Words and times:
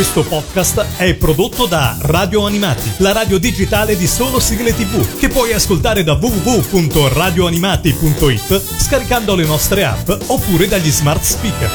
Questo 0.00 0.24
podcast 0.24 0.96
è 0.96 1.12
prodotto 1.12 1.66
da 1.66 1.94
Radio 2.00 2.46
Animati, 2.46 2.90
la 3.00 3.12
radio 3.12 3.36
digitale 3.36 3.98
di 3.98 4.06
solo 4.06 4.40
sigle 4.40 4.74
tv, 4.74 5.18
che 5.18 5.28
puoi 5.28 5.52
ascoltare 5.52 6.02
da 6.02 6.14
www.radioanimati.it 6.14 8.62
scaricando 8.78 9.34
le 9.34 9.44
nostre 9.44 9.84
app 9.84 10.10
oppure 10.28 10.68
dagli 10.68 10.90
smart 10.90 11.22
speaker. 11.22 11.70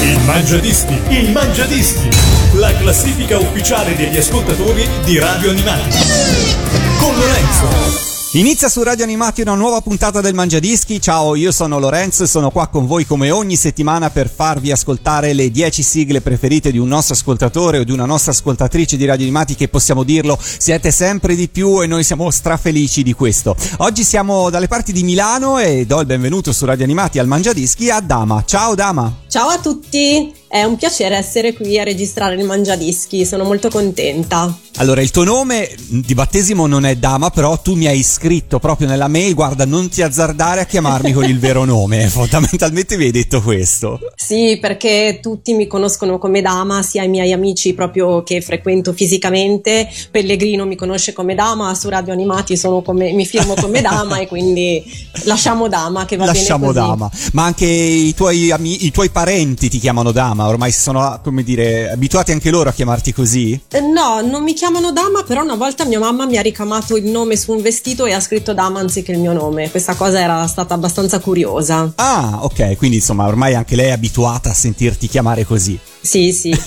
Il 0.00 0.20
Mangiadischi, 0.24 0.98
il 1.10 1.30
Mangiadischi, 1.30 2.08
la 2.54 2.74
classifica 2.78 3.38
ufficiale 3.38 3.94
degli 3.94 4.16
ascoltatori 4.16 4.88
di 5.04 5.18
Radio 5.18 5.50
Animati. 5.50 5.98
Con 6.98 7.14
Lorenzo. 7.14 8.13
Inizia 8.36 8.68
su 8.68 8.82
Radio 8.82 9.04
Animati 9.04 9.42
una 9.42 9.54
nuova 9.54 9.80
puntata 9.80 10.20
del 10.20 10.34
Mangiadischi. 10.34 11.00
Ciao, 11.00 11.36
io 11.36 11.52
sono 11.52 11.78
Lorenzo 11.78 12.24
e 12.24 12.26
sono 12.26 12.50
qua 12.50 12.66
con 12.66 12.84
voi 12.84 13.06
come 13.06 13.30
ogni 13.30 13.54
settimana 13.54 14.10
per 14.10 14.28
farvi 14.28 14.72
ascoltare 14.72 15.32
le 15.34 15.52
10 15.52 15.82
sigle 15.84 16.20
preferite 16.20 16.72
di 16.72 16.78
un 16.78 16.88
nostro 16.88 17.14
ascoltatore 17.14 17.78
o 17.78 17.84
di 17.84 17.92
una 17.92 18.06
nostra 18.06 18.32
ascoltatrice 18.32 18.96
di 18.96 19.04
Radio 19.04 19.22
Animati 19.22 19.54
che 19.54 19.68
possiamo 19.68 20.02
dirlo, 20.02 20.36
siete 20.40 20.90
sempre 20.90 21.36
di 21.36 21.48
più 21.48 21.80
e 21.80 21.86
noi 21.86 22.02
siamo 22.02 22.28
strafelici 22.28 23.04
di 23.04 23.12
questo. 23.12 23.54
Oggi 23.76 24.02
siamo 24.02 24.50
dalle 24.50 24.66
parti 24.66 24.90
di 24.90 25.04
Milano 25.04 25.60
e 25.60 25.86
do 25.86 26.00
il 26.00 26.06
benvenuto 26.06 26.52
su 26.52 26.64
Radio 26.64 26.82
Animati 26.82 27.20
al 27.20 27.28
Mangiadischi 27.28 27.88
a 27.88 28.00
Dama. 28.00 28.42
Ciao 28.44 28.74
Dama. 28.74 29.16
Ciao 29.28 29.46
a 29.46 29.60
tutti. 29.60 30.34
È 30.48 30.64
un 30.64 30.74
piacere 30.74 31.16
essere 31.16 31.52
qui 31.52 31.78
a 31.78 31.84
registrare 31.84 32.34
il 32.34 32.44
Mangiadischi, 32.44 33.24
sono 33.24 33.44
molto 33.44 33.68
contenta. 33.68 34.52
Allora, 34.78 35.00
il 35.02 35.12
tuo 35.12 35.22
nome 35.22 35.70
di 35.86 36.14
battesimo 36.14 36.66
non 36.66 36.84
è 36.84 36.96
Dama, 36.96 37.30
però 37.30 37.56
tu 37.60 37.74
mi 37.76 37.86
hai 37.86 38.02
scritto 38.02 38.58
proprio 38.58 38.88
nella 38.88 39.06
mail, 39.06 39.32
guarda, 39.32 39.64
non 39.64 39.88
ti 39.88 40.02
azzardare 40.02 40.62
a 40.62 40.64
chiamarmi 40.64 41.12
con 41.12 41.24
il 41.24 41.38
vero 41.38 41.64
nome, 41.64 42.08
fondamentalmente 42.10 42.96
mi 42.96 43.04
hai 43.04 43.12
detto 43.12 43.40
questo. 43.40 44.00
Sì, 44.16 44.58
perché 44.60 45.20
tutti 45.22 45.54
mi 45.54 45.68
conoscono 45.68 46.18
come 46.18 46.42
Dama, 46.42 46.82
sia 46.82 47.04
i 47.04 47.08
miei 47.08 47.32
amici 47.32 47.72
proprio 47.72 48.24
che 48.24 48.40
frequento 48.40 48.92
fisicamente, 48.92 49.88
Pellegrino 50.10 50.66
mi 50.66 50.74
conosce 50.74 51.12
come 51.12 51.36
Dama, 51.36 51.72
su 51.76 51.88
Radio 51.88 52.12
Animati 52.12 52.60
come, 52.60 53.12
mi 53.12 53.26
firmo 53.26 53.54
come 53.54 53.80
Dama 53.80 54.18
e 54.18 54.26
quindi 54.26 54.82
lasciamo 55.22 55.68
Dama 55.68 56.04
che 56.04 56.16
va 56.16 56.24
lasciamo 56.26 56.72
bene 56.72 56.78
Lasciamo 56.80 56.96
Dama, 56.96 57.10
ma 57.32 57.44
anche 57.44 57.64
i 57.66 58.12
tuoi, 58.12 58.50
ami- 58.50 58.86
i 58.86 58.90
tuoi 58.90 59.10
parenti 59.10 59.68
ti 59.68 59.78
chiamano 59.78 60.10
Dama? 60.10 60.48
ormai 60.48 60.72
sono, 60.72 61.20
come 61.22 61.44
dire, 61.44 61.92
abituati 61.92 62.32
anche 62.32 62.50
loro 62.50 62.70
a 62.70 62.72
chiamarti 62.72 63.12
così? 63.12 63.60
Eh, 63.70 63.80
no, 63.80 64.20
non 64.20 64.42
mi 64.42 64.52
chiamano 64.52 64.62
Dama, 64.64 65.22
però 65.24 65.42
una 65.42 65.56
volta 65.56 65.84
mia 65.84 65.98
mamma 65.98 66.24
mi 66.24 66.38
ha 66.38 66.40
ricamato 66.40 66.96
il 66.96 67.04
nome 67.04 67.36
su 67.36 67.52
un 67.52 67.60
vestito 67.60 68.06
e 68.06 68.12
ha 68.12 68.20
scritto 68.20 68.54
Dama 68.54 68.80
anziché 68.80 69.12
il 69.12 69.18
mio 69.18 69.32
nome. 69.32 69.70
Questa 69.70 69.94
cosa 69.94 70.18
era 70.18 70.46
stata 70.46 70.72
abbastanza 70.72 71.18
curiosa. 71.18 71.92
Ah, 71.96 72.38
ok, 72.40 72.76
quindi 72.76 72.96
insomma 72.96 73.26
ormai 73.26 73.54
anche 73.54 73.76
lei 73.76 73.88
è 73.88 73.92
abituata 73.92 74.50
a 74.50 74.54
sentirti 74.54 75.06
chiamare 75.06 75.44
così. 75.44 75.78
Sì, 76.04 76.32
sì. 76.32 76.54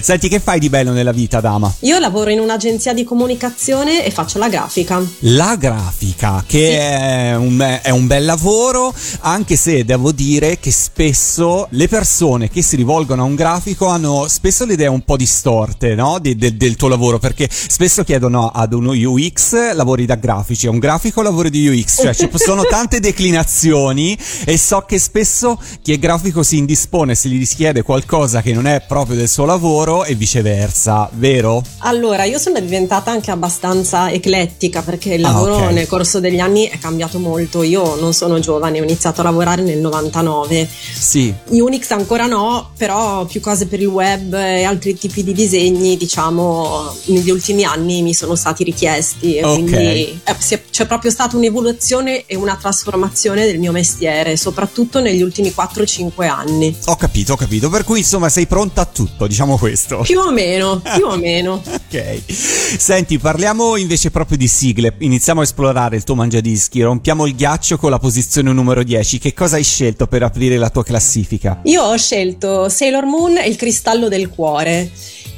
Senti, 0.00 0.28
che 0.28 0.38
fai 0.38 0.60
di 0.60 0.68
bello 0.68 0.92
nella 0.92 1.10
vita, 1.10 1.40
Dama? 1.40 1.74
Io 1.80 1.98
lavoro 1.98 2.30
in 2.30 2.38
un'agenzia 2.38 2.94
di 2.94 3.02
comunicazione 3.02 4.04
e 4.04 4.12
faccio 4.12 4.38
la 4.38 4.48
grafica. 4.48 5.04
La 5.20 5.56
grafica, 5.56 6.44
che 6.46 6.58
sì. 6.58 6.74
è, 6.74 7.34
un, 7.34 7.80
è 7.82 7.90
un 7.90 8.06
bel 8.06 8.24
lavoro, 8.24 8.94
anche 9.22 9.56
se 9.56 9.84
devo 9.84 10.12
dire 10.12 10.60
che 10.60 10.70
spesso 10.70 11.66
le 11.70 11.88
persone 11.88 12.48
che 12.48 12.62
si 12.62 12.76
rivolgono 12.76 13.22
a 13.22 13.24
un 13.24 13.34
grafico 13.34 13.86
hanno 13.86 14.28
spesso 14.28 14.64
le 14.64 14.74
idee 14.74 14.86
un 14.86 15.02
po' 15.02 15.16
distorte, 15.16 15.96
no? 15.96 16.18
De, 16.20 16.36
de, 16.36 16.56
del 16.56 16.76
tuo 16.76 16.86
lavoro, 16.86 17.18
perché 17.18 17.48
spesso 17.50 18.04
chiedono 18.04 18.46
ad 18.54 18.72
uno 18.72 18.92
UX 18.92 19.74
lavori 19.74 20.06
da 20.06 20.14
grafici, 20.14 20.68
a 20.68 20.70
un 20.70 20.78
grafico 20.78 21.20
lavori 21.20 21.50
di 21.50 21.66
UX, 21.66 22.02
cioè 22.02 22.14
ci 22.14 22.30
sono 22.38 22.62
tante 22.62 23.00
declinazioni 23.00 24.16
e 24.44 24.56
so 24.56 24.84
che 24.86 25.00
spesso 25.00 25.60
chi 25.82 25.92
è 25.92 25.98
grafico 25.98 26.44
si 26.44 26.58
indispone 26.58 27.16
se 27.16 27.28
gli 27.28 27.44
si 27.44 27.56
chiede 27.56 27.82
qualcosa 27.82 28.34
qualcosa 28.36 28.42
che 28.42 28.52
non 28.52 28.66
è 28.66 28.82
proprio 28.86 29.16
del 29.16 29.28
suo 29.28 29.44
lavoro 29.44 30.04
e 30.04 30.14
viceversa, 30.14 31.08
vero? 31.14 31.62
Allora, 31.78 32.24
io 32.24 32.38
sono 32.38 32.58
diventata 32.60 33.10
anche 33.10 33.30
abbastanza 33.30 34.10
eclettica 34.10 34.82
perché 34.82 35.14
il 35.14 35.24
ah, 35.24 35.30
lavoro 35.30 35.54
ah, 35.54 35.62
okay. 35.62 35.74
nel 35.74 35.86
corso 35.86 36.20
degli 36.20 36.38
anni 36.38 36.66
è 36.66 36.78
cambiato 36.78 37.18
molto. 37.18 37.62
Io 37.62 37.96
non 37.96 38.12
sono 38.12 38.38
giovane, 38.38 38.80
ho 38.80 38.82
iniziato 38.82 39.20
a 39.20 39.24
lavorare 39.24 39.62
nel 39.62 39.78
99. 39.78 40.68
Sì. 40.68 41.32
Unix 41.48 41.90
ancora 41.90 42.26
no, 42.26 42.70
però 42.76 43.24
più 43.24 43.40
cose 43.40 43.66
per 43.66 43.80
il 43.80 43.86
web 43.86 44.34
e 44.34 44.64
altri 44.64 44.96
tipi 44.96 45.22
di 45.22 45.32
disegni, 45.32 45.96
diciamo, 45.96 46.94
negli 47.06 47.30
ultimi 47.30 47.64
anni 47.64 48.02
mi 48.02 48.14
sono 48.14 48.34
stati 48.34 48.64
richiesti 48.64 49.38
okay. 49.38 49.54
quindi 49.54 50.20
è, 50.22 50.36
c'è 50.70 50.86
proprio 50.86 51.10
stata 51.10 51.36
un'evoluzione 51.36 52.24
e 52.26 52.36
una 52.36 52.56
trasformazione 52.56 53.46
del 53.46 53.58
mio 53.58 53.72
mestiere, 53.72 54.36
soprattutto 54.36 55.00
negli 55.00 55.22
ultimi 55.22 55.52
4-5 55.56 56.28
anni. 56.28 56.76
Ho 56.86 56.96
capito, 56.96 57.32
ho 57.34 57.36
capito. 57.36 57.68
Per 57.68 57.84
cui 57.84 57.98
insomma 57.98 58.25
insomma 58.26 58.28
sei 58.28 58.46
pronta 58.46 58.82
a 58.82 58.84
tutto, 58.84 59.26
diciamo 59.26 59.56
questo. 59.56 60.00
Più 60.00 60.18
o 60.18 60.30
meno, 60.30 60.80
più 60.94 61.06
o 61.06 61.16
meno. 61.16 61.62
ok. 61.64 62.22
Senti, 62.26 63.18
parliamo 63.18 63.76
invece 63.76 64.10
proprio 64.10 64.36
di 64.36 64.48
sigle. 64.48 64.94
Iniziamo 64.98 65.40
a 65.40 65.42
esplorare 65.44 65.96
il 65.96 66.04
tuo 66.04 66.14
mangiadischi, 66.14 66.82
rompiamo 66.82 67.26
il 67.26 67.34
ghiaccio 67.34 67.78
con 67.78 67.90
la 67.90 67.98
posizione 67.98 68.52
numero 68.52 68.82
10. 68.82 69.18
Che 69.18 69.34
cosa 69.34 69.56
hai 69.56 69.64
scelto 69.64 70.06
per 70.06 70.22
aprire 70.22 70.56
la 70.56 70.70
tua 70.70 70.84
classifica? 70.84 71.60
Io 71.64 71.82
ho 71.82 71.96
scelto 71.96 72.68
Sailor 72.68 73.04
Moon 73.04 73.38
e 73.38 73.48
il 73.48 73.56
cristallo 73.56 74.08
del 74.08 74.28
cuore 74.28 74.90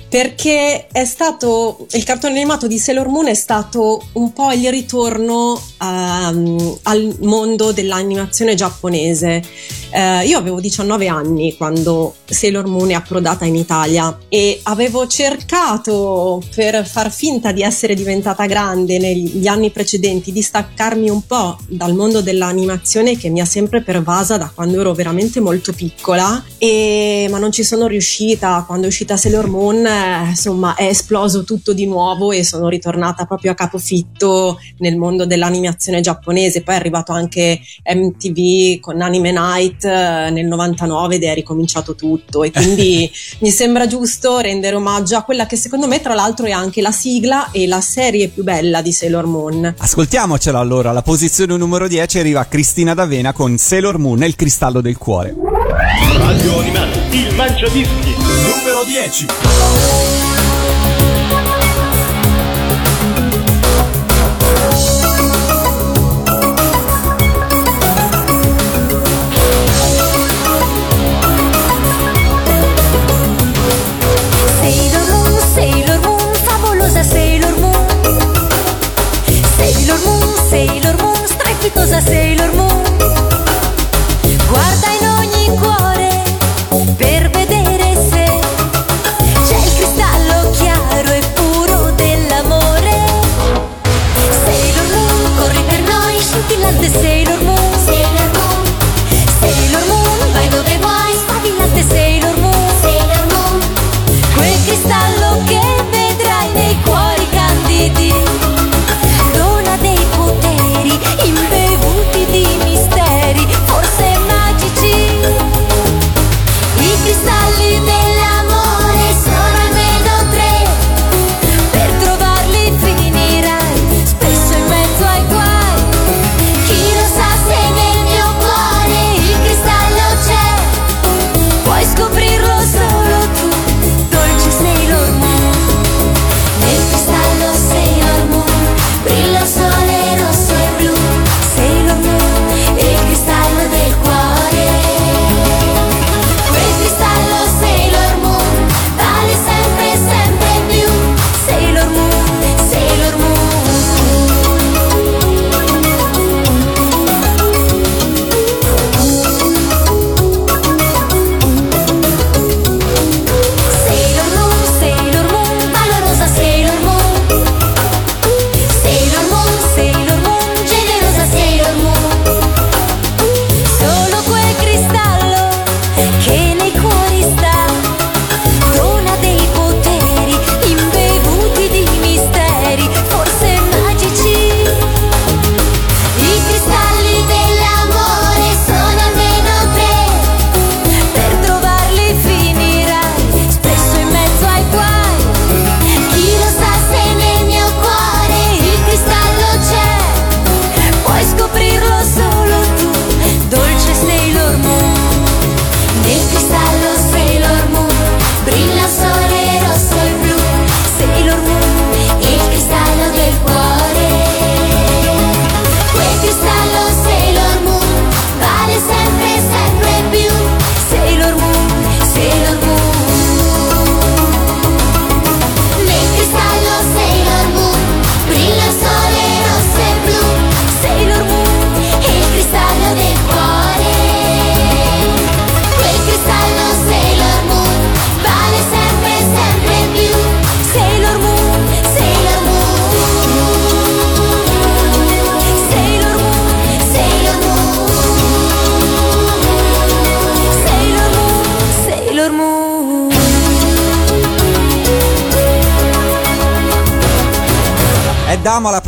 perché 0.08 0.86
è 0.90 1.04
stato 1.04 1.86
il 1.92 2.02
cartone 2.02 2.34
animato 2.34 2.66
di 2.66 2.78
Sailor 2.78 3.08
Moon 3.08 3.28
è 3.28 3.34
stato 3.34 4.02
un 4.12 4.32
po' 4.32 4.52
il 4.52 4.70
ritorno 4.70 5.60
um, 5.80 6.78
al 6.84 7.16
mondo 7.20 7.72
dell'animazione 7.72 8.54
giapponese. 8.54 9.42
Uh, 9.90 10.26
io 10.26 10.36
avevo 10.36 10.60
19 10.60 11.08
anni 11.08 11.56
quando 11.56 12.14
Sailor 12.26 12.66
Moon 12.66 12.90
è 12.90 12.94
approdata 12.94 13.46
in 13.46 13.54
Italia 13.54 14.18
e 14.28 14.60
avevo 14.64 15.06
cercato 15.06 16.42
per 16.54 16.86
far 16.86 17.10
finta 17.10 17.52
di 17.52 17.62
essere 17.62 17.94
diventata 17.94 18.44
grande 18.44 18.98
negli 18.98 19.46
anni 19.46 19.70
precedenti 19.70 20.30
di 20.30 20.42
staccarmi 20.42 21.08
un 21.08 21.26
po' 21.26 21.56
dal 21.66 21.94
mondo 21.94 22.20
dell'animazione 22.20 23.16
che 23.16 23.30
mi 23.30 23.40
ha 23.40 23.46
sempre 23.46 23.82
pervasa 23.82 24.36
da 24.36 24.50
quando 24.54 24.80
ero 24.80 24.92
veramente 24.92 25.40
molto 25.40 25.72
piccola 25.72 26.44
e, 26.58 27.26
ma 27.30 27.38
non 27.38 27.50
ci 27.50 27.64
sono 27.64 27.86
riuscita 27.86 28.64
quando 28.66 28.84
è 28.84 28.88
uscita 28.88 29.16
Sailor 29.16 29.48
Moon 29.48 29.86
insomma 30.28 30.74
è 30.74 30.84
esploso 30.84 31.44
tutto 31.44 31.72
di 31.72 31.86
nuovo 31.86 32.32
e 32.32 32.44
sono 32.44 32.68
ritornata 32.68 33.24
proprio 33.24 33.52
a 33.52 33.54
capofitto 33.54 34.58
nel 34.78 34.96
mondo 34.96 35.26
dell'animazione 35.26 36.00
giapponese. 36.00 36.62
Poi 36.62 36.74
è 36.74 36.78
arrivato 36.78 37.12
anche 37.12 37.60
MTV 37.84 38.80
con 38.80 39.00
Anime 39.00 39.32
Night 39.32 39.84
eh, 39.84 40.30
nel 40.30 40.46
99 40.46 41.16
ed 41.16 41.24
è 41.24 41.34
ricominciato 41.34 41.94
tutto 41.94 42.42
e 42.42 42.50
quindi 42.50 43.10
mi 43.40 43.50
sembra 43.50 43.86
giusto 43.86 44.38
rendere 44.38 44.76
omaggio 44.76 45.16
a 45.16 45.22
quella 45.22 45.46
che 45.46 45.56
secondo 45.56 45.86
me 45.86 46.00
tra 46.00 46.14
l'altro 46.14 46.46
è 46.46 46.50
anche 46.50 46.80
la 46.80 46.92
sigla 46.92 47.50
e 47.50 47.66
la 47.66 47.80
serie 47.80 48.28
più 48.28 48.42
bella 48.42 48.82
di 48.82 48.92
Sailor 48.92 49.26
Moon. 49.26 49.74
Ascoltiamocela 49.76 50.58
allora, 50.58 50.92
la 50.92 51.02
posizione 51.02 51.56
numero 51.56 51.88
10 51.88 52.18
arriva 52.18 52.46
Cristina 52.46 52.94
D'Avena 52.94 53.32
con 53.32 53.56
Sailor 53.56 53.98
Moon 53.98 54.22
e 54.22 54.26
il 54.26 54.36
cristallo 54.36 54.80
del 54.80 54.96
cuore. 54.96 55.57
Radio 55.70 56.60
Animati, 56.60 56.98
il 57.18 57.34
mangiadischi 57.34 58.16
numero 58.16 58.84
10. 58.84 60.27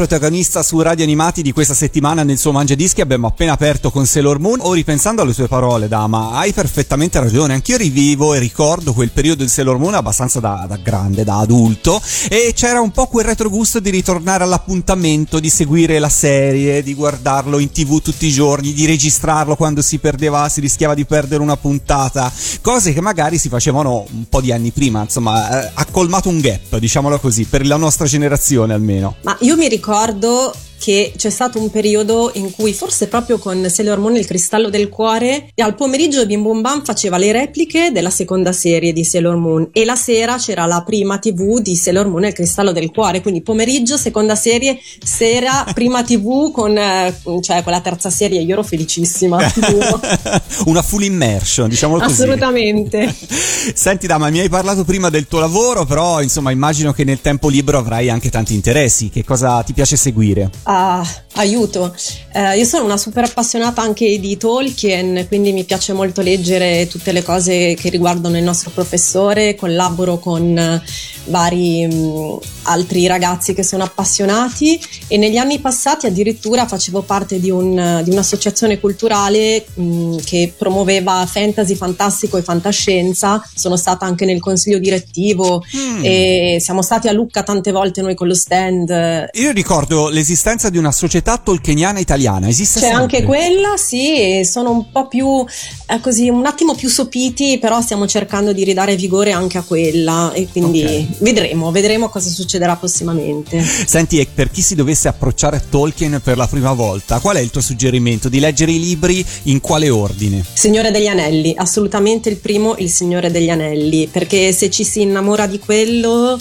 Protagonista 0.00 0.62
su 0.62 0.80
Radio 0.80 1.04
Animati 1.04 1.42
di 1.42 1.52
questa 1.52 1.74
settimana 1.74 2.22
nel 2.22 2.38
suo 2.38 2.52
Mangia 2.52 2.74
Dischi, 2.74 3.02
abbiamo 3.02 3.26
appena 3.26 3.52
aperto 3.52 3.90
con 3.90 4.06
Sailor 4.06 4.38
Moon. 4.38 4.60
O 4.62 4.72
ripensando 4.72 5.20
alle 5.20 5.34
tue 5.34 5.46
parole, 5.46 5.88
Dama, 5.88 6.30
hai 6.30 6.54
perfettamente 6.54 7.20
ragione. 7.20 7.52
Anch'io 7.52 7.76
rivivo 7.76 8.32
e 8.32 8.38
ricordo 8.38 8.94
quel 8.94 9.10
periodo 9.10 9.42
di 9.42 9.50
Sailor 9.50 9.76
Moon 9.76 9.92
abbastanza 9.92 10.40
da, 10.40 10.64
da 10.66 10.78
grande, 10.82 11.22
da 11.22 11.40
adulto. 11.40 12.00
E 12.30 12.52
c'era 12.54 12.80
un 12.80 12.92
po' 12.92 13.08
quel 13.08 13.26
retrogusto 13.26 13.78
di 13.78 13.90
ritornare 13.90 14.42
all'appuntamento, 14.42 15.38
di 15.38 15.50
seguire 15.50 15.98
la 15.98 16.08
serie, 16.08 16.82
di 16.82 16.94
guardarlo 16.94 17.58
in 17.58 17.70
tv 17.70 18.00
tutti 18.00 18.24
i 18.24 18.30
giorni, 18.30 18.72
di 18.72 18.86
registrarlo 18.86 19.54
quando 19.54 19.82
si 19.82 19.98
perdeva, 19.98 20.48
si 20.48 20.60
rischiava 20.60 20.94
di 20.94 21.04
perdere 21.04 21.42
una 21.42 21.58
puntata. 21.58 22.32
Cose 22.62 22.94
che 22.94 23.02
magari 23.02 23.36
si 23.36 23.50
facevano 23.50 24.06
un 24.12 24.24
po' 24.30 24.40
di 24.40 24.50
anni 24.50 24.70
prima. 24.70 25.02
Insomma, 25.02 25.66
eh, 25.66 25.70
ha 25.74 25.84
colmato 25.90 26.30
un 26.30 26.40
gap, 26.40 26.78
diciamolo 26.78 27.20
così, 27.20 27.44
per 27.44 27.66
la 27.66 27.76
nostra 27.76 28.06
generazione 28.06 28.72
almeno. 28.72 29.16
Ma 29.24 29.36
io 29.40 29.56
mi 29.56 29.68
ricordo 29.68 29.88
ricordo 29.90 30.52
che 30.80 31.12
c'è 31.14 31.28
stato 31.28 31.60
un 31.60 31.70
periodo 31.70 32.30
in 32.34 32.50
cui 32.52 32.72
forse 32.72 33.06
proprio 33.06 33.38
con 33.38 33.68
Sailor 33.68 33.98
Moon 33.98 34.16
il 34.16 34.26
cristallo 34.26 34.70
del 34.70 34.88
cuore 34.88 35.50
al 35.56 35.74
pomeriggio 35.74 36.24
Bim 36.24 36.42
Bum 36.42 36.62
Bam 36.62 36.82
faceva 36.82 37.18
le 37.18 37.32
repliche 37.32 37.90
della 37.92 38.08
seconda 38.08 38.52
serie 38.52 38.94
di 38.94 39.04
Sailor 39.04 39.36
Moon 39.36 39.68
e 39.72 39.84
la 39.84 39.94
sera 39.94 40.38
c'era 40.38 40.64
la 40.64 40.82
prima 40.82 41.18
tv 41.18 41.60
di 41.60 41.76
Sailor 41.76 42.08
Moon 42.08 42.24
il 42.24 42.32
cristallo 42.32 42.72
del 42.72 42.90
cuore. 42.90 43.20
Quindi 43.20 43.42
pomeriggio 43.42 43.98
seconda 43.98 44.34
serie 44.34 44.78
sera 45.04 45.66
prima 45.74 46.02
tv 46.02 46.50
con 46.50 46.76
eh, 46.76 47.14
cioè 47.42 47.62
con 47.62 47.72
la 47.72 47.80
terza 47.80 48.08
serie. 48.08 48.40
Io 48.40 48.54
ero 48.54 48.62
felicissima 48.62 49.36
una 50.64 50.82
full 50.82 51.02
immersion 51.02 51.68
diciamo 51.68 51.98
così. 51.98 52.22
Assolutamente. 52.22 53.14
Senti 53.74 54.06
Dama 54.06 54.30
mi 54.30 54.40
hai 54.40 54.48
parlato 54.48 54.84
prima 54.84 55.10
del 55.10 55.26
tuo 55.26 55.40
lavoro 55.40 55.84
però 55.84 56.22
insomma 56.22 56.50
immagino 56.50 56.92
che 56.92 57.04
nel 57.04 57.20
tempo 57.20 57.48
libero 57.48 57.78
avrai 57.78 58.08
anche 58.08 58.30
tanti 58.30 58.54
interessi. 58.54 59.10
Che 59.10 59.24
cosa 59.24 59.62
ti 59.62 59.74
piace 59.74 59.96
seguire 59.96 60.50
Ah, 60.72 61.04
aiuto. 61.34 61.92
Eh, 62.32 62.58
io 62.58 62.64
sono 62.64 62.84
una 62.84 62.96
super 62.96 63.24
appassionata 63.24 63.82
anche 63.82 64.20
di 64.20 64.36
Tolkien, 64.36 65.24
quindi 65.26 65.52
mi 65.52 65.64
piace 65.64 65.92
molto 65.92 66.22
leggere 66.22 66.86
tutte 66.86 67.10
le 67.10 67.24
cose 67.24 67.74
che 67.74 67.88
riguardano 67.88 68.36
il 68.36 68.44
nostro 68.44 68.70
professore, 68.70 69.56
collaboro 69.56 70.20
con 70.20 70.56
eh, 70.56 70.80
vari 71.24 71.86
mh, 71.86 71.94
mm, 71.94 72.36
altri 72.62 73.06
ragazzi 73.06 73.52
che 73.52 73.62
sono 73.62 73.82
appassionati 73.82 74.80
e 75.08 75.16
negli 75.16 75.36
anni 75.36 75.58
passati 75.58 76.06
addirittura 76.06 76.66
facevo 76.66 77.02
parte 77.02 77.40
di, 77.40 77.50
un, 77.50 78.02
di 78.04 78.10
un'associazione 78.10 78.78
culturale 78.78 79.64
mh, 79.74 79.82
mm, 79.82 80.16
che 80.24 80.52
promuoveva 80.56 81.26
fantasy, 81.26 81.74
fantastico 81.74 82.36
e 82.36 82.42
fantascienza. 82.42 83.42
Sono 83.54 83.76
stata 83.76 84.04
anche 84.04 84.24
nel 84.24 84.40
consiglio 84.40 84.78
direttivo 84.78 85.64
mm. 85.76 86.00
e 86.04 86.58
siamo 86.60 86.82
stati 86.82 87.08
a 87.08 87.12
Lucca 87.12 87.42
tante 87.42 87.72
volte 87.72 88.02
noi 88.02 88.14
con 88.14 88.28
lo 88.28 88.34
stand. 88.34 89.28
Io 89.32 89.50
ricordo 89.52 90.08
l'esistenza 90.08 90.59
di 90.68 90.78
una 90.78 90.92
società 90.92 91.38
tolkieniana 91.38 91.98
italiana. 91.98 92.48
Esiste 92.48 92.80
C'è 92.80 92.86
sempre? 92.86 93.02
anche 93.02 93.22
quella, 93.22 93.76
sì, 93.76 94.42
sono 94.44 94.70
un 94.70 94.90
po' 94.90 95.08
più 95.08 95.44
eh, 95.86 96.00
così, 96.00 96.28
un 96.28 96.44
attimo 96.44 96.74
più 96.74 96.88
sopiti, 96.88 97.58
però 97.58 97.80
stiamo 97.80 98.06
cercando 98.06 98.52
di 98.52 98.64
ridare 98.64 98.96
vigore 98.96 99.32
anche 99.32 99.58
a 99.58 99.62
quella 99.62 100.32
e 100.32 100.48
quindi 100.50 100.82
okay. 100.82 101.08
vedremo, 101.20 101.70
vedremo 101.70 102.08
cosa 102.08 102.28
succederà 102.28 102.76
prossimamente. 102.76 103.62
Senti, 103.62 104.18
e 104.18 104.26
per 104.32 104.50
chi 104.50 104.62
si 104.62 104.74
dovesse 104.74 105.08
approcciare 105.08 105.56
a 105.56 105.62
Tolkien 105.68 106.20
per 106.22 106.36
la 106.36 106.46
prima 106.46 106.72
volta, 106.72 107.18
qual 107.20 107.36
è 107.36 107.40
il 107.40 107.50
tuo 107.50 107.60
suggerimento? 107.60 108.28
Di 108.28 108.40
leggere 108.40 108.72
i 108.72 108.78
libri 108.78 109.24
in 109.44 109.60
quale 109.60 109.88
ordine? 109.88 110.44
Signore 110.52 110.90
degli 110.90 111.06
Anelli, 111.06 111.54
assolutamente 111.56 112.28
il 112.28 112.36
primo, 112.36 112.74
Il 112.78 112.90
Signore 112.90 113.30
degli 113.30 113.50
Anelli, 113.50 114.08
perché 114.10 114.52
se 114.52 114.70
ci 114.70 114.84
si 114.84 115.02
innamora 115.02 115.46
di 115.46 115.58
quello 115.58 116.38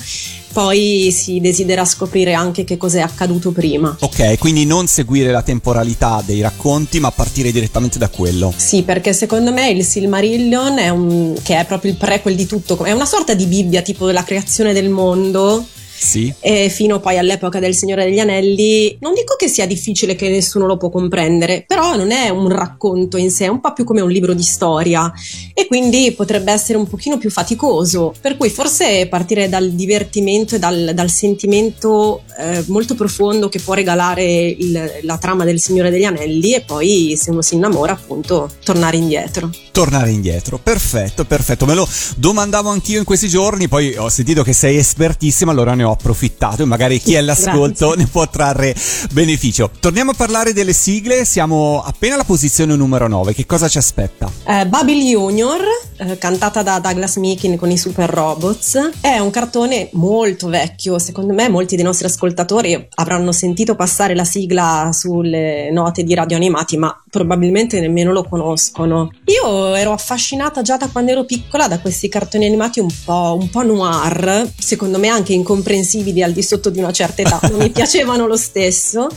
poi 0.51 1.11
si 1.11 1.39
desidera 1.39 1.85
scoprire 1.85 2.33
anche 2.33 2.63
che 2.63 2.77
cos'è 2.77 2.99
accaduto 2.99 3.51
prima. 3.51 3.95
Ok, 3.99 4.37
quindi 4.37 4.65
non 4.65 4.87
seguire 4.87 5.31
la 5.31 5.41
temporalità 5.41 6.21
dei 6.25 6.41
racconti, 6.41 6.99
ma 6.99 7.11
partire 7.11 7.51
direttamente 7.51 7.97
da 7.97 8.09
quello. 8.09 8.53
Sì, 8.55 8.83
perché 8.83 9.13
secondo 9.13 9.51
me 9.51 9.69
il 9.69 9.83
Silmarillion 9.83 10.79
è 10.79 10.89
un, 10.89 11.35
che 11.41 11.59
è 11.59 11.65
proprio 11.65 11.91
il 11.91 11.97
prequel 11.97 12.35
di 12.35 12.45
tutto, 12.45 12.83
è 12.83 12.91
una 12.91 13.05
sorta 13.05 13.33
di 13.33 13.45
Bibbia, 13.45 13.81
tipo 13.81 14.05
della 14.05 14.23
creazione 14.23 14.73
del 14.73 14.89
mondo 14.89 15.65
sì. 15.99 16.33
E 16.39 16.69
fino 16.69 16.99
poi 16.99 17.17
all'epoca 17.17 17.59
del 17.59 17.75
Signore 17.75 18.05
degli 18.05 18.19
Anelli, 18.19 18.97
non 19.01 19.13
dico 19.13 19.35
che 19.35 19.47
sia 19.47 19.67
difficile 19.67 20.15
che 20.15 20.29
nessuno 20.29 20.65
lo 20.65 20.77
può 20.77 20.89
comprendere, 20.89 21.65
però 21.67 21.95
non 21.95 22.11
è 22.11 22.29
un 22.29 22.47
racconto 22.49 23.17
in 23.17 23.29
sé, 23.29 23.45
è 23.45 23.49
un 23.49 23.59
po' 23.59 23.73
più 23.73 23.83
come 23.83 24.01
un 24.01 24.09
libro 24.09 24.33
di 24.33 24.43
storia 24.43 25.11
e 25.53 25.67
quindi 25.67 26.13
potrebbe 26.13 26.51
essere 26.51 26.77
un 26.77 26.87
pochino 26.87 27.17
più 27.17 27.29
faticoso, 27.29 28.13
per 28.21 28.37
cui 28.37 28.49
forse 28.49 29.07
partire 29.07 29.49
dal 29.49 29.71
divertimento 29.71 30.55
e 30.55 30.59
dal, 30.59 30.91
dal 30.93 31.09
sentimento 31.09 32.23
eh, 32.37 32.63
molto 32.67 32.95
profondo 32.95 33.49
che 33.49 33.59
può 33.59 33.73
regalare 33.73 34.23
il, 34.23 34.99
la 35.01 35.17
trama 35.17 35.43
del 35.43 35.59
Signore 35.59 35.89
degli 35.89 36.05
Anelli 36.05 36.53
e 36.53 36.61
poi 36.61 37.15
se 37.17 37.31
uno 37.31 37.41
si 37.41 37.55
innamora 37.55 37.91
appunto 37.93 38.49
tornare 38.63 38.97
indietro. 38.97 39.49
Tornare 39.71 40.11
indietro, 40.11 40.57
perfetto, 40.57 41.25
perfetto, 41.25 41.65
me 41.65 41.73
lo 41.73 41.87
domandavo 42.15 42.69
anch'io 42.69 42.99
in 42.99 43.05
questi 43.05 43.27
giorni, 43.27 43.67
poi 43.67 43.95
ho 43.95 44.09
sentito 44.09 44.43
che 44.43 44.53
sei 44.53 44.77
espertissima, 44.77 45.51
allora 45.51 45.73
ne 45.73 45.83
ho 45.83 45.88
ho 45.89 45.93
approfittato 45.93 46.63
e 46.63 46.65
magari 46.65 46.99
chi 46.99 47.13
è 47.13 47.17
all'ascolto 47.17 47.87
Grazie. 47.87 48.03
ne 48.03 48.09
può 48.09 48.27
trarre 48.27 48.75
beneficio. 49.11 49.69
Torniamo 49.79 50.11
a 50.11 50.13
parlare 50.13 50.53
delle 50.53 50.73
sigle, 50.73 51.25
siamo 51.25 51.83
appena 51.83 52.15
alla 52.15 52.23
posizione 52.23 52.75
numero 52.75 53.07
9, 53.07 53.33
che 53.33 53.45
cosa 53.45 53.67
ci 53.67 53.77
aspetta? 53.77 54.31
Uh, 54.45 54.67
Babil 54.67 55.03
Junior, 55.03 55.59
uh, 55.99 56.17
cantata 56.17 56.63
da 56.63 56.79
Douglas 56.79 57.17
Meekin 57.17 57.57
con 57.57 57.71
i 57.71 57.77
Super 57.77 58.09
Robots, 58.09 58.91
è 59.01 59.17
un 59.19 59.29
cartone 59.29 59.89
molto 59.93 60.47
vecchio, 60.47 60.99
secondo 60.99 61.33
me 61.33 61.49
molti 61.49 61.75
dei 61.75 61.85
nostri 61.85 62.07
ascoltatori 62.07 62.87
avranno 62.95 63.31
sentito 63.31 63.75
passare 63.75 64.15
la 64.15 64.25
sigla 64.25 64.89
sulle 64.93 65.69
note 65.71 66.03
di 66.03 66.13
radio 66.13 66.37
animati, 66.37 66.77
ma 66.77 66.95
probabilmente 67.09 67.79
nemmeno 67.79 68.11
lo 68.11 68.23
conoscono. 68.23 69.11
Io 69.25 69.75
ero 69.75 69.91
affascinata 69.91 70.61
già 70.61 70.77
da 70.77 70.89
quando 70.89 71.11
ero 71.11 71.25
piccola 71.25 71.67
da 71.67 71.79
questi 71.79 72.09
cartoni 72.09 72.45
animati 72.45 72.79
un 72.79 72.89
po', 73.03 73.37
un 73.39 73.49
po 73.49 73.63
noir, 73.63 74.49
secondo 74.57 74.99
me 74.99 75.07
anche 75.07 75.33
incomprensibili 75.33 76.23
al 76.23 76.31
di 76.31 76.43
sotto 76.43 76.69
di 76.69 76.79
una 76.79 76.91
certa 76.91 77.21
età, 77.21 77.39
non 77.49 77.59
mi 77.59 77.69
piacevano 77.71 78.27
lo 78.27 78.37
stesso. 78.37 79.07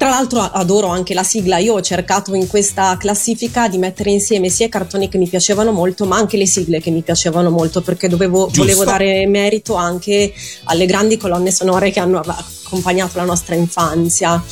Tra 0.00 0.08
l'altro 0.08 0.40
adoro 0.40 0.86
anche 0.86 1.12
la 1.12 1.22
sigla, 1.22 1.58
io 1.58 1.74
ho 1.74 1.80
cercato 1.82 2.34
in 2.34 2.46
questa 2.46 2.96
classifica 2.96 3.68
di 3.68 3.76
mettere 3.76 4.08
insieme 4.08 4.48
sia 4.48 4.64
i 4.64 4.70
cartoni 4.70 5.10
che 5.10 5.18
mi 5.18 5.28
piacevano 5.28 5.72
molto, 5.72 6.06
ma 6.06 6.16
anche 6.16 6.38
le 6.38 6.46
sigle 6.46 6.80
che 6.80 6.90
mi 6.90 7.02
piacevano 7.02 7.50
molto, 7.50 7.82
perché 7.82 8.08
dovevo, 8.08 8.48
volevo 8.50 8.84
dare 8.84 9.26
merito 9.26 9.74
anche 9.74 10.32
alle 10.64 10.86
grandi 10.86 11.18
colonne 11.18 11.50
sonore 11.50 11.90
che 11.90 12.00
hanno 12.00 12.18
accompagnato 12.18 13.18
la 13.18 13.24
nostra 13.24 13.54
infanzia. 13.54 14.42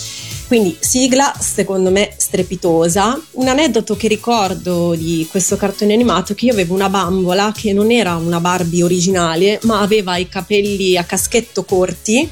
Quindi 0.49 0.79
sigla 0.81 1.35
secondo 1.39 1.91
me 1.91 2.11
strepitosa. 2.17 3.21
Un 3.33 3.49
aneddoto 3.49 3.97
che 3.97 4.09
ricordo 4.09 4.95
di 4.95 5.29
questo 5.31 5.59
cartone 5.59 5.93
animato 5.93 6.33
è 6.33 6.35
che 6.35 6.47
io 6.47 6.55
avevo 6.55 6.73
una 6.73 6.89
bambola 6.89 7.53
che 7.55 7.75
non 7.75 7.91
era 7.91 8.17
una 8.17 8.41
Barbie 8.41 8.83
originale, 8.83 9.61
ma 9.65 9.81
aveva 9.81 10.17
i 10.17 10.27
capelli 10.27 10.97
a 10.97 11.05
caschetto 11.05 11.65
corti, 11.65 12.27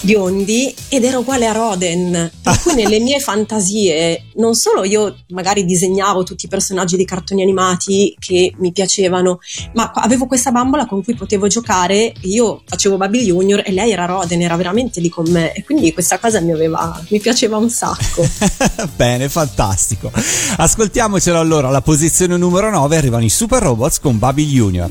biondi 0.00 0.74
ed 0.88 1.04
era 1.04 1.18
uguale 1.18 1.46
a 1.46 1.52
Roden. 1.52 2.30
Per 2.42 2.60
cui 2.62 2.74
nelle 2.74 3.00
mie 3.00 3.18
fantasie 3.20 4.24
non 4.36 4.54
solo 4.54 4.84
io 4.84 5.16
magari 5.28 5.64
disegnavo 5.64 6.22
tutti 6.22 6.46
i 6.46 6.48
personaggi 6.48 6.96
dei 6.96 7.04
cartoni 7.04 7.42
animati 7.42 8.14
che 8.18 8.52
mi 8.58 8.72
piacevano, 8.72 9.40
ma 9.74 9.90
avevo 9.94 10.26
questa 10.26 10.50
bambola 10.52 10.86
con 10.86 11.02
cui 11.02 11.14
potevo 11.14 11.46
giocare. 11.46 12.12
Io 12.22 12.62
facevo 12.64 12.96
Baby 12.96 13.24
Junior 13.24 13.62
e 13.64 13.72
lei 13.72 13.92
era 13.92 14.04
Roden, 14.04 14.40
era 14.40 14.56
veramente 14.56 15.00
lì 15.00 15.08
con 15.08 15.28
me 15.28 15.52
e 15.52 15.64
quindi 15.64 15.92
questa 15.92 16.18
cosa 16.18 16.40
mi 16.40 16.52
aveva 16.52 17.00
mi 17.08 17.18
piaceva 17.18 17.38
piaceva 17.40 17.56
un 17.56 17.70
sacco. 17.70 18.28
Bene, 18.96 19.28
fantastico. 19.28 20.10
Ascoltiamocelo 20.56 21.38
allora, 21.38 21.68
alla 21.68 21.80
posizione 21.80 22.36
numero 22.36 22.70
9 22.70 22.96
arrivano 22.96 23.24
i 23.24 23.30
Super 23.30 23.62
Robots 23.62 23.98
con 23.98 24.18
Baby 24.18 24.46
Junior. 24.46 24.90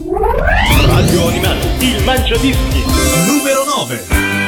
Radio 0.86 1.28
Animati, 1.28 1.86
il 1.86 2.04
mangiadischi, 2.04 2.84
numero 3.28 3.64
9. 3.66 4.39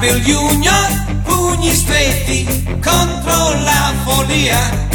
Babil 0.00 0.24
Junior 0.24 0.88
pugni 1.24 1.74
stretti 1.74 2.46
contro 2.82 3.52
la 3.62 3.92
follia. 4.02 4.88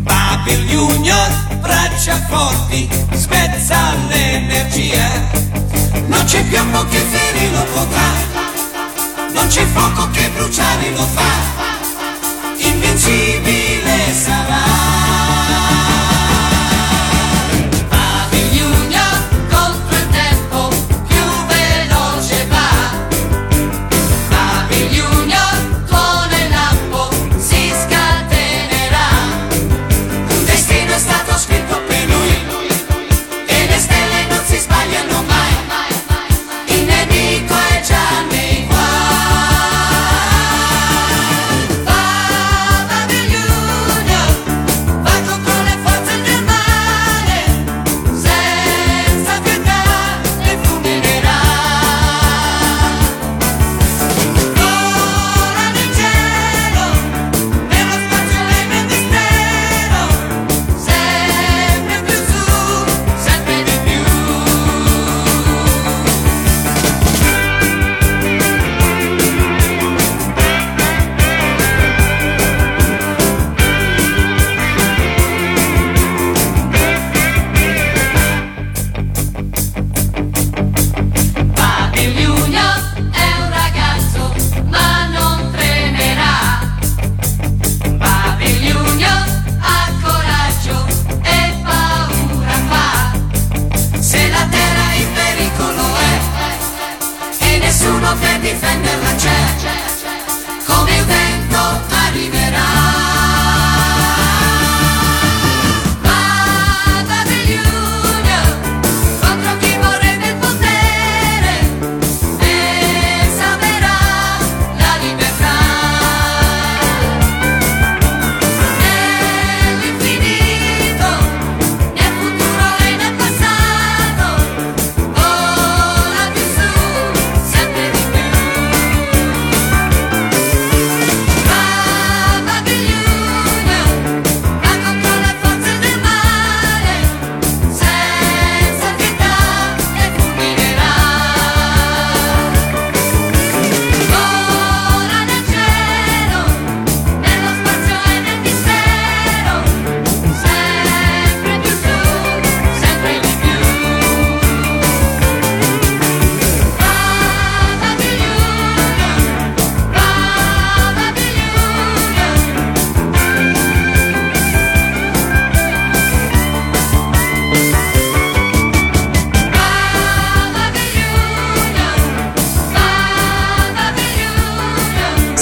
Babil 0.00 0.66
Junior, 0.68 1.30
braccia 1.62 2.20
forti, 2.28 2.86
spezza 3.14 3.94
l'energia. 4.08 5.08
Non 6.08 6.22
c'è 6.26 6.44
piombo 6.44 6.84
che 6.88 6.98
ferirlo 6.98 7.64
potrà, 7.72 8.12
non 9.32 9.46
c'è 9.46 9.64
fuoco 9.64 10.10
che 10.10 10.28
bruciare 10.28 10.90
lo 10.90 11.06
fa. 11.14 11.32
Invincibile 12.58 14.12
sarà. 14.12 15.85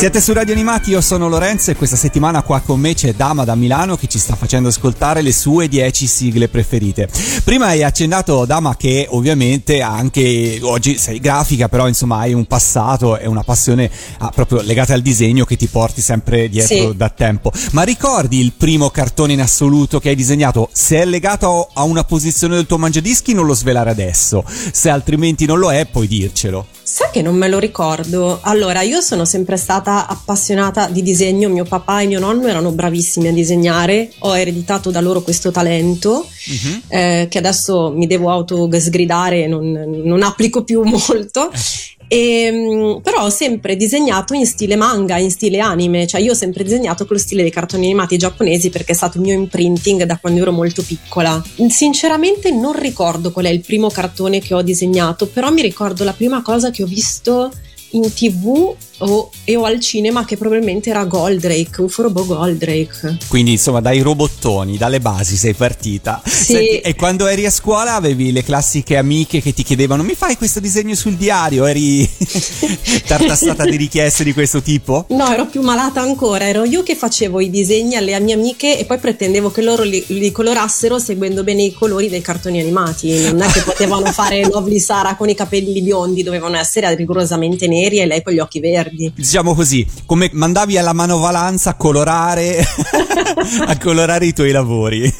Siete 0.04 0.20
su 0.20 0.34
Radio 0.34 0.52
Animati, 0.52 0.90
io 0.90 1.00
sono 1.00 1.30
Lorenzo 1.30 1.70
e 1.70 1.76
questa 1.76 1.96
settimana 1.96 2.42
qua 2.42 2.60
con 2.60 2.78
me 2.78 2.92
c'è 2.92 3.14
Dama 3.14 3.44
da 3.44 3.54
Milano 3.54 3.96
che 3.96 4.06
ci 4.06 4.18
sta 4.18 4.36
facendo 4.36 4.68
ascoltare 4.68 5.22
le 5.22 5.32
sue 5.32 5.66
10 5.66 6.06
sigle 6.06 6.48
preferite. 6.48 7.08
Prima 7.42 7.68
hai 7.68 7.82
accennato 7.82 8.44
Dama 8.44 8.76
che 8.76 9.06
ovviamente 9.08 9.80
anche 9.80 10.58
oggi 10.60 10.98
sei 10.98 11.20
grafica, 11.20 11.70
però 11.70 11.88
insomma 11.88 12.18
hai 12.18 12.34
un 12.34 12.44
passato 12.44 13.16
e 13.16 13.26
una 13.26 13.44
passione 13.44 13.90
ah, 14.18 14.28
proprio 14.28 14.60
legata 14.60 14.92
al 14.92 15.00
disegno 15.00 15.46
che 15.46 15.56
ti 15.56 15.68
porti 15.68 16.02
sempre 16.02 16.50
dietro 16.50 16.90
Sì. 16.90 16.96
da 16.96 17.08
tempo. 17.08 17.50
Ma 17.70 17.82
ricordi 17.82 18.40
il 18.40 18.52
primo 18.52 18.90
cartone 18.90 19.32
in 19.32 19.40
assoluto 19.40 20.00
che 20.00 20.10
hai 20.10 20.16
disegnato? 20.16 20.68
Se 20.70 21.00
è 21.00 21.06
legato 21.06 21.70
a 21.72 21.82
una 21.84 22.04
posizione 22.04 22.56
del 22.56 22.66
tuo 22.66 22.76
mangiadischi 22.76 23.32
non 23.32 23.46
lo 23.46 23.54
svelare 23.54 23.88
adesso, 23.88 24.44
se 24.70 24.90
altrimenti 24.90 25.46
non 25.46 25.58
lo 25.58 25.72
è 25.72 25.86
puoi 25.86 26.06
dircelo. 26.06 26.66
Sai 26.96 27.10
che 27.10 27.22
non 27.22 27.34
me 27.34 27.48
lo 27.48 27.58
ricordo. 27.58 28.38
Allora, 28.42 28.82
io 28.82 29.00
sono 29.00 29.24
sempre 29.24 29.56
stata 29.56 30.06
appassionata 30.06 30.88
di 30.88 31.02
disegno. 31.02 31.48
Mio 31.48 31.64
papà 31.64 32.02
e 32.02 32.06
mio 32.06 32.20
nonno 32.20 32.46
erano 32.46 32.70
bravissimi 32.70 33.26
a 33.26 33.32
disegnare. 33.32 34.12
Ho 34.20 34.38
ereditato 34.38 34.92
da 34.92 35.00
loro 35.00 35.22
questo 35.22 35.50
talento 35.50 36.24
eh, 36.86 37.26
che 37.28 37.38
adesso 37.38 37.90
mi 37.90 38.06
devo 38.06 38.30
autosgridare 38.30 39.48
non, 39.48 39.72
non 40.04 40.22
applico 40.22 40.62
più 40.62 40.82
molto. 40.84 41.50
E, 42.14 42.48
mm, 42.52 43.00
però 43.02 43.24
ho 43.24 43.30
sempre 43.30 43.74
disegnato 43.74 44.34
in 44.34 44.46
stile 44.46 44.76
manga, 44.76 45.18
in 45.18 45.32
stile 45.32 45.58
anime, 45.58 46.06
cioè 46.06 46.20
io 46.20 46.30
ho 46.30 46.36
sempre 46.36 46.62
disegnato 46.62 47.06
con 47.06 47.16
lo 47.16 47.22
stile 47.22 47.42
dei 47.42 47.50
cartoni 47.50 47.86
animati 47.86 48.16
giapponesi 48.16 48.70
perché 48.70 48.92
è 48.92 48.94
stato 48.94 49.18
il 49.18 49.24
mio 49.24 49.34
imprinting 49.34 50.04
da 50.04 50.16
quando 50.18 50.40
ero 50.40 50.52
molto 50.52 50.84
piccola. 50.84 51.42
Sinceramente 51.68 52.52
non 52.52 52.78
ricordo 52.78 53.32
qual 53.32 53.46
è 53.46 53.48
il 53.48 53.62
primo 53.62 53.88
cartone 53.88 54.38
che 54.38 54.54
ho 54.54 54.62
disegnato, 54.62 55.26
però 55.26 55.50
mi 55.50 55.60
ricordo 55.60 56.04
la 56.04 56.12
prima 56.12 56.40
cosa 56.40 56.70
che 56.70 56.84
ho 56.84 56.86
visto 56.86 57.50
in 57.90 58.12
tv 58.12 58.72
o, 59.04 59.30
e 59.44 59.56
o 59.56 59.64
al 59.64 59.80
cinema 59.80 60.24
che 60.24 60.36
probabilmente 60.36 60.90
era 60.90 61.04
Goldrake, 61.04 61.80
un 61.80 61.88
forobo 61.88 62.24
Goldrake. 62.24 63.18
Quindi 63.28 63.52
insomma 63.52 63.80
dai 63.80 64.00
robottoni, 64.00 64.76
dalle 64.76 65.00
basi 65.00 65.36
sei 65.36 65.54
partita. 65.54 66.22
Sì. 66.24 66.78
e 66.80 66.94
quando 66.94 67.26
eri 67.26 67.46
a 67.46 67.50
scuola 67.50 67.94
avevi 67.94 68.32
le 68.32 68.42
classiche 68.42 68.96
amiche 68.96 69.40
che 69.40 69.52
ti 69.54 69.62
chiedevano 69.62 70.02
mi 70.02 70.14
fai 70.14 70.36
questo 70.36 70.60
disegno 70.60 70.94
sul 70.94 71.14
diario? 71.14 71.66
Eri 71.66 72.08
tartassata 73.06 73.64
di 73.64 73.76
richieste 73.76 74.24
di 74.24 74.32
questo 74.32 74.62
tipo? 74.62 75.06
No, 75.10 75.32
ero 75.32 75.46
più 75.46 75.62
malata 75.62 76.00
ancora, 76.00 76.46
ero 76.46 76.64
io 76.64 76.82
che 76.82 76.94
facevo 76.94 77.40
i 77.40 77.50
disegni 77.50 77.96
alle 77.96 78.18
mie 78.20 78.34
amiche 78.34 78.78
e 78.78 78.84
poi 78.84 78.98
pretendevo 78.98 79.50
che 79.50 79.62
loro 79.62 79.82
li, 79.82 80.02
li 80.08 80.32
colorassero 80.32 80.98
seguendo 80.98 81.42
bene 81.42 81.62
i 81.62 81.72
colori 81.72 82.08
dei 82.08 82.20
cartoni 82.20 82.60
animati. 82.60 83.30
Non 83.30 83.42
è 83.42 83.46
che 83.46 83.62
potevano 83.62 84.06
fare 84.12 84.44
Lovely 84.48 84.78
Sara 84.78 85.16
con 85.16 85.28
i 85.28 85.34
capelli 85.34 85.82
biondi, 85.82 86.22
dovevano 86.22 86.56
essere 86.56 86.94
rigorosamente 86.94 87.66
neri 87.66 88.00
e 88.00 88.06
lei 88.06 88.22
con 88.22 88.32
gli 88.32 88.38
occhi 88.38 88.60
verdi. 88.60 88.93
Diciamo 89.14 89.54
così, 89.54 89.86
come 90.06 90.30
mandavi 90.32 90.78
alla 90.78 90.92
manovalanza 90.92 91.70
a 91.70 91.74
colorare, 91.74 92.64
a 93.66 93.78
colorare 93.78 94.26
i 94.26 94.32
tuoi 94.32 94.52
lavori. 94.52 95.12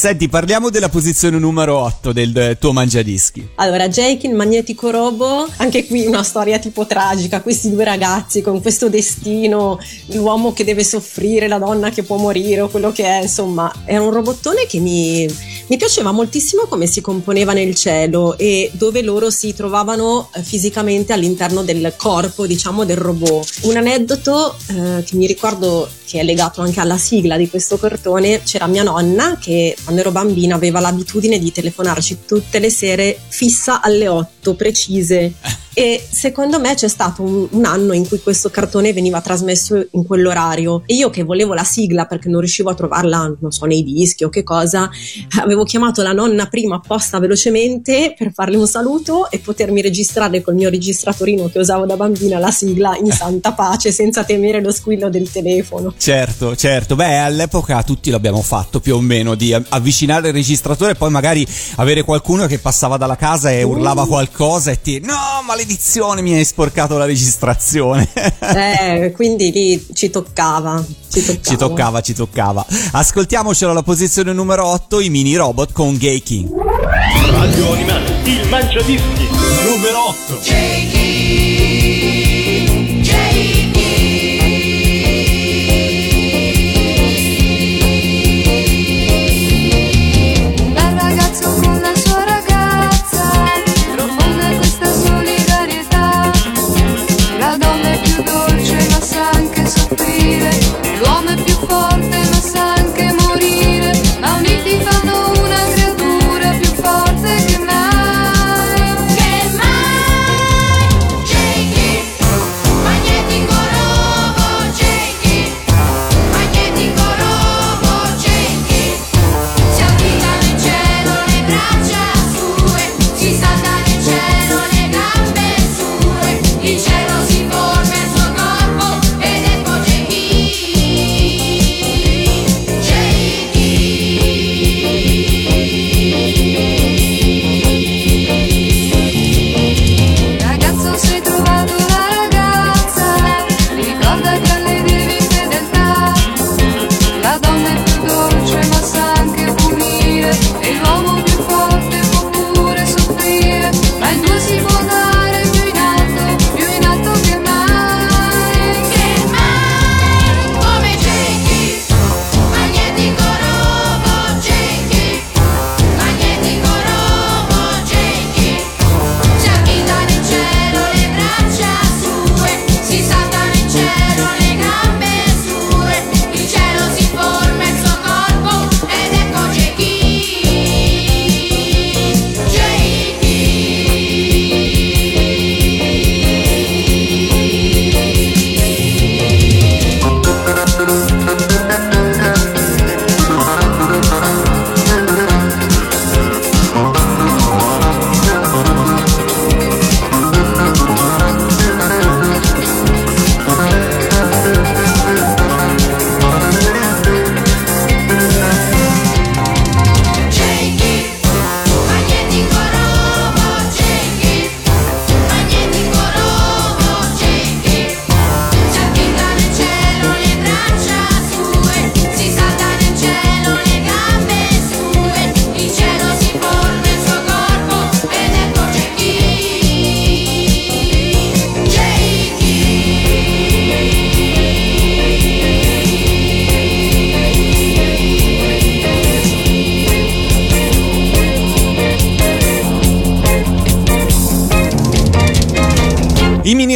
Senti, 0.00 0.30
parliamo 0.30 0.70
della 0.70 0.88
posizione 0.88 1.38
numero 1.38 1.76
8 1.76 2.12
del 2.12 2.34
eh, 2.34 2.56
tuo 2.58 2.72
mangiadischi. 2.72 3.50
Allora, 3.56 3.86
Jake 3.86 4.26
il 4.26 4.34
magnetico 4.34 4.88
robo, 4.88 5.46
anche 5.58 5.86
qui 5.86 6.06
una 6.06 6.22
storia 6.22 6.58
tipo 6.58 6.86
tragica, 6.86 7.42
questi 7.42 7.70
due 7.70 7.84
ragazzi 7.84 8.40
con 8.40 8.62
questo 8.62 8.88
destino, 8.88 9.78
l'uomo 10.12 10.54
che 10.54 10.64
deve 10.64 10.84
soffrire, 10.84 11.48
la 11.48 11.58
donna 11.58 11.90
che 11.90 12.02
può 12.02 12.16
morire 12.16 12.62
o 12.62 12.68
quello 12.68 12.92
che 12.92 13.04
è, 13.04 13.20
insomma, 13.20 13.70
è 13.84 13.98
un 13.98 14.10
robottone 14.10 14.64
che 14.66 14.80
mi, 14.80 15.28
mi 15.66 15.76
piaceva 15.76 16.12
moltissimo 16.12 16.62
come 16.62 16.86
si 16.86 17.02
componeva 17.02 17.52
nel 17.52 17.74
cielo 17.74 18.38
e 18.38 18.70
dove 18.72 19.02
loro 19.02 19.28
si 19.28 19.52
trovavano 19.52 20.30
eh, 20.32 20.42
fisicamente 20.42 21.12
all'interno 21.12 21.62
del 21.62 21.92
corpo, 21.98 22.46
diciamo, 22.46 22.86
del 22.86 22.96
robot. 22.96 23.58
Un 23.64 23.76
aneddoto 23.76 24.56
eh, 24.68 25.04
che 25.04 25.14
mi 25.16 25.26
ricordo 25.26 25.86
che 26.10 26.18
è 26.18 26.24
legato 26.24 26.60
anche 26.60 26.80
alla 26.80 26.98
sigla 26.98 27.36
di 27.36 27.48
questo 27.48 27.78
cartone, 27.78 28.42
c'era 28.42 28.66
mia 28.66 28.82
nonna 28.82 29.38
che 29.40 29.76
quando 29.84 30.00
ero 30.00 30.10
bambina 30.10 30.56
aveva 30.56 30.80
l'abitudine 30.80 31.38
di 31.38 31.52
telefonarci 31.52 32.24
tutte 32.26 32.58
le 32.58 32.68
sere 32.68 33.16
fissa 33.28 33.80
alle 33.80 34.08
8 34.08 34.54
precise 34.54 35.34
e 35.72 36.04
secondo 36.08 36.58
me 36.58 36.74
c'è 36.74 36.88
stato 36.88 37.22
un, 37.22 37.48
un 37.50 37.64
anno 37.64 37.92
in 37.92 38.06
cui 38.06 38.20
questo 38.20 38.50
cartone 38.50 38.92
veniva 38.92 39.20
trasmesso 39.20 39.86
in 39.92 40.04
quell'orario 40.04 40.82
e 40.86 40.94
io 40.94 41.10
che 41.10 41.22
volevo 41.22 41.54
la 41.54 41.64
sigla 41.64 42.06
perché 42.06 42.28
non 42.28 42.40
riuscivo 42.40 42.70
a 42.70 42.74
trovarla, 42.74 43.36
non 43.40 43.50
so, 43.50 43.66
nei 43.66 43.82
dischi 43.82 44.24
o 44.24 44.28
che 44.28 44.42
cosa, 44.42 44.90
avevo 45.40 45.64
chiamato 45.64 46.02
la 46.02 46.12
nonna 46.12 46.46
prima 46.46 46.76
apposta 46.76 47.18
velocemente 47.18 48.14
per 48.16 48.32
farle 48.32 48.56
un 48.56 48.66
saluto 48.66 49.30
e 49.30 49.38
potermi 49.38 49.80
registrare 49.80 50.42
col 50.42 50.54
mio 50.54 50.70
registratorino 50.70 51.48
che 51.48 51.58
usavo 51.58 51.86
da 51.86 51.96
bambina 51.96 52.38
la 52.38 52.50
sigla 52.50 52.96
in 52.96 53.10
santa 53.10 53.52
pace 53.52 53.92
senza 53.92 54.24
temere 54.24 54.60
lo 54.60 54.72
squillo 54.72 55.08
del 55.08 55.30
telefono. 55.30 55.94
Certo, 55.96 56.56
certo. 56.56 56.96
Beh, 56.96 57.18
all'epoca 57.18 57.82
tutti 57.82 58.10
l'abbiamo 58.10 58.42
fatto 58.42 58.80
più 58.80 58.96
o 58.96 59.00
meno 59.00 59.34
di 59.34 59.52
avvicinare 59.52 60.28
il 60.28 60.34
registratore 60.34 60.92
e 60.92 60.94
poi 60.94 61.10
magari 61.10 61.46
avere 61.76 62.02
qualcuno 62.02 62.46
che 62.46 62.58
passava 62.58 62.96
dalla 62.96 63.16
casa 63.16 63.50
e 63.50 63.62
urlava 63.62 64.06
qualcosa 64.06 64.70
e 64.70 64.80
ti 64.80 65.00
no, 65.00 65.42
maledizione, 65.60 66.22
mi 66.22 66.34
hai 66.34 66.44
sporcato 66.44 66.96
la 66.96 67.04
registrazione. 67.04 68.08
Eh, 68.40 69.12
quindi 69.14 69.52
lì 69.52 69.86
ci 69.92 70.10
toccava. 70.10 70.82
Ci 71.10 71.24
toccava. 71.24 71.42
ci 71.42 71.56
toccava, 71.56 72.00
ci 72.00 72.14
toccava. 72.14 72.66
Ascoltiamocelo 72.92 73.70
alla 73.70 73.82
posizione 73.82 74.32
numero 74.32 74.66
8, 74.66 75.00
i 75.00 75.10
mini 75.10 75.36
robot 75.36 75.72
con 75.72 75.96
Gay 75.96 76.20
King. 76.20 76.50
Radio 77.30 77.72
Animati, 77.72 78.30
il 78.30 78.48
mangiadischi 78.48 79.28
numero 79.64 80.08
8. 80.08 80.32
Un 80.32 81.49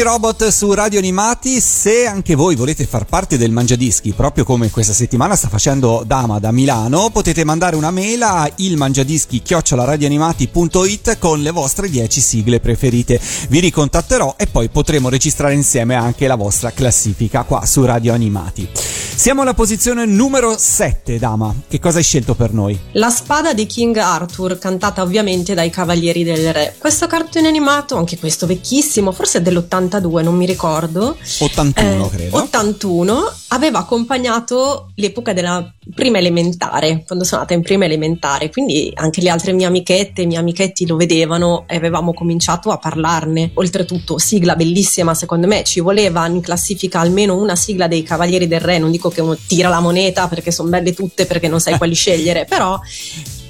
robot 0.04 0.48
su 0.48 0.74
Radio 0.74 0.98
Animati, 0.98 1.62
se 1.62 2.06
anche 2.06 2.34
voi 2.34 2.56
volete 2.56 2.84
far 2.84 3.06
parte 3.06 3.38
del 3.38 3.50
Mangiadischi, 3.50 4.12
proprio 4.12 4.44
come 4.44 4.70
questa 4.70 4.92
settimana 4.92 5.34
sta 5.34 5.48
facendo 5.48 6.02
Dama 6.06 6.38
da 6.38 6.52
Milano, 6.52 7.08
potete 7.10 7.42
mandare 7.42 7.74
una 7.74 7.90
mail 7.90 8.22
a 8.22 8.46
ilmangiadischi-radioanimati.it 8.54 11.18
con 11.18 11.40
le 11.40 11.52
vostre 11.52 11.88
10 11.88 12.20
sigle 12.20 12.60
preferite. 12.60 13.18
Vi 13.48 13.60
ricontatterò 13.60 14.34
e 14.36 14.46
poi 14.46 14.68
potremo 14.68 15.08
registrare 15.08 15.54
insieme 15.54 15.94
anche 15.94 16.26
la 16.26 16.36
vostra 16.36 16.70
classifica 16.70 17.44
qua 17.44 17.64
su 17.64 17.82
Radio 17.82 18.12
Animati. 18.12 18.68
Siamo 19.16 19.42
alla 19.42 19.54
posizione 19.54 20.04
numero 20.06 20.56
7, 20.58 21.18
Dama. 21.18 21.54
Che 21.68 21.78
cosa 21.78 21.98
hai 21.98 22.02
scelto 22.04 22.34
per 22.34 22.52
noi? 22.52 22.78
La 22.92 23.08
spada 23.10 23.54
di 23.54 23.64
King 23.64 23.96
Arthur, 23.96 24.58
cantata 24.58 25.00
ovviamente 25.02 25.54
dai 25.54 25.70
Cavalieri 25.70 26.24
del 26.24 26.52
Re. 26.52 26.74
Questo 26.76 27.06
cartone 27.06 27.46
animato, 27.48 27.96
anche 27.96 28.18
questo 28.18 28.46
vecchissimo, 28.46 29.12
forse 29.12 29.38
è 29.38 29.40
dell'82, 29.40 30.22
non 30.22 30.34
mi 30.34 30.44
ricordo. 30.44 31.16
81, 31.38 32.06
Eh, 32.06 32.10
credo. 32.10 32.36
81 32.36 33.32
aveva 33.48 33.78
accompagnato 33.78 34.90
l'epoca 34.96 35.32
della 35.32 35.72
prima 35.94 36.18
elementare, 36.18 37.04
quando 37.06 37.24
sono 37.24 37.42
andata 37.42 37.56
in 37.56 37.62
prima 37.64 37.84
elementare, 37.86 38.50
quindi 38.50 38.90
anche 38.94 39.22
le 39.22 39.30
altre 39.30 39.52
mie 39.52 39.66
amichette 39.66 40.22
e 40.22 40.26
miei 40.26 40.40
amichetti 40.40 40.86
lo 40.86 40.96
vedevano 40.96 41.64
e 41.68 41.76
avevamo 41.76 42.12
cominciato 42.12 42.70
a 42.70 42.78
parlarne. 42.78 43.52
Oltretutto, 43.54 44.18
sigla 44.18 44.56
bellissima, 44.56 45.14
secondo 45.14 45.46
me 45.46 45.62
ci 45.64 45.80
voleva 45.80 46.26
in 46.26 46.40
classifica 46.40 47.00
almeno 47.00 47.36
una 47.36 47.56
sigla 47.56 47.86
dei 47.86 48.02
Cavalieri 48.02 48.48
del 48.48 48.60
Re, 48.60 48.78
non 48.78 48.90
dico 48.90 49.03
che 49.08 49.20
uno 49.20 49.36
tira 49.46 49.68
la 49.68 49.80
moneta 49.80 50.28
perché 50.28 50.50
sono 50.50 50.68
belle 50.68 50.92
tutte 50.92 51.26
perché 51.26 51.48
non 51.48 51.60
sai 51.60 51.76
quali 51.76 51.94
scegliere, 51.94 52.44
però 52.44 52.78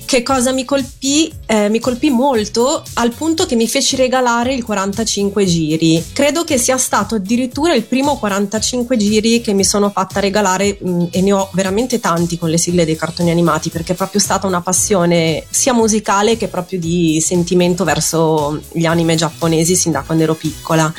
che 0.05 0.23
cosa 0.23 0.53
mi 0.53 0.65
colpì? 0.65 1.33
Eh, 1.47 1.69
mi 1.69 1.79
colpì 1.79 2.11
molto 2.11 2.83
al 2.95 3.13
punto 3.13 3.47
che 3.47 3.55
mi 3.57 3.69
feci 3.69 3.97
regalare 3.97 4.55
il 4.55 4.65
45 4.65 5.45
giri. 5.45 6.05
Credo 6.13 6.45
che 6.45 6.59
sia 6.59 6.77
stato 6.77 7.15
addirittura 7.15 7.75
il 7.75 7.83
primo 7.85 8.19
45 8.19 8.97
giri 8.97 9.41
che 9.41 9.53
mi 9.53 9.65
sono 9.65 9.91
fatta 9.91 10.21
regalare 10.21 10.79
mh, 10.81 11.07
e 11.11 11.21
ne 11.21 11.33
ho 11.33 11.49
veramente 11.53 12.01
tanti 12.01 12.39
con 12.39 12.51
le 12.51 12.59
sigle 12.59 12.85
dei 12.85 12.97
cartoni 12.97 13.31
animati 13.31 13.71
perché 13.71 13.93
è 13.93 13.97
proprio 13.97 14.21
stata 14.21 14.47
una 14.47 14.61
passione 14.61 15.45
sia 15.51 15.73
musicale 15.73 16.37
che 16.37 16.49
proprio 16.49 16.79
di 16.79 17.21
sentimento 17.21 17.85
verso 17.85 18.61
gli 18.73 18.87
anime 18.87 19.15
giapponesi 19.15 19.75
sin 19.75 19.93
da 19.93 20.03
quando 20.03 20.25
ero 20.25 20.35
piccola. 20.35 20.93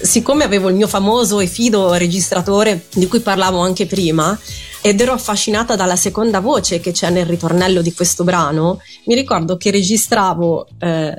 Siccome 0.00 0.44
avevo 0.44 0.68
il 0.68 0.76
mio 0.76 0.86
famoso 0.86 1.40
e 1.40 1.46
fido 1.46 1.92
registratore 1.94 2.86
di 2.94 3.06
cui 3.08 3.20
parlavo 3.20 3.58
anche 3.58 3.86
prima, 3.86 4.38
ed 4.80 5.00
ero 5.00 5.12
affascinata 5.12 5.76
dalla 5.76 5.96
seconda 5.96 6.40
voce 6.40 6.80
che 6.80 6.92
c'è 6.92 7.10
nel 7.10 7.26
ritornello 7.26 7.82
di 7.82 7.92
questo 7.92 8.24
brano, 8.24 8.80
mi 9.06 9.14
ricordo 9.14 9.56
che 9.56 9.70
registravo, 9.70 10.66
eh, 10.80 11.14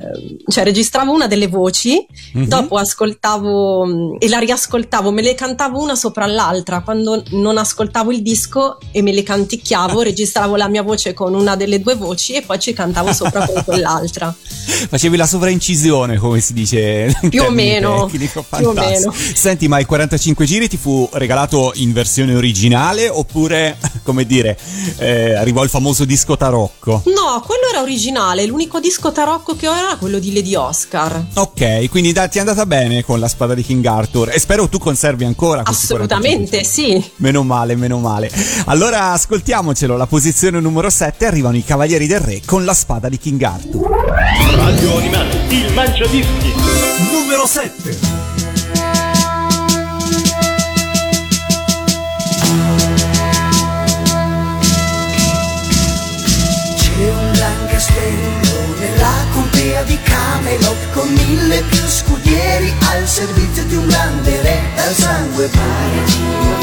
cioè 0.48 0.64
registravo 0.64 1.12
una 1.12 1.26
delle 1.26 1.46
voci, 1.48 2.04
Mhm. 2.32 2.46
dopo 2.46 2.76
ascoltavo 2.76 4.18
e 4.18 4.28
la 4.28 4.38
riascoltavo, 4.38 5.10
me 5.10 5.22
le 5.22 5.34
cantavo 5.34 5.80
una 5.82 5.94
sopra 5.94 6.26
l'altra, 6.26 6.80
quando 6.80 7.22
non 7.30 7.58
ascoltavo 7.58 8.10
il 8.12 8.22
disco 8.22 8.78
e 8.92 9.02
me 9.02 9.12
le 9.12 9.22
canticchiavo, 9.22 10.02
registravo 10.02 10.56
la 10.56 10.68
mia 10.68 10.82
voce 10.82 11.12
con 11.14 11.34
una 11.34 11.56
delle 11.56 11.80
due 11.80 11.94
voci 11.94 12.32
e 12.34 12.42
poi 12.42 12.58
ci 12.58 12.72
cantavo 12.72 13.12
sopra 13.12 13.46
con 13.46 13.62
quell'altra. 13.64 14.34
Facevi 14.90 15.16
la 15.16 15.26
sovraincisione, 15.26 16.16
come 16.16 16.40
si 16.40 16.52
dice. 16.52 17.14
Più 17.28 17.42
o 17.42 17.50
meno, 17.50 18.06
tecnico, 18.10 18.44
più 18.56 18.68
o 18.68 18.72
meno. 18.72 19.12
Senti, 19.12 19.68
ma 19.68 19.78
il 19.78 19.86
45 19.86 20.44
giri 20.46 20.68
ti 20.68 20.76
fu 20.76 21.08
regalato 21.12 21.72
in 21.76 21.92
versione 21.92 22.34
originale 22.34 23.08
oppure, 23.08 23.49
come 24.02 24.24
dire, 24.26 24.56
eh, 24.98 25.34
arrivò 25.34 25.62
il 25.64 25.70
famoso 25.70 26.04
disco 26.04 26.36
tarocco? 26.36 27.02
No, 27.06 27.42
quello 27.44 27.68
era 27.70 27.80
originale, 27.80 28.46
l'unico 28.46 28.80
disco 28.80 29.12
tarocco 29.12 29.56
che 29.56 29.68
ho 29.68 29.74
era 29.74 29.96
quello 29.96 30.18
di 30.18 30.32
Lady 30.32 30.54
Oscar. 30.54 31.26
Ok, 31.34 31.88
quindi 31.90 32.12
da- 32.12 32.28
ti 32.28 32.38
è 32.38 32.40
andata 32.40 32.66
bene 32.66 33.04
con 33.04 33.18
la 33.20 33.28
spada 33.28 33.54
di 33.54 33.62
King 33.62 33.84
Arthur 33.84 34.30
e 34.30 34.38
spero 34.38 34.68
tu 34.68 34.78
conservi 34.78 35.24
ancora 35.24 35.62
questi 35.62 35.86
45 35.86 36.16
Assolutamente, 36.36 36.64
sì. 36.64 37.10
Meno 37.16 37.42
male, 37.42 37.76
meno 37.76 37.98
male. 37.98 38.30
Allora 38.66 39.12
ascoltiamocelo, 39.12 39.96
la 39.96 40.06
posizione 40.06 40.60
numero 40.60 40.90
7 40.90 41.26
arrivano 41.26 41.56
i 41.56 41.64
Cavalieri 41.64 42.06
del 42.06 42.20
Re 42.20 42.40
con 42.44 42.64
la 42.64 42.74
spada 42.74 43.08
di 43.08 43.18
King 43.18 43.42
Arthur. 43.42 43.88
Radio 44.54 44.96
Animati, 44.96 45.36
il 45.54 45.72
Mangiadischi. 45.74 46.52
Numero 47.12 47.46
7. 47.46 48.49
Camelot 60.50 60.90
con 60.92 61.08
mille 61.12 61.62
più 61.62 61.86
scudieri 61.86 62.74
al 62.90 63.06
servizio 63.06 63.62
di 63.66 63.76
un 63.76 63.86
grande 63.86 64.42
re 64.42 64.60
dal 64.74 64.92
sangue 64.94 65.46
puro. 65.46 66.58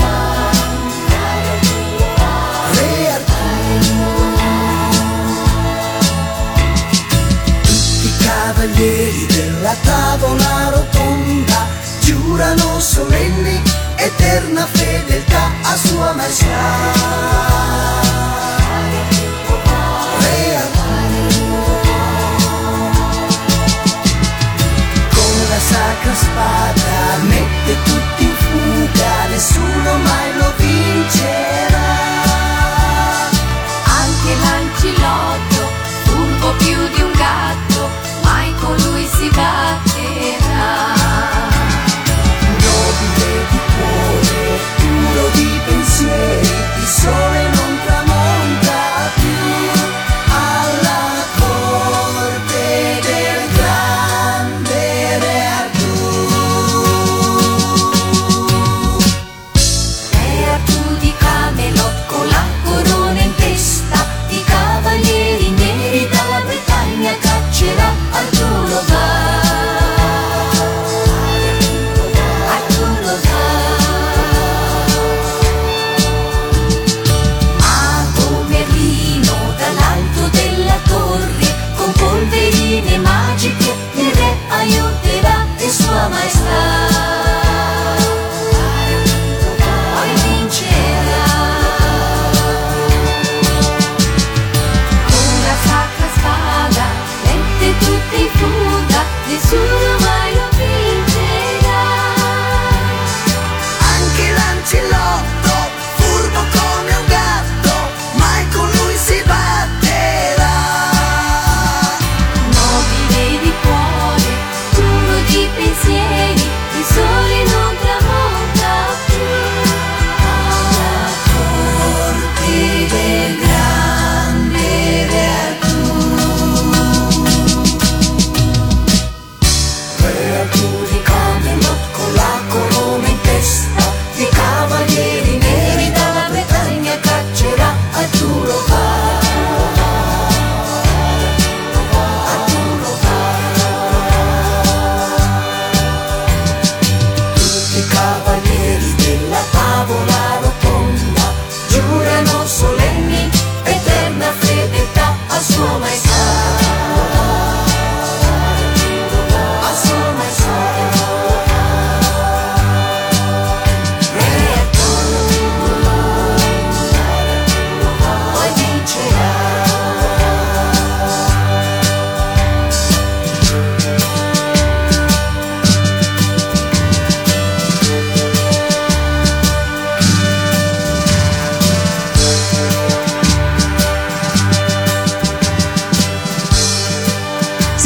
Re 2.73 3.11
Arturo. 3.11 4.25
Tutti 7.61 8.07
i 8.07 8.13
cavalieri 8.17 9.25
della 9.27 9.75
tavola 9.81 10.69
rotonda 10.69 11.65
giurano 12.01 12.79
solenni 12.81 13.61
eterna 13.95 14.65
fedeltà 14.65 15.49
a 15.61 15.75
sua 15.77 16.11
maestà. 16.11 17.67
Sacra 25.97 26.13
spada 26.13 27.17
mette 27.23 27.81
tutti 27.83 28.23
in 28.23 28.35
fuga, 28.35 29.27
nessuno 29.29 29.97
mai 29.97 30.36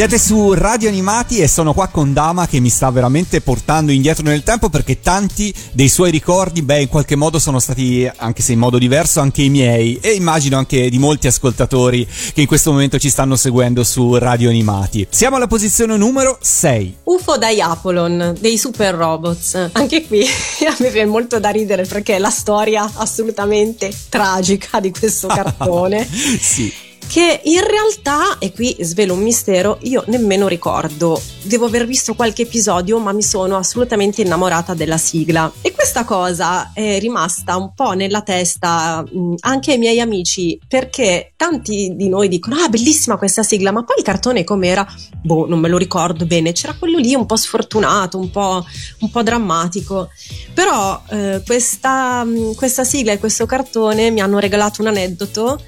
Siete 0.01 0.17
su 0.17 0.53
Radio 0.53 0.89
Animati 0.89 1.41
e 1.41 1.47
sono 1.47 1.75
qua 1.75 1.85
con 1.85 2.11
Dama 2.11 2.47
che 2.47 2.59
mi 2.59 2.69
sta 2.69 2.89
veramente 2.89 3.39
portando 3.39 3.91
indietro 3.91 4.23
nel 4.23 4.41
tempo 4.41 4.67
perché 4.67 4.99
tanti 4.99 5.53
dei 5.73 5.89
suoi 5.89 6.09
ricordi, 6.09 6.63
beh, 6.63 6.81
in 6.81 6.87
qualche 6.87 7.15
modo 7.15 7.37
sono 7.37 7.59
stati, 7.59 8.09
anche 8.15 8.41
se 8.41 8.53
in 8.53 8.57
modo 8.57 8.79
diverso, 8.79 9.19
anche 9.19 9.43
i 9.43 9.49
miei 9.49 9.99
e 10.01 10.13
immagino 10.13 10.57
anche 10.57 10.89
di 10.89 10.97
molti 10.97 11.27
ascoltatori 11.27 12.07
che 12.33 12.41
in 12.41 12.47
questo 12.47 12.71
momento 12.71 12.97
ci 12.97 13.11
stanno 13.11 13.35
seguendo 13.35 13.83
su 13.83 14.15
Radio 14.15 14.49
Animati. 14.49 15.05
Siamo 15.07 15.35
alla 15.35 15.45
posizione 15.45 15.95
numero 15.97 16.39
6. 16.41 16.97
UFO 17.03 17.37
Diapolon 17.37 18.37
dei 18.39 18.57
Super 18.57 18.95
Robots. 18.95 19.69
Anche 19.73 20.07
qui 20.07 20.23
a 20.67 20.75
me 20.79 20.89
viene 20.89 21.11
molto 21.11 21.39
da 21.39 21.49
ridere 21.51 21.85
perché 21.85 22.15
è 22.15 22.19
la 22.19 22.31
storia 22.31 22.89
assolutamente 22.95 23.93
tragica 24.09 24.79
di 24.79 24.89
questo 24.89 25.27
cartone. 25.29 26.09
sì. 26.09 26.89
Che 27.11 27.41
in 27.43 27.59
realtà, 27.59 28.37
e 28.39 28.53
qui 28.53 28.73
svelo 28.79 29.15
un 29.15 29.19
mistero, 29.19 29.79
io 29.81 30.01
nemmeno 30.07 30.47
ricordo. 30.47 31.21
Devo 31.41 31.65
aver 31.65 31.85
visto 31.85 32.13
qualche 32.13 32.43
episodio, 32.43 32.99
ma 32.99 33.11
mi 33.11 33.21
sono 33.21 33.57
assolutamente 33.57 34.21
innamorata 34.21 34.73
della 34.73 34.97
sigla. 34.97 35.51
E 35.59 35.73
questa 35.73 36.05
cosa 36.05 36.71
è 36.73 36.99
rimasta 36.99 37.57
un 37.57 37.73
po' 37.73 37.91
nella 37.91 38.21
testa 38.21 39.03
mh, 39.03 39.33
anche 39.41 39.73
ai 39.73 39.77
miei 39.77 39.99
amici, 39.99 40.57
perché 40.65 41.33
tanti 41.35 41.91
di 41.97 42.07
noi 42.07 42.29
dicono: 42.29 42.55
Ah, 42.55 42.69
bellissima 42.69 43.17
questa 43.17 43.43
sigla, 43.43 43.73
ma 43.73 43.83
poi 43.83 43.97
il 43.97 44.05
cartone 44.05 44.45
com'era? 44.45 44.87
Boh, 45.21 45.45
non 45.49 45.59
me 45.59 45.67
lo 45.67 45.77
ricordo 45.77 46.25
bene. 46.25 46.53
C'era 46.53 46.75
quello 46.79 46.97
lì 46.97 47.13
un 47.13 47.25
po' 47.25 47.35
sfortunato, 47.35 48.17
un 48.19 48.31
po', 48.31 48.63
un 48.99 49.11
po 49.11 49.21
drammatico. 49.21 50.07
Però 50.53 51.01
eh, 51.09 51.41
questa, 51.45 52.23
mh, 52.23 52.55
questa 52.55 52.85
sigla 52.85 53.11
e 53.11 53.19
questo 53.19 53.45
cartone 53.45 54.11
mi 54.11 54.21
hanno 54.21 54.39
regalato 54.39 54.81
un 54.81 54.87
aneddoto 54.87 55.59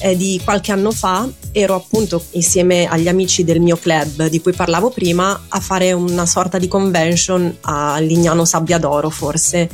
eh, 0.00 0.14
di 0.14 0.38
qualche 0.44 0.72
anno 0.72 0.89
fa 0.90 1.28
ero 1.52 1.74
appunto 1.74 2.22
insieme 2.32 2.86
agli 2.86 3.08
amici 3.08 3.44
del 3.44 3.60
mio 3.60 3.76
club 3.76 4.26
di 4.28 4.40
cui 4.40 4.52
parlavo 4.52 4.90
prima 4.90 5.46
a 5.48 5.60
fare 5.60 5.92
una 5.92 6.26
sorta 6.26 6.58
di 6.58 6.68
convention 6.68 7.58
a 7.62 7.98
Lignano 7.98 8.44
Sabbiadoro 8.44 9.10
forse. 9.10 9.68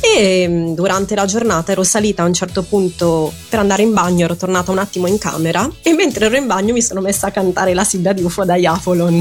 E 0.00 0.46
mm, 0.46 0.74
durante 0.74 1.14
la 1.16 1.24
giornata 1.24 1.72
ero 1.72 1.82
salita 1.82 2.22
a 2.22 2.26
un 2.26 2.32
certo 2.32 2.62
punto 2.62 3.32
per 3.48 3.58
andare 3.58 3.82
in 3.82 3.92
bagno 3.92 4.26
ero 4.26 4.36
tornata 4.36 4.70
un 4.70 4.78
attimo 4.78 5.08
in 5.08 5.18
camera 5.18 5.68
e 5.82 5.92
mentre 5.92 6.26
ero 6.26 6.36
in 6.36 6.46
bagno 6.46 6.72
mi 6.72 6.82
sono 6.82 7.00
messa 7.00 7.28
a 7.28 7.30
cantare 7.32 7.74
la 7.74 7.82
sigla 7.82 8.12
di 8.12 8.22
UFO 8.22 8.44
Diapolon 8.44 9.16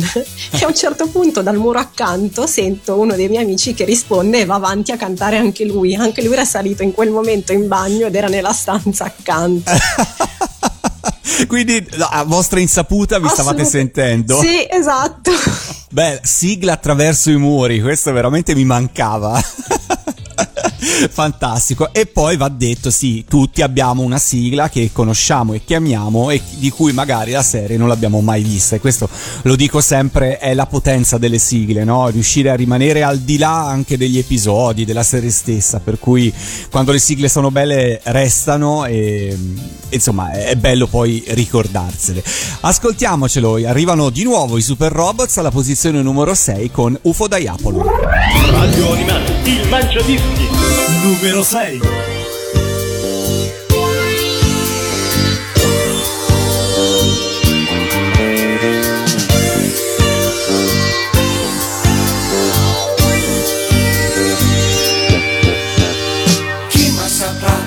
e 0.51 0.63
a 0.63 0.67
un 0.67 0.75
certo 0.75 1.07
punto 1.07 1.41
dal 1.41 1.57
muro 1.57 1.79
accanto 1.79 2.45
sento 2.45 2.99
uno 2.99 3.15
dei 3.15 3.27
miei 3.27 3.43
amici 3.43 3.73
che 3.73 3.85
risponde 3.85 4.41
e 4.41 4.45
va 4.45 4.55
avanti 4.55 4.91
a 4.91 4.97
cantare 4.97 5.37
anche 5.37 5.65
lui. 5.65 5.95
Anche 5.95 6.21
lui 6.21 6.33
era 6.33 6.45
salito 6.45 6.83
in 6.83 6.91
quel 6.91 7.09
momento 7.09 7.53
in 7.53 7.67
bagno 7.67 8.05
ed 8.05 8.15
era 8.15 8.27
nella 8.27 8.53
stanza 8.53 9.05
accanto 9.05 9.71
Quindi 11.47 11.85
a 11.99 12.23
vostra 12.23 12.59
insaputa 12.59 13.19
vi 13.19 13.27
stavate 13.27 13.65
sentendo? 13.65 14.39
Sì, 14.39 14.65
esatto. 14.69 15.31
Beh, 15.89 16.19
sigla 16.23 16.73
attraverso 16.73 17.31
i 17.31 17.37
muri, 17.37 17.81
questo 17.81 18.11
veramente 18.11 18.53
mi 18.55 18.65
mancava. 18.65 19.41
Fantastico. 21.11 21.93
E 21.93 22.05
poi 22.05 22.37
va 22.37 22.49
detto, 22.49 22.89
sì, 22.89 23.25
tutti 23.27 23.61
abbiamo 23.61 24.01
una 24.01 24.17
sigla 24.17 24.69
che 24.69 24.89
conosciamo 24.91 25.53
e 25.53 25.61
chiamiamo 25.63 26.29
e 26.29 26.41
di 26.55 26.69
cui 26.69 26.93
magari 26.93 27.31
la 27.31 27.43
serie 27.43 27.77
non 27.77 27.87
l'abbiamo 27.87 28.21
mai 28.21 28.43
vista. 28.43 28.75
E 28.75 28.79
questo 28.79 29.09
lo 29.43 29.55
dico 29.55 29.81
sempre, 29.81 30.37
è 30.37 30.53
la 30.53 30.65
potenza 30.65 31.17
delle 31.17 31.39
sigle, 31.39 31.83
no? 31.83 32.07
Riuscire 32.09 32.49
a 32.49 32.55
rimanere 32.55 33.03
al 33.03 33.19
di 33.19 33.37
là 33.37 33.65
anche 33.67 33.97
degli 33.97 34.17
episodi, 34.17 34.85
della 34.85 35.03
serie 35.03 35.29
stessa. 35.29 35.79
Per 35.79 35.99
cui 35.99 36.33
quando 36.69 36.91
le 36.91 36.99
sigle 36.99 37.29
sono 37.29 37.51
belle 37.51 37.99
restano 38.03 38.85
e 38.85 39.35
insomma 39.89 40.31
è 40.31 40.55
bello 40.55 40.87
poi 40.87 41.23
ricordarsele. 41.27 42.23
Ascoltiamocelo, 42.61 43.55
arrivano 43.65 44.09
di 44.09 44.23
nuovo 44.23 44.57
i 44.57 44.61
Super 44.61 44.91
Robots 44.91 45.37
alla 45.37 45.51
posizione 45.51 46.01
numero 46.01 46.33
6 46.33 46.71
con 46.71 46.97
UFO 47.03 47.27
Diapolo. 47.27 47.83
Radio 48.49 48.91
Animati, 48.91 49.49
il 49.49 49.67
mangiadischi. 49.69 50.76
Numero 51.01 51.43
6. 51.43 51.79
Chi 66.69 66.91
mai 66.91 67.09
saprà 67.09 67.57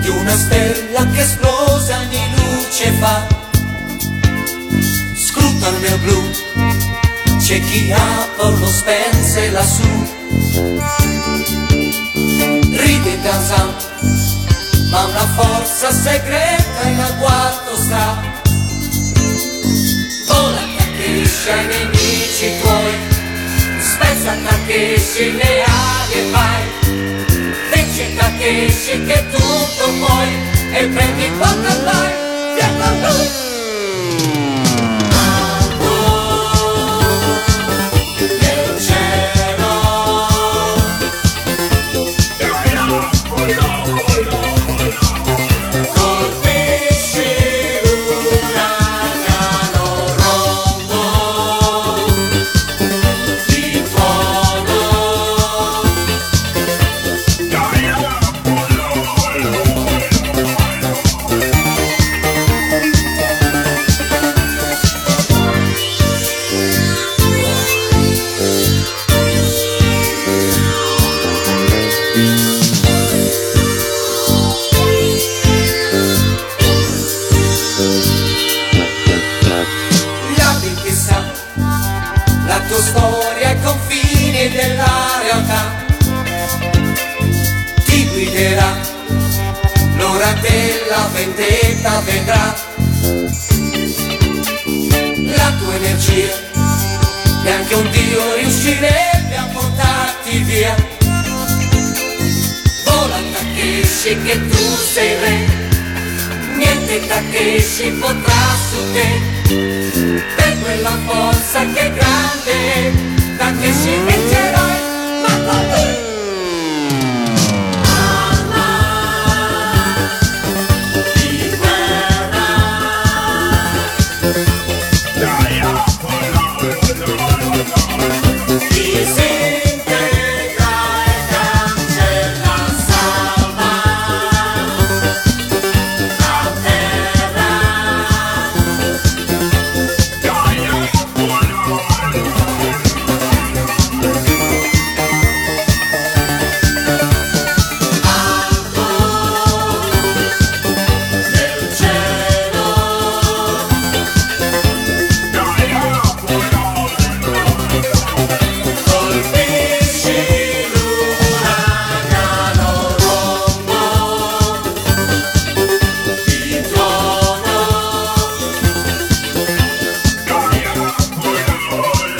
di 0.00 0.08
una 0.08 0.36
stella 0.36 1.06
che 1.06 1.20
esplosa 1.20 1.98
di 2.08 2.18
luce 2.36 2.92
fa? 3.00 3.26
Scruta 5.14 5.70
nel 5.70 5.98
blu, 5.98 6.30
c'è 7.38 7.60
chi 7.60 7.90
ha 7.92 8.26
lo 8.38 8.66
spense 8.66 9.50
lassù. 9.50 11.17
Ride 12.78 13.12
e 13.12 13.18
danza, 13.18 13.74
ma 14.90 15.04
una 15.04 15.26
forza 15.34 15.90
segreta 15.92 16.82
in 16.86 17.00
agguato 17.00 17.76
sta. 17.76 18.22
Vola 20.26 20.60
che 20.76 20.82
accresce 20.84 21.50
ai 21.50 21.66
nemici 21.66 22.60
tuoi, 22.60 22.94
spezza 23.80 24.36
Takeshi 24.44 25.32
le 25.32 25.64
ali 25.64 26.12
e 26.12 26.30
vai. 26.30 26.62
Vinci 27.72 28.14
Takeshi 28.14 29.04
che 29.06 29.26
tutto 29.30 29.92
puoi 29.98 30.28
e 30.72 30.86
prendi 30.86 31.36
quanto 31.36 31.82
vai, 31.82 32.12
vieni 32.54 32.78
con 32.78 33.12
lui. 33.12 33.47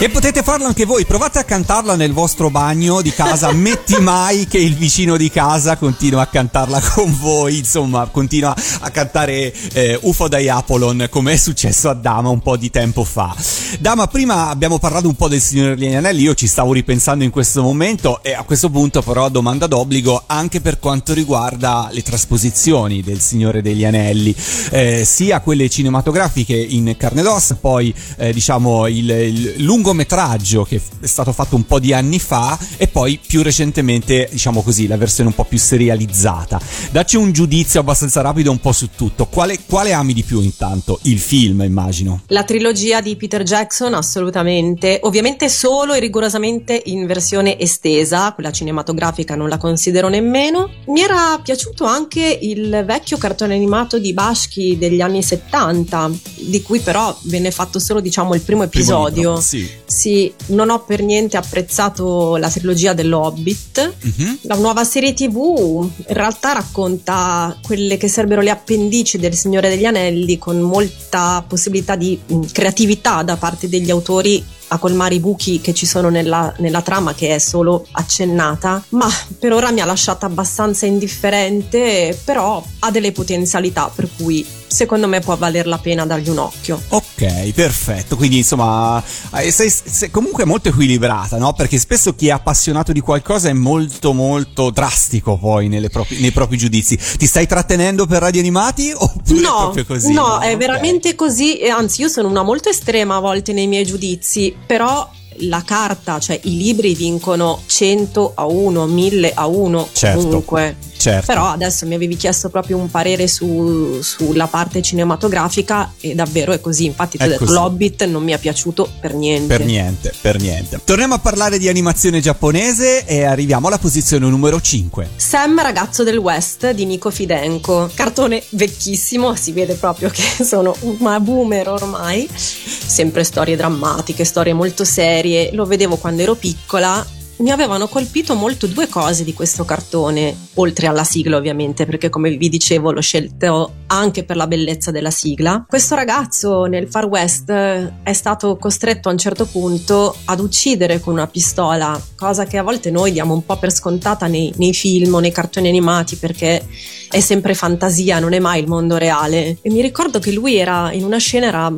E 0.01 0.09
potete 0.11 0.45
farlo 0.45 0.67
anche 0.67 0.85
voi, 0.85 1.05
provate 1.05 1.41
a 1.41 1.45
cantarla 1.45 1.97
nel 1.97 2.13
vostro 2.13 2.51
bagno 2.51 3.03
di 3.03 3.11
casa, 3.11 3.51
metti 3.53 3.97
mai 4.01 4.47
che 4.47 4.59
il 4.59 4.77
vicino 4.77 5.17
di 5.17 5.29
casa 5.29 5.77
continua 5.77 6.23
a 6.23 6.27
cantarla 6.29 6.81
con 6.95 7.13
voi, 7.19 7.59
insomma, 7.59 8.07
continua 8.07 8.55
a 8.79 8.91
cantare 8.91 9.53
eh, 9.73 9.99
UFO 10.03 10.29
dai 10.29 10.49
Apolon, 10.49 11.09
come 11.11 11.33
è 11.33 11.37
successo 11.37 11.89
a 11.91 11.95
Dama 11.95 12.29
un 12.29 12.39
po' 12.39 12.57
di 12.57 12.71
tempo 12.71 13.03
fa. 13.03 13.35
Dama, 13.81 14.07
prima 14.07 14.51
abbiamo 14.51 14.79
parlato 14.79 15.09
un 15.09 15.17
po' 15.17 15.27
del 15.27 15.41
Signore 15.41 15.75
degli 15.75 15.93
Anelli, 15.93 16.23
io 16.23 16.35
ci 16.35 16.47
stavo 16.47 16.73
ripensando 16.73 17.25
in 17.25 17.31
questo 17.31 17.61
momento 17.61 18.23
e 18.23 18.35
a 18.35 18.45
questo 18.45 18.71
punto 18.71 19.03
però 19.03 19.29
domanda 19.29 19.67
d'obbligo 19.67 20.23
anche 20.27 20.61
per 20.61 20.79
quanto 20.79 21.13
riguarda 21.13 21.89
le 21.91 22.03
trasposizioni 22.03 23.03
del 23.03 23.19
Signore 23.21 23.63
degli 23.63 23.85
Anelli, 23.85 24.33
eh, 24.71 25.05
sia 25.05 25.41
quelle 25.41 25.69
cinematografiche 25.69 26.55
in 26.55 26.95
carne 26.97 27.21
ed 27.21 27.27
ossa, 27.27 27.57
poi 27.57 27.93
eh, 28.17 28.33
diciamo 28.33 28.87
il, 28.87 29.11
il 29.11 29.55
lungometraggio 29.89 30.65
che 30.65 30.81
è 31.01 31.07
stato 31.07 31.33
fatto 31.33 31.57
un 31.57 31.65
po' 31.65 31.79
di 31.79 31.93
anni 31.93 32.19
fa 32.19 32.59
e 32.77 32.89
poi 32.89 33.19
più 33.25 33.43
recentemente 33.43 34.29
diciamo 34.31 34.63
così 34.63 34.87
la 34.87 34.97
versione 34.97 35.31
un 35.31 35.35
po' 35.35 35.45
più 35.45 35.59
serializzata. 35.59 36.61
Dacci 36.91 37.17
un 37.17 37.33
giudizio 37.33 37.81
abbastanza 37.81 38.21
rapido 38.21 38.51
un 38.51 38.59
po' 38.59 38.73
su 38.73 38.91
tutto. 38.95 39.27
Quale, 39.27 39.59
quale 39.67 39.93
ami 39.93 40.13
di 40.13 40.23
più 40.23 40.41
intanto? 40.41 40.99
Il 41.03 41.19
film 41.19 41.63
immagino. 41.63 42.23
La 42.27 42.45
trilogia 42.45 43.01
di 43.01 43.17
Peter 43.17 43.43
Jackson, 43.43 43.95
assolutamente. 43.95 45.01
Ovviamente 45.03 45.49
solo 45.49 45.95
e 45.95 46.01
rigorosamente 46.01 46.81
in 46.87 47.07
versione 47.07 47.59
estesa, 47.59 48.33
quella 48.33 48.53
cinematografica 48.53 49.35
non 49.35 49.49
la 49.49 49.57
considero 49.57 50.09
nemmeno. 50.09 50.71
Mi 50.87 51.01
era 51.01 51.41
piaciuto 51.43 51.85
anche 51.85 52.39
il 52.43 52.83
vecchio 52.87 53.17
cartone 53.17 53.55
animato 53.55 53.99
di 53.99 54.13
Bashki 54.13 54.77
degli 54.77 55.01
anni 55.01 55.23
70, 55.23 56.11
di 56.41 56.61
cui 56.63 56.81
però 56.81 57.17
venne 57.23 57.51
fatto 57.51 57.79
solo, 57.79 58.01
diciamo, 58.01 58.35
il 58.35 58.41
primo 58.43 58.65
episodio. 58.65 59.37
libro, 59.39 59.41
sì. 59.41 59.69
Sì, 59.89 60.31
non 60.49 60.69
ho 60.69 60.85
per 60.85 61.03
niente 61.03 61.39
apprezzato 61.39 62.37
la 62.37 62.51
trilogia 62.51 62.93
dell'Hobbit. 62.93 63.95
Mhm. 64.03 64.39
La 64.43 64.57
nuova 64.57 64.85
serie 64.85 65.15
TV 65.15 65.89
in 65.97 66.15
realtà 66.15 66.53
racconta 66.53 67.57
quelle 67.63 67.97
che 67.97 68.07
sarebbero 68.07 68.43
le 68.43 68.51
appendici 68.51 69.17
del 69.17 69.35
Signore 69.35 69.71
degli 69.71 69.87
Anelli 69.87 70.37
con 70.37 70.61
molta 70.61 71.43
possibilità 71.49 71.97
di 71.97 72.21
mh, 72.25 72.41
creatività 72.53 73.23
da 73.23 73.37
parte 73.37 73.69
degli 73.69 73.91
autori 73.91 74.45
a 74.69 74.79
colmare 74.79 75.15
i 75.15 75.21
buchi 75.21 75.61
che 75.61 75.73
ci 75.75 75.87
sono 75.87 76.09
nella, 76.09 76.53
nella 76.59 76.83
trama 76.83 77.15
che 77.15 77.35
è 77.35 77.39
solo 77.39 77.87
accennata, 77.93 78.83
ma 78.91 79.09
per 79.39 79.53
ora 79.53 79.71
mi 79.71 79.81
ha 79.81 79.85
lasciata 79.85 80.27
abbastanza 80.27 80.87
indifferente, 80.87 82.19
però 82.25 82.63
ha 82.81 82.91
delle 82.91 83.13
potenzialità 83.13 83.91
per 83.95 84.09
cui 84.17 84.47
secondo 84.69 85.09
me 85.09 85.21
può 85.21 85.35
valer 85.37 85.67
la 85.67 85.79
pena 85.79 86.05
dargli 86.05 86.29
un 86.29 86.39
occhio. 86.39 86.81
Ok, 86.89 87.53
perfetto. 87.55 88.17
Quindi 88.17 88.39
insomma, 88.39 89.03
eh, 89.37 89.51
sei, 89.51 89.71
sei 89.71 90.11
comunque 90.11 90.45
molto 90.45 90.69
equilibrata, 90.69 91.39
no? 91.39 91.55
Perché 91.55 91.79
spesso 91.79 92.15
chi 92.15 92.29
è 92.29 92.33
appassionato 92.33 92.93
di 92.93 93.01
qualcosa 93.01 93.49
è 93.49 93.55
molto 93.55 94.13
molto 94.13 94.69
drastico 94.71 95.39
poi 95.39 95.69
nelle 95.69 95.89
propri- 95.89 96.21
nei 96.21 96.33
propri 96.33 96.59
giudizi. 96.59 96.99
Ti 97.17 97.27
stai 97.27 97.47
trattenendo 97.47 98.07
per 98.07 98.21
radio 98.21 98.41
animati 98.41 98.93
oppure 98.95 99.39
è 99.39 99.43
No, 99.43 99.57
proprio 99.63 99.87
così? 99.87 100.13
no, 100.13 100.39
è 100.41 100.53
Ok. 100.53 100.57
veramente 100.59 101.15
così. 101.15 101.61
Anzi, 101.75 102.03
io 102.03 102.09
sono 102.09 102.29
una 102.29 102.43
molto 102.43 102.69
estrema 102.69 103.17
a 103.17 103.21
volte 103.21 103.53
nei 103.55 103.67
miei 103.67 103.87
giudizi, 103.87 104.55
però 104.67 105.09
la 105.43 105.63
carta, 105.65 106.19
cioè 106.19 106.39
i 106.45 106.57
libri 106.57 106.95
vincono 106.95 107.63
100 107.65 108.33
a 108.35 108.47
1, 108.47 108.87
1000 108.87 109.33
a 109.35 109.47
1 109.47 109.89
Certo, 109.93 110.21
comunque. 110.21 110.77
Certo. 111.11 111.27
Però 111.27 111.47
adesso 111.47 111.87
mi 111.87 111.95
avevi 111.95 112.17
chiesto 112.17 112.49
proprio 112.49 112.77
un 112.77 112.91
parere 112.91 113.27
su- 113.29 114.01
sulla 114.03 114.47
parte 114.47 114.81
cinematografica 114.83 115.93
e 116.01 116.15
davvero 116.15 116.53
è 116.53 116.61
così. 116.61 116.85
Infatti 116.87 117.17
ti 117.19 117.23
È 117.25 117.27
ho 117.27 117.31
detto 117.31 117.45
così. 117.45 117.53
l'Hobbit 117.57 118.05
non 118.05 118.23
mi 118.23 118.33
è 118.33 118.39
piaciuto 118.39 118.91
per 119.01 119.15
niente. 119.15 119.57
Per 119.57 119.65
niente, 119.67 120.13
per 120.21 120.41
niente. 120.41 120.81
Torniamo 120.85 121.15
a 121.15 121.19
parlare 121.19 121.59
di 121.59 121.69
animazione 121.69 122.21
giapponese 122.21 123.05
e 123.05 123.25
arriviamo 123.25 123.67
alla 123.69 123.79
posizione 123.79 124.29
numero 124.29 124.61
5. 124.61 125.11
Sam 125.17 125.61
ragazzo 125.61 126.03
del 126.05 126.17
West 126.19 126.71
di 126.71 126.85
Nico 126.87 127.11
Fidenco, 127.11 127.91
cartone 127.95 128.43
vecchissimo, 128.51 129.35
si 129.35 129.53
vede 129.53 129.75
proprio 129.75 130.11
che 130.11 130.23
sono 130.45 130.75
una 130.81 131.21
boomer 131.21 131.69
ormai, 131.69 132.29
sempre 132.35 133.25
storie 133.25 133.57
drammatiche, 133.57 134.25
storie 134.25 134.53
molto 134.53 134.85
serie, 134.85 135.51
lo 135.53 135.65
vedevo 135.65 135.97
quando 135.97 136.23
ero 136.23 136.35
piccola. 136.35 137.07
Mi 137.39 137.53
avevano 137.53 137.87
colpito 137.87 138.35
molto 138.35 138.67
due 138.67 138.89
cose 138.89 139.23
di 139.23 139.33
questo 139.33 139.65
cartone, 139.65 140.35
oltre 140.55 140.89
alla 140.89 141.05
sigla 141.05 141.37
ovviamente, 141.37 141.87
perché 141.87 142.09
come 142.09 142.37
vi 142.37 142.49
dicevo 142.49 142.91
l'ho 142.91 143.01
scelto 143.01 143.75
anche 143.89 144.25
per 144.25 144.37
la 144.37 144.47
bellezza 144.47 144.91
della 144.91 145.11
sigla. 145.11 145.65
Questo 145.69 145.95
ragazzo 145.95 146.65
nel 146.65 146.89
Far 146.89 147.07
West 147.07 147.51
eh, 147.51 147.93
è 148.03 148.13
stato 148.13 148.57
costretto 148.57 149.09
a 149.09 149.13
un 149.13 149.19
certo 149.19 149.47
punto 149.47 150.17
ad 150.25 150.41
uccidere 150.41 151.01
con 151.01 151.15
una 151.15 151.27
pistola, 151.27 152.01
cosa 152.17 152.45
che 152.47 152.59
a 152.59 152.63
volte 152.63 152.91
noi 152.91 153.13
diamo 153.13 153.35
un 153.35 153.45
po' 153.45 153.59
per 153.59 153.73
scontata 153.73 154.27
nei, 154.27 154.53
nei 154.57 154.73
film 154.73 155.15
o 155.15 155.21
nei 155.21 155.33
cartoni 155.33 155.69
animati 155.69 156.17
perché 156.17 156.67
è 157.11 157.21
sempre 157.21 157.55
fantasia, 157.55 158.19
non 158.19 158.33
è 158.33 158.39
mai 158.39 158.61
il 158.61 158.69
mondo 158.69 158.97
reale. 158.97 159.59
E 159.63 159.71
mi 159.71 159.81
ricordo 159.81 160.19
che 160.19 160.33
lui 160.33 160.57
era 160.57 160.93
in 160.93 161.05
una 161.05 161.19
scena 161.19 161.47
era 161.47 161.73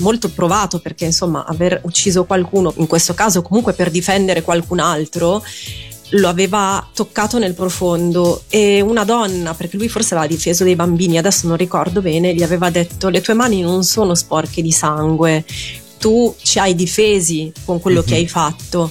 molto 0.00 0.30
provato 0.30 0.80
perché 0.80 1.06
insomma 1.06 1.44
aver 1.46 1.80
ucciso 1.84 2.24
qualcuno, 2.24 2.72
in 2.76 2.86
questo 2.86 3.14
caso 3.14 3.42
comunque 3.42 3.72
per 3.72 3.90
difendere 3.90 4.42
qualcun 4.42 4.80
altro, 4.80 5.42
lo 6.10 6.28
aveva 6.28 6.86
toccato 6.94 7.38
nel 7.38 7.54
profondo 7.54 8.42
e 8.48 8.80
una 8.80 9.04
donna, 9.04 9.54
perché 9.54 9.76
lui 9.76 9.88
forse 9.88 10.14
aveva 10.14 10.28
difeso 10.28 10.64
dei 10.64 10.76
bambini, 10.76 11.18
adesso 11.18 11.46
non 11.48 11.56
ricordo 11.56 12.00
bene, 12.00 12.34
gli 12.34 12.42
aveva 12.42 12.70
detto 12.70 13.08
le 13.08 13.20
tue 13.20 13.34
mani 13.34 13.60
non 13.60 13.82
sono 13.84 14.14
sporche 14.14 14.62
di 14.62 14.72
sangue, 14.72 15.44
tu 15.98 16.34
ci 16.40 16.58
hai 16.58 16.74
difesi 16.74 17.52
con 17.64 17.80
quello 17.80 18.02
che 18.02 18.14
hai 18.14 18.28
fatto. 18.28 18.90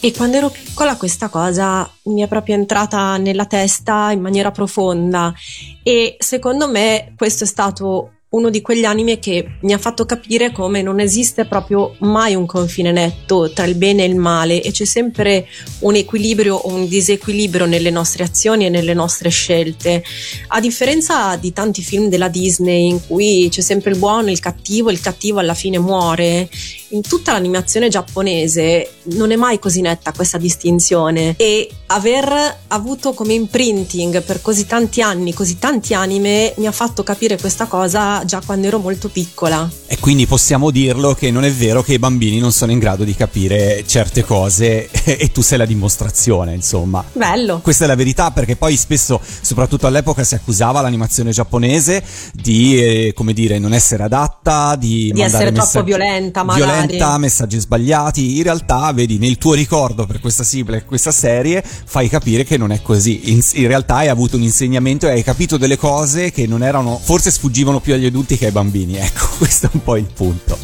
E 0.00 0.12
quando 0.12 0.36
ero 0.36 0.48
piccola 0.48 0.96
questa 0.96 1.28
cosa 1.28 1.88
mi 2.04 2.22
è 2.22 2.28
proprio 2.28 2.54
entrata 2.54 3.16
nella 3.16 3.46
testa 3.46 4.12
in 4.12 4.20
maniera 4.20 4.52
profonda 4.52 5.34
e 5.82 6.16
secondo 6.20 6.68
me 6.68 7.14
questo 7.16 7.42
è 7.42 7.46
stato 7.48 8.17
uno 8.30 8.50
di 8.50 8.60
quegli 8.60 8.84
anime 8.84 9.18
che 9.18 9.56
mi 9.62 9.72
ha 9.72 9.78
fatto 9.78 10.04
capire 10.04 10.52
come 10.52 10.82
non 10.82 11.00
esiste 11.00 11.46
proprio 11.46 11.96
mai 12.00 12.34
un 12.34 12.44
confine 12.44 12.92
netto 12.92 13.50
tra 13.52 13.64
il 13.64 13.74
bene 13.74 14.04
e 14.04 14.08
il 14.08 14.16
male 14.16 14.62
e 14.62 14.70
c'è 14.70 14.84
sempre 14.84 15.46
un 15.80 15.94
equilibrio 15.94 16.56
o 16.56 16.68
un 16.68 16.86
disequilibrio 16.86 17.64
nelle 17.64 17.88
nostre 17.88 18.24
azioni 18.24 18.66
e 18.66 18.68
nelle 18.68 18.92
nostre 18.92 19.30
scelte. 19.30 20.04
A 20.48 20.60
differenza 20.60 21.36
di 21.36 21.54
tanti 21.54 21.82
film 21.82 22.10
della 22.10 22.28
Disney 22.28 22.88
in 22.88 23.06
cui 23.06 23.48
c'è 23.50 23.62
sempre 23.62 23.92
il 23.92 23.98
buono 23.98 24.30
il 24.30 24.40
cattivo 24.40 24.90
e 24.90 24.92
il 24.92 25.00
cattivo 25.00 25.38
alla 25.38 25.54
fine 25.54 25.78
muore, 25.78 26.50
in 26.90 27.02
tutta 27.02 27.32
l'animazione 27.32 27.88
giapponese 27.88 28.92
non 29.04 29.30
è 29.30 29.36
mai 29.36 29.58
così 29.58 29.80
netta 29.80 30.12
questa 30.12 30.38
distinzione 30.38 31.34
e 31.36 31.68
aver 31.86 32.58
avuto 32.68 33.12
come 33.12 33.34
imprinting 33.34 34.22
per 34.22 34.40
così 34.40 34.66
tanti 34.66 35.02
anni, 35.02 35.34
così 35.34 35.58
tanti 35.58 35.94
anime 35.94 36.54
mi 36.56 36.66
ha 36.66 36.72
fatto 36.72 37.02
capire 37.02 37.38
questa 37.38 37.66
cosa 37.66 38.17
già 38.24 38.42
quando 38.44 38.66
ero 38.66 38.78
molto 38.78 39.08
piccola. 39.08 39.68
E 39.86 39.98
quindi 39.98 40.26
possiamo 40.26 40.70
dirlo 40.70 41.14
che 41.14 41.30
non 41.30 41.44
è 41.44 41.52
vero 41.52 41.82
che 41.82 41.94
i 41.94 41.98
bambini 41.98 42.38
non 42.38 42.52
sono 42.52 42.72
in 42.72 42.78
grado 42.78 43.04
di 43.04 43.14
capire 43.14 43.84
certe 43.86 44.22
cose 44.24 44.88
e 45.04 45.30
tu 45.32 45.42
sei 45.42 45.58
la 45.58 45.66
dimostrazione, 45.66 46.54
insomma. 46.54 47.04
Bello. 47.12 47.60
Questa 47.60 47.84
è 47.84 47.86
la 47.86 47.94
verità 47.94 48.30
perché 48.30 48.56
poi 48.56 48.76
spesso, 48.76 49.20
soprattutto 49.40 49.86
all'epoca, 49.86 50.24
si 50.24 50.34
accusava 50.34 50.80
l'animazione 50.80 51.30
giapponese 51.30 52.02
di, 52.32 52.82
eh, 52.82 53.12
come 53.14 53.32
dire, 53.32 53.58
non 53.58 53.72
essere 53.72 54.02
adatta, 54.02 54.76
di, 54.76 55.10
Di 55.12 55.22
essere 55.22 55.52
troppo 55.52 55.60
messaggi- 55.60 55.84
violenta, 55.84 56.42
magari. 56.42 56.86
violenta, 56.86 57.18
messaggi 57.18 57.58
sbagliati. 57.58 58.36
In 58.36 58.42
realtà, 58.42 58.92
vedi, 58.92 59.18
nel 59.18 59.38
tuo 59.38 59.54
ricordo 59.54 60.06
per 60.06 60.20
questa 60.20 60.44
sigla 60.44 60.76
e 60.76 60.84
questa 60.84 61.12
serie 61.12 61.62
fai 61.62 62.08
capire 62.08 62.44
che 62.44 62.56
non 62.56 62.72
è 62.72 62.82
così. 62.82 63.30
In, 63.30 63.40
in 63.54 63.66
realtà 63.66 63.96
hai 63.96 64.08
avuto 64.08 64.36
un 64.36 64.42
insegnamento 64.42 65.06
e 65.06 65.12
hai 65.12 65.22
capito 65.22 65.56
delle 65.56 65.76
cose 65.76 66.30
che 66.30 66.46
non 66.46 66.62
erano, 66.62 67.00
forse 67.02 67.30
sfuggivano 67.30 67.80
più 67.80 67.94
agli 67.94 68.04
adulti 68.08 68.36
che 68.36 68.46
ai 68.46 68.52
bambini. 68.52 68.96
Ecco, 68.96 69.28
questo 69.38 69.66
è 69.66 69.70
un 69.72 69.82
po' 69.82 69.96
il 69.96 70.06
punto. 70.12 70.58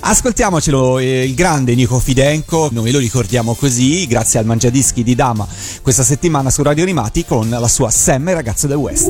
Ascoltiamocelo, 0.00 0.98
eh, 0.98 1.24
il 1.24 1.34
grande 1.34 1.74
Nico 1.74 1.98
Fidenco, 1.98 2.68
noi 2.72 2.90
lo 2.90 2.98
ricordiamo 2.98 3.54
così, 3.54 4.06
grazie 4.06 4.38
al 4.38 4.44
Mangiadischi 4.44 5.02
di 5.02 5.14
Dama, 5.14 5.46
questa 5.82 6.02
settimana 6.02 6.50
su 6.50 6.62
Radio 6.62 6.82
Animati 6.82 7.24
con 7.24 7.48
la 7.48 7.68
sua 7.68 7.90
Sam 7.90 8.28
e 8.28 8.34
ragazzo 8.34 8.66
del 8.66 8.76
West. 8.76 9.08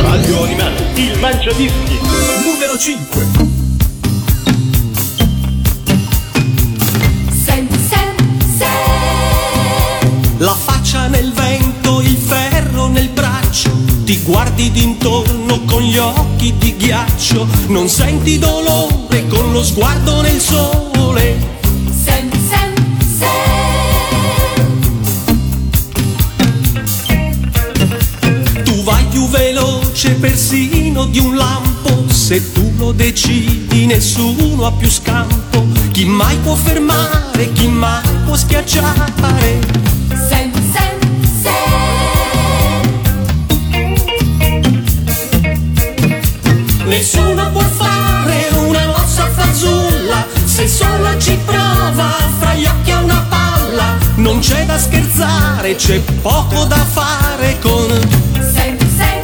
Radio 0.00 0.42
Animati, 0.44 1.02
il 1.02 1.18
Mangiadischi, 1.18 1.98
numero 2.44 2.78
5. 2.78 3.26
Sen, 7.44 7.68
sen, 7.88 8.14
sen. 8.56 8.68
La 10.38 10.54
faccia 10.54 10.93
ti 14.14 14.22
guardi 14.22 14.70
d'intorno 14.70 15.64
con 15.64 15.82
gli 15.82 15.98
occhi 15.98 16.54
di 16.56 16.76
ghiaccio, 16.76 17.48
non 17.66 17.88
senti 17.88 18.38
dolore 18.38 19.26
con 19.26 19.50
lo 19.50 19.60
sguardo 19.64 20.20
nel 20.20 20.40
sole. 20.40 21.52
Tu 28.62 28.82
vai 28.84 29.04
più 29.06 29.26
veloce 29.30 30.12
persino 30.12 31.06
di 31.06 31.18
un 31.18 31.34
lampo, 31.34 32.04
se 32.08 32.52
tu 32.52 32.72
lo 32.76 32.92
decidi 32.92 33.86
nessuno 33.86 34.64
ha 34.64 34.70
più 34.70 34.88
scampo. 34.88 35.66
Chi 35.90 36.04
mai 36.04 36.36
può 36.36 36.54
fermare, 36.54 37.52
chi 37.52 37.66
mai 37.66 38.02
può 38.24 38.36
schiacciare? 38.36 39.93
Nessuno 46.86 47.50
può 47.50 47.62
fare 47.62 48.48
una 48.52 48.86
mossa 48.88 49.26
fazulla 49.30 50.26
se 50.44 50.68
solo 50.68 51.16
ci 51.18 51.38
prova 51.44 52.10
fra 52.38 52.54
gli 52.54 52.66
occhi 52.66 52.90
a 52.90 52.98
una 52.98 53.26
palla. 53.28 53.96
Non 54.16 54.38
c'è 54.40 54.66
da 54.66 54.78
scherzare, 54.78 55.76
c'è 55.76 55.98
poco 56.20 56.64
da 56.64 56.76
fare 56.76 57.58
con 57.60 57.88
sen, 58.52 58.76
sen, 58.96 59.22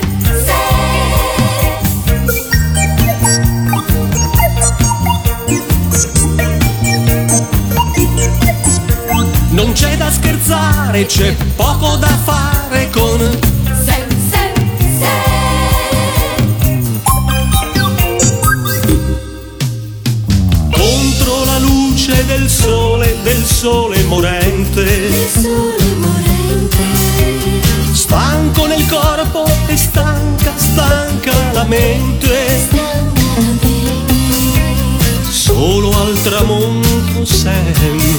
Non 9.51 9.73
c'è 9.73 9.97
da 9.99 10.11
scherzare, 10.11 11.05
c'è 11.05 11.37
poco 11.57 11.97
da 11.97 12.09
fare 12.25 12.89
con 12.91 13.50
luce 22.11 22.27
del 22.27 22.49
sole, 22.51 23.17
del 23.23 23.45
sole 23.45 24.03
morente. 24.05 25.11
Stanco 27.93 28.67
nel 28.67 28.85
corpo 28.87 29.45
e 29.67 29.77
stanca, 29.77 30.53
stanca 30.57 31.33
la 31.53 31.65
mente. 31.65 32.69
Solo 35.29 35.91
al 35.91 36.21
tramonto 36.23 37.25
sei. 37.25 38.19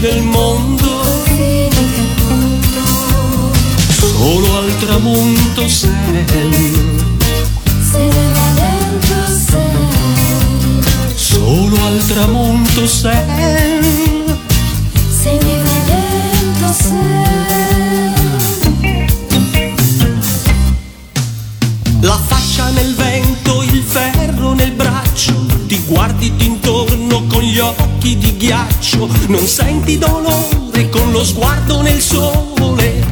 del 0.00 0.22
mondo. 0.22 0.88
Solo 3.98 4.58
al 4.58 4.78
tramonto 4.78 5.68
sei. 5.68 5.92
Solo 11.14 11.84
al 11.84 12.02
tramonto 12.06 12.86
sei. 12.86 14.08
La 22.00 22.18
faccia 22.26 22.70
nel 22.70 22.94
vento, 22.94 23.62
il 23.62 23.82
ferro 23.86 24.54
nel 24.54 24.72
braccio, 24.72 25.34
ti 25.66 25.82
guardi 25.86 26.34
con 26.36 26.59
gli 27.50 27.58
occhi 27.58 28.16
di 28.16 28.36
ghiaccio, 28.36 29.08
non 29.26 29.44
senti 29.44 29.98
dolore 29.98 30.88
con 30.88 31.10
lo 31.10 31.24
sguardo 31.24 31.82
nel 31.82 32.00
sole. 32.00 33.08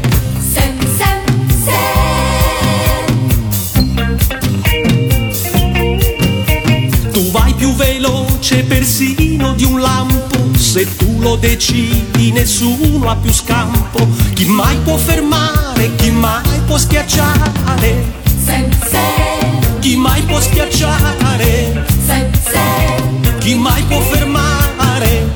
Tu 7.10 7.30
vai 7.32 7.52
più 7.54 7.74
veloce 7.74 8.62
persino 8.62 9.54
di 9.54 9.64
un 9.64 9.80
lampo, 9.80 10.56
se 10.56 10.86
tu 10.96 11.18
lo 11.18 11.34
decidi 11.34 12.30
nessuno 12.30 13.10
ha 13.10 13.16
più 13.16 13.32
scampo, 13.32 14.06
chi 14.34 14.46
mai 14.46 14.76
può 14.84 14.96
fermare, 14.96 15.96
chi 15.96 16.12
mai 16.12 16.60
può 16.64 16.78
schiacciare, 16.78 18.04
chi 19.80 19.96
mai 19.96 20.22
può 20.22 20.40
schiacciare, 20.40 21.97
chi 23.48 23.54
mai 23.54 23.82
può 23.84 23.98
fermare. 24.00 25.27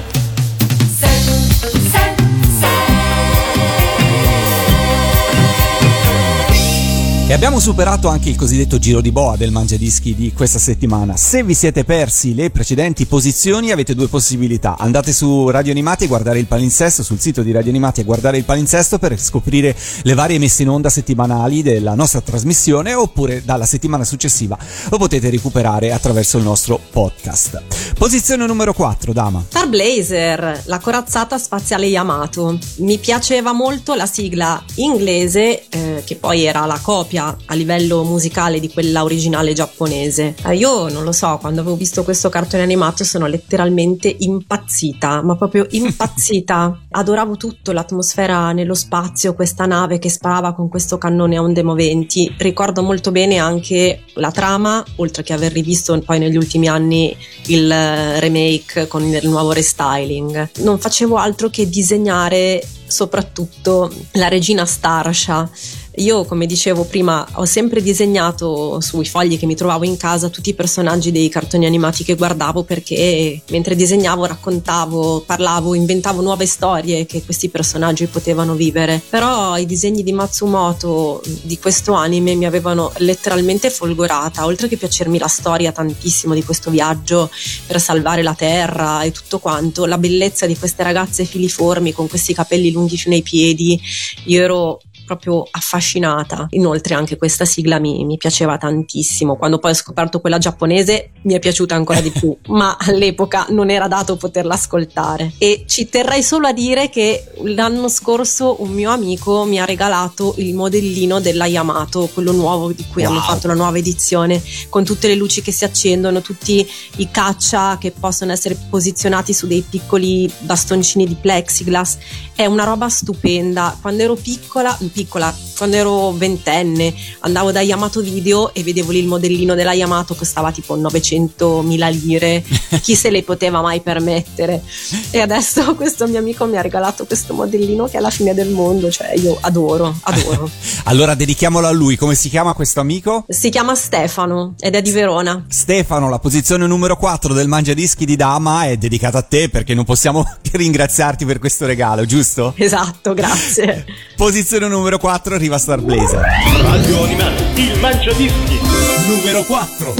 E 7.33 7.35
abbiamo 7.35 7.61
superato 7.61 8.09
anche 8.09 8.28
il 8.28 8.37
cosiddetto 8.37 8.78
giro 8.78 9.01
di 9.01 9.11
boa 9.11 9.37
del 9.39 9.53
Mangiadischi 9.53 10.14
di 10.14 10.35
questa 10.35 10.59
settimana. 10.59 11.16
Se 11.16 11.43
vi 11.43 11.55
siete 11.55 11.83
persi 11.83 12.35
le 12.35 12.51
precedenti 12.51 13.07
posizioni 13.07 13.70
avete 13.70 13.95
due 13.95 14.09
possibilità. 14.09 14.76
Andate 14.78 15.14
su 15.14 15.49
Radio 15.49 15.72
Animati 15.72 16.05
a 16.05 16.09
guardare 16.09 16.41
il 16.41 16.45
palinsesto, 16.45 17.03
sul 17.03 17.20
sito 17.20 17.41
di 17.41 17.51
Radio 17.51 17.70
Animati 17.70 18.03
a 18.03 18.05
guardare 18.05 18.37
il 18.37 18.45
palinsesto 18.45 18.99
per 18.99 19.18
scoprire 19.18 19.74
le 20.03 20.12
varie 20.12 20.39
messe 20.39 20.61
in 20.61 20.68
onda 20.68 20.91
settimanali 20.91 21.62
della 21.62 21.95
nostra 21.95 22.20
trasmissione 22.20 22.93
oppure 22.93 23.43
dalla 23.43 23.64
settimana 23.64 24.05
successiva 24.05 24.59
lo 24.91 24.99
potete 24.99 25.30
recuperare 25.30 25.91
attraverso 25.91 26.37
il 26.37 26.45
nostro 26.45 26.78
podcast. 26.91 27.62
Posizione 27.97 28.45
numero 28.45 28.74
4, 28.74 29.14
Dama. 29.14 29.43
Star 29.49 29.70
Blazer, 29.70 30.64
la 30.66 30.78
corazzata 30.80 31.39
spaziale 31.39 31.87
Yamato. 31.87 32.59
Mi 32.80 32.99
piaceva 32.99 33.55
molto 33.55 33.95
la 33.95 34.05
sigla 34.05 34.62
inglese, 34.74 35.66
eh, 35.70 36.03
che 36.05 36.16
poi 36.16 36.45
era 36.45 36.66
la 36.66 36.78
copia 36.78 37.20
a 37.22 37.54
livello 37.54 38.02
musicale 38.04 38.60
di 38.60 38.70
quella 38.70 39.02
originale 39.02 39.52
giapponese. 39.52 40.34
Eh, 40.46 40.56
io 40.56 40.88
non 40.88 41.04
lo 41.04 41.12
so, 41.12 41.38
quando 41.40 41.60
avevo 41.60 41.76
visto 41.76 42.04
questo 42.04 42.28
cartone 42.28 42.62
animato 42.62 43.04
sono 43.04 43.26
letteralmente 43.26 44.14
impazzita, 44.18 45.22
ma 45.22 45.36
proprio 45.36 45.66
impazzita. 45.70 46.80
Adoravo 46.90 47.36
tutto, 47.36 47.72
l'atmosfera 47.72 48.52
nello 48.52 48.74
spazio, 48.74 49.34
questa 49.34 49.66
nave 49.66 49.98
che 49.98 50.10
sparava 50.10 50.54
con 50.54 50.68
questo 50.68 50.98
cannone 50.98 51.36
a 51.36 51.42
onde 51.42 51.62
moventi. 51.62 52.34
Ricordo 52.38 52.82
molto 52.82 53.10
bene 53.10 53.38
anche 53.38 54.04
la 54.14 54.30
trama, 54.30 54.84
oltre 54.96 55.22
che 55.22 55.32
aver 55.32 55.52
rivisto 55.52 55.98
poi 56.00 56.18
negli 56.18 56.36
ultimi 56.36 56.68
anni 56.68 57.16
il 57.46 57.70
eh, 57.70 58.20
remake 58.20 58.86
con 58.88 59.04
il 59.04 59.28
nuovo 59.28 59.52
restyling. 59.52 60.50
Non 60.58 60.78
facevo 60.78 61.16
altro 61.16 61.48
che 61.48 61.68
disegnare 61.68 62.62
soprattutto 62.92 63.90
la 64.12 64.28
regina 64.28 64.66
Starsha. 64.66 65.50
Io, 65.97 66.24
come 66.24 66.47
dicevo 66.47 66.84
prima, 66.84 67.26
ho 67.34 67.45
sempre 67.45 67.82
disegnato 67.82 68.80
sui 68.80 69.05
fogli 69.05 69.38
che 69.38 69.45
mi 69.45 69.55
trovavo 69.55 69.84
in 69.84 69.99
casa 69.99 70.30
tutti 70.30 70.49
i 70.49 70.55
personaggi 70.55 71.12
dei 71.12 71.28
cartoni 71.28 71.66
animati 71.66 72.03
che 72.03 72.14
guardavo 72.14 72.62
perché 72.62 73.43
mentre 73.51 73.74
disegnavo 73.74 74.24
raccontavo, 74.24 75.20
parlavo, 75.26 75.74
inventavo 75.74 76.22
nuove 76.22 76.47
storie 76.47 77.05
che 77.05 77.22
questi 77.22 77.51
personaggi 77.51 78.07
potevano 78.07 78.55
vivere. 78.55 79.03
Però 79.07 79.59
i 79.59 79.66
disegni 79.66 80.03
di 80.03 80.12
Matsumoto 80.12 81.22
di 81.43 81.59
questo 81.59 81.93
anime 81.93 82.36
mi 82.36 82.47
avevano 82.47 82.90
letteralmente 82.97 83.68
folgorata, 83.68 84.47
oltre 84.47 84.68
che 84.68 84.78
piacermi 84.78 85.18
la 85.18 85.28
storia 85.28 85.72
tantissimo 85.72 86.32
di 86.32 86.43
questo 86.43 86.70
viaggio 86.70 87.30
per 87.66 87.78
salvare 87.80 88.22
la 88.22 88.34
terra 88.34 89.03
e 89.03 89.11
tutto 89.11 89.40
quanto, 89.40 89.84
la 89.84 89.99
bellezza 89.99 90.47
di 90.47 90.57
queste 90.57 90.82
ragazze 90.82 91.26
filiformi 91.26 91.93
con 91.93 92.09
questi 92.09 92.32
capelli 92.32 92.70
lunghi 92.70 92.97
fino 92.97 93.14
ai 93.14 93.22
piedi, 93.22 93.78
io 94.24 94.43
ero 94.43 94.80
proprio 95.16 95.46
affascinata. 95.50 96.46
Inoltre 96.50 96.94
anche 96.94 97.16
questa 97.16 97.44
sigla 97.44 97.78
mi, 97.78 98.04
mi 98.04 98.16
piaceva 98.16 98.56
tantissimo. 98.56 99.36
Quando 99.36 99.58
poi 99.58 99.72
ho 99.72 99.74
scoperto 99.74 100.20
quella 100.20 100.38
giapponese 100.38 101.10
mi 101.22 101.34
è 101.34 101.38
piaciuta 101.38 101.74
ancora 101.74 102.00
di 102.00 102.10
più, 102.10 102.36
ma 102.48 102.76
all'epoca 102.78 103.46
non 103.50 103.70
era 103.70 103.88
dato 103.88 104.16
poterla 104.16 104.54
ascoltare. 104.54 105.32
E 105.38 105.64
ci 105.66 105.88
terrei 105.88 106.22
solo 106.22 106.46
a 106.46 106.52
dire 106.52 106.88
che 106.88 107.24
l'anno 107.42 107.88
scorso 107.88 108.62
un 108.62 108.70
mio 108.70 108.90
amico 108.90 109.44
mi 109.44 109.60
ha 109.60 109.64
regalato 109.64 110.34
il 110.38 110.54
modellino 110.54 111.20
della 111.20 111.46
Yamato, 111.46 112.08
quello 112.12 112.32
nuovo 112.32 112.72
di 112.72 112.84
cui 112.90 113.04
hanno 113.04 113.20
fatto 113.20 113.46
la 113.46 113.54
nuova 113.54 113.78
edizione, 113.78 114.42
con 114.68 114.84
tutte 114.84 115.08
le 115.08 115.14
luci 115.14 115.42
che 115.42 115.52
si 115.52 115.64
accendono, 115.64 116.20
tutti 116.20 116.66
i 116.96 117.10
caccia 117.10 117.78
che 117.78 117.90
possono 117.90 118.32
essere 118.32 118.56
posizionati 118.68 119.32
su 119.34 119.46
dei 119.46 119.64
piccoli 119.68 120.30
bastoncini 120.40 121.06
di 121.06 121.16
plexiglass. 121.20 121.98
È 122.34 122.46
una 122.46 122.64
roba 122.64 122.88
stupenda. 122.88 123.76
Quando 123.80 124.02
ero 124.02 124.14
piccola, 124.14 124.40
piccola, 124.52 124.78
quando 125.09 125.76
ero 125.76 126.11
ventenne, 126.12 126.92
andavo 127.20 127.53
da 127.53 127.61
Yamato 127.61 128.00
Video 128.00 128.53
e 128.55 128.62
vedevo 128.62 128.90
lì 128.90 128.98
il 128.98 129.07
modellino 129.07 129.55
della 129.55 129.72
Yamato 129.72 130.14
costava 130.14 130.50
tipo 130.50 130.76
900.000 130.76 131.90
lire, 131.90 132.44
chi 132.82 132.94
se 132.94 133.11
le 133.11 133.22
poteva 133.22 133.61
mai 133.61 133.80
permettere? 133.80 134.62
E 135.11 135.20
adesso 135.20 135.74
questo 135.76 136.07
mio 136.07 136.18
amico 136.18 136.44
mi 136.46 136.57
ha 136.57 136.62
regalato 136.62 137.05
questo 137.05 137.34
modellino 137.34 137.86
che 137.86 137.98
è 137.98 138.00
la 138.00 138.11
fine 138.11 138.34
del 138.34 138.50
mondo, 138.50 138.90
cioè 138.90 139.12
io 139.14 139.36
adoro, 139.40 139.94
adoro. 140.03 140.50
Allora 140.84 141.14
dedichiamolo 141.14 141.66
a 141.66 141.70
lui, 141.70 141.96
come 141.96 142.14
si 142.14 142.28
chiama 142.28 142.55
questo 142.55 142.80
amico? 142.80 143.24
Si 143.28 143.50
chiama 143.50 143.74
Stefano 143.74 144.55
ed 144.59 144.74
è 144.74 144.82
di 144.82 144.90
Verona. 144.90 145.44
Stefano, 145.48 146.09
la 146.09 146.18
posizione 146.18 146.66
numero 146.66 146.96
4 146.96 147.32
del 147.34 147.46
Mangiadischi 147.46 148.05
di 148.05 148.16
Dama 148.16 148.64
è 148.64 148.76
dedicata 148.76 149.18
a 149.18 149.22
te 149.22 149.48
perché 149.48 149.74
non 149.74 149.84
possiamo 149.84 150.24
che 150.42 150.57
ringraziarti 150.57 151.24
per 151.24 151.38
questo 151.38 151.66
regalo, 151.66 152.05
giusto? 152.05 152.55
Esatto, 152.57 153.14
grazie. 153.14 153.84
Posizione 154.22 154.68
numero 154.68 154.98
4 154.98 155.34
arriva 155.34 155.58
Star 155.58 155.80
Blazer. 155.80 156.24
Radio 156.60 157.02
Animati, 157.02 157.60
il 157.60 157.80
Mangiadischi. 157.80 158.60
Numero 159.08 159.42
4. 159.42 159.94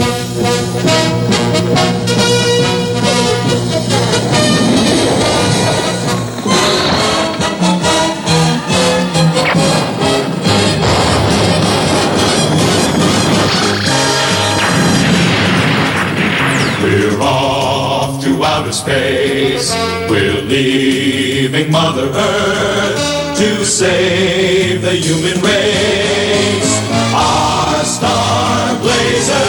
We're 16.81 17.19
off 17.19 18.23
to 18.23 18.45
outer 18.45 18.73
space. 18.73 19.75
We're 20.09 20.43
leaving 20.43 21.71
Mother 21.71 22.09
Earth 22.15 23.22
to 23.43 23.65
save 23.65 24.83
the 24.83 24.95
human 24.95 25.35
race. 25.43 26.73
Our 27.11 27.83
star 27.83 28.79
blazers. 28.79 29.43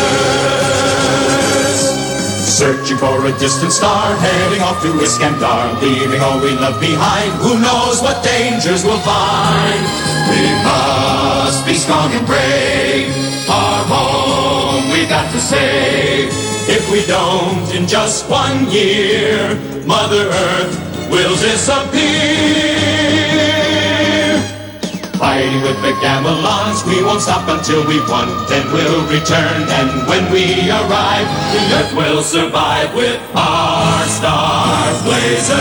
Searching 2.41 2.97
for 2.97 3.23
a 3.27 3.31
distant 3.37 3.71
star, 3.71 4.15
heading 4.15 4.63
off 4.63 4.81
to 4.81 4.89
Iskandar, 5.05 5.79
leaving 5.79 6.21
all 6.21 6.41
we 6.41 6.57
love 6.57 6.79
behind. 6.81 7.33
Who 7.45 7.59
knows 7.61 8.01
what 8.01 8.23
dangers 8.23 8.83
we'll 8.83 9.05
find? 9.05 9.81
We 10.31 10.41
must 10.65 11.63
be 11.67 11.75
strong 11.75 12.11
and 12.17 12.25
brave. 12.25 13.13
Our 13.47 13.83
home 13.93 14.89
we've 14.91 15.09
got 15.09 15.31
to 15.33 15.39
save. 15.39 16.33
If 16.65 16.89
we 16.91 17.05
don't, 17.05 17.69
in 17.75 17.85
just 17.85 18.27
one 18.27 18.71
year, 18.71 19.53
Mother 19.85 20.25
Earth 20.29 20.73
will 21.11 21.35
disappear. 21.35 23.02
Fighting 25.23 25.61
with 25.61 25.79
the 25.79 25.93
Gamelons, 26.01 26.83
we 26.83 27.01
won't 27.01 27.21
stop 27.21 27.47
until 27.47 27.85
we've 27.85 28.05
won. 28.09 28.27
Then 28.49 28.69
we'll 28.73 29.07
return, 29.07 29.65
and 29.69 30.05
when 30.05 30.29
we 30.33 30.69
arrive, 30.69 31.25
the 31.53 31.59
Earth 31.77 31.93
will 31.95 32.21
survive 32.21 32.93
with 32.93 33.21
our 33.33 34.05
Star 34.09 34.91
Blazers. 35.03 35.53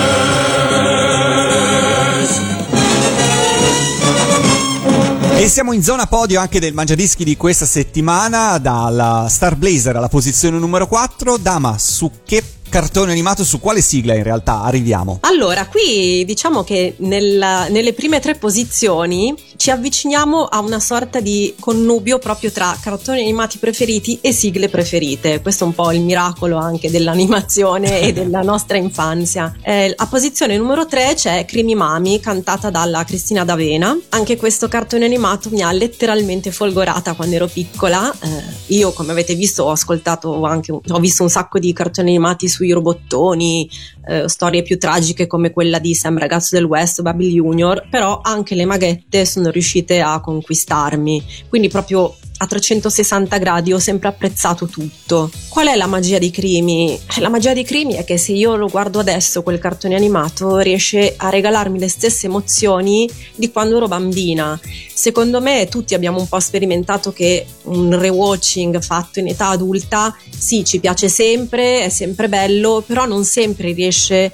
E 5.36 5.48
siamo 5.48 5.72
in 5.72 5.82
zona 5.84 6.06
podio 6.06 6.40
anche 6.40 6.58
del 6.58 6.74
Mangiadischi 6.74 7.22
di 7.22 7.36
questa 7.36 7.64
settimana, 7.64 8.58
dalla 8.58 9.28
Star 9.28 9.54
Blazer 9.54 9.94
alla 9.94 10.08
posizione 10.08 10.58
numero 10.58 10.88
4. 10.88 11.36
Dama, 11.36 11.78
su 11.78 12.10
che 12.24 12.42
cartone 12.72 13.12
animato, 13.12 13.44
su 13.44 13.60
quale 13.60 13.82
sigla 13.82 14.14
in 14.14 14.22
realtà 14.22 14.62
arriviamo? 14.62 15.18
Allora, 15.20 15.66
qui 15.66 16.24
diciamo 16.24 16.64
che 16.64 16.94
nella- 17.00 17.68
nelle 17.68 17.92
prime 17.92 18.18
tre 18.18 18.34
posizioni 18.36 19.34
ci 19.56 19.70
avviciniamo 19.70 20.44
a 20.44 20.58
una 20.60 20.80
sorta 20.80 21.20
di 21.20 21.54
connubio 21.60 22.18
proprio 22.18 22.50
tra 22.50 22.74
cartoni 22.80 23.20
animati 23.20 23.58
preferiti 23.58 24.18
e 24.22 24.32
sigle 24.32 24.70
preferite. 24.70 25.42
Questo 25.42 25.64
è 25.64 25.66
un 25.66 25.74
po' 25.74 25.92
il 25.92 26.00
miracolo 26.00 26.56
anche 26.56 26.90
dell'animazione 26.90 28.00
e 28.00 28.12
della 28.14 28.40
nostra 28.40 28.78
infanzia. 28.78 29.54
Eh, 29.60 29.92
a 29.94 30.06
posizione 30.06 30.56
numero 30.56 30.86
3 30.86 31.12
c'è 31.14 31.44
Crimi 31.44 31.74
Mami, 31.74 32.20
cantata 32.20 32.70
dalla 32.70 33.04
Cristina 33.04 33.44
D'Avena. 33.44 33.94
Anche 34.08 34.38
questo 34.38 34.68
cartone 34.68 35.04
animato 35.04 35.50
mi 35.50 35.60
ha 35.60 35.70
letteralmente 35.72 36.50
folgorata 36.50 37.12
quando 37.12 37.34
ero 37.34 37.48
piccola. 37.48 38.10
Eh, 38.18 38.74
io, 38.74 38.92
come 38.92 39.12
avete 39.12 39.34
visto, 39.34 39.64
ho 39.64 39.70
ascoltato 39.72 40.44
anche, 40.44 40.72
ho 40.72 40.98
visto 41.00 41.22
un 41.22 41.28
sacco 41.28 41.58
di 41.58 41.70
cartoni 41.74 42.08
animati 42.08 42.48
sui 42.62 42.70
robottoni, 42.70 43.68
eh, 44.06 44.28
storie 44.28 44.62
più 44.62 44.78
tragiche 44.78 45.26
come 45.26 45.50
quella 45.50 45.80
di 45.80 45.94
Sam 45.94 46.18
Ragazzo 46.18 46.54
del 46.54 46.64
West 46.64 47.02
Baby 47.02 47.32
Junior, 47.32 47.88
però 47.90 48.20
anche 48.22 48.54
le 48.54 48.64
maghette 48.64 49.26
sono 49.26 49.50
riuscite 49.50 50.00
a 50.00 50.20
conquistarmi. 50.20 51.22
Quindi 51.48 51.68
proprio 51.68 52.14
a 52.42 52.46
360 52.46 53.38
gradi 53.38 53.72
ho 53.72 53.78
sempre 53.78 54.08
apprezzato 54.08 54.66
tutto. 54.66 55.30
Qual 55.48 55.68
è 55.68 55.76
la 55.76 55.86
magia 55.86 56.18
di 56.18 56.30
Crimi? 56.30 56.98
Eh, 57.16 57.20
La 57.20 57.28
magia 57.28 57.52
di 57.52 57.62
Crimi 57.62 57.94
è 57.94 58.04
che 58.04 58.18
se 58.18 58.32
io 58.32 58.56
lo 58.56 58.66
guardo 58.66 58.98
adesso, 58.98 59.44
quel 59.44 59.60
cartone 59.60 59.94
animato, 59.94 60.58
riesce 60.58 61.14
a 61.16 61.28
regalarmi 61.28 61.78
le 61.78 61.88
stesse 61.88 62.26
emozioni 62.26 63.08
di 63.36 63.52
quando 63.52 63.76
ero 63.76 63.86
bambina. 63.86 64.58
Secondo 64.92 65.40
me 65.40 65.68
tutti 65.68 65.94
abbiamo 65.94 66.18
un 66.18 66.28
po' 66.28 66.40
sperimentato 66.40 67.12
che 67.12 67.46
un 67.64 67.96
rewatching 67.96 68.82
fatto 68.82 69.20
in 69.20 69.28
età 69.28 69.48
adulta, 69.48 70.14
sì, 70.36 70.64
ci 70.64 70.80
piace 70.80 71.08
sempre, 71.08 71.84
è 71.84 71.88
sempre 71.90 72.28
bello, 72.28 72.82
però 72.84 73.06
non 73.06 73.24
sempre 73.24 73.72
riesce 73.72 74.24
a 74.24 74.30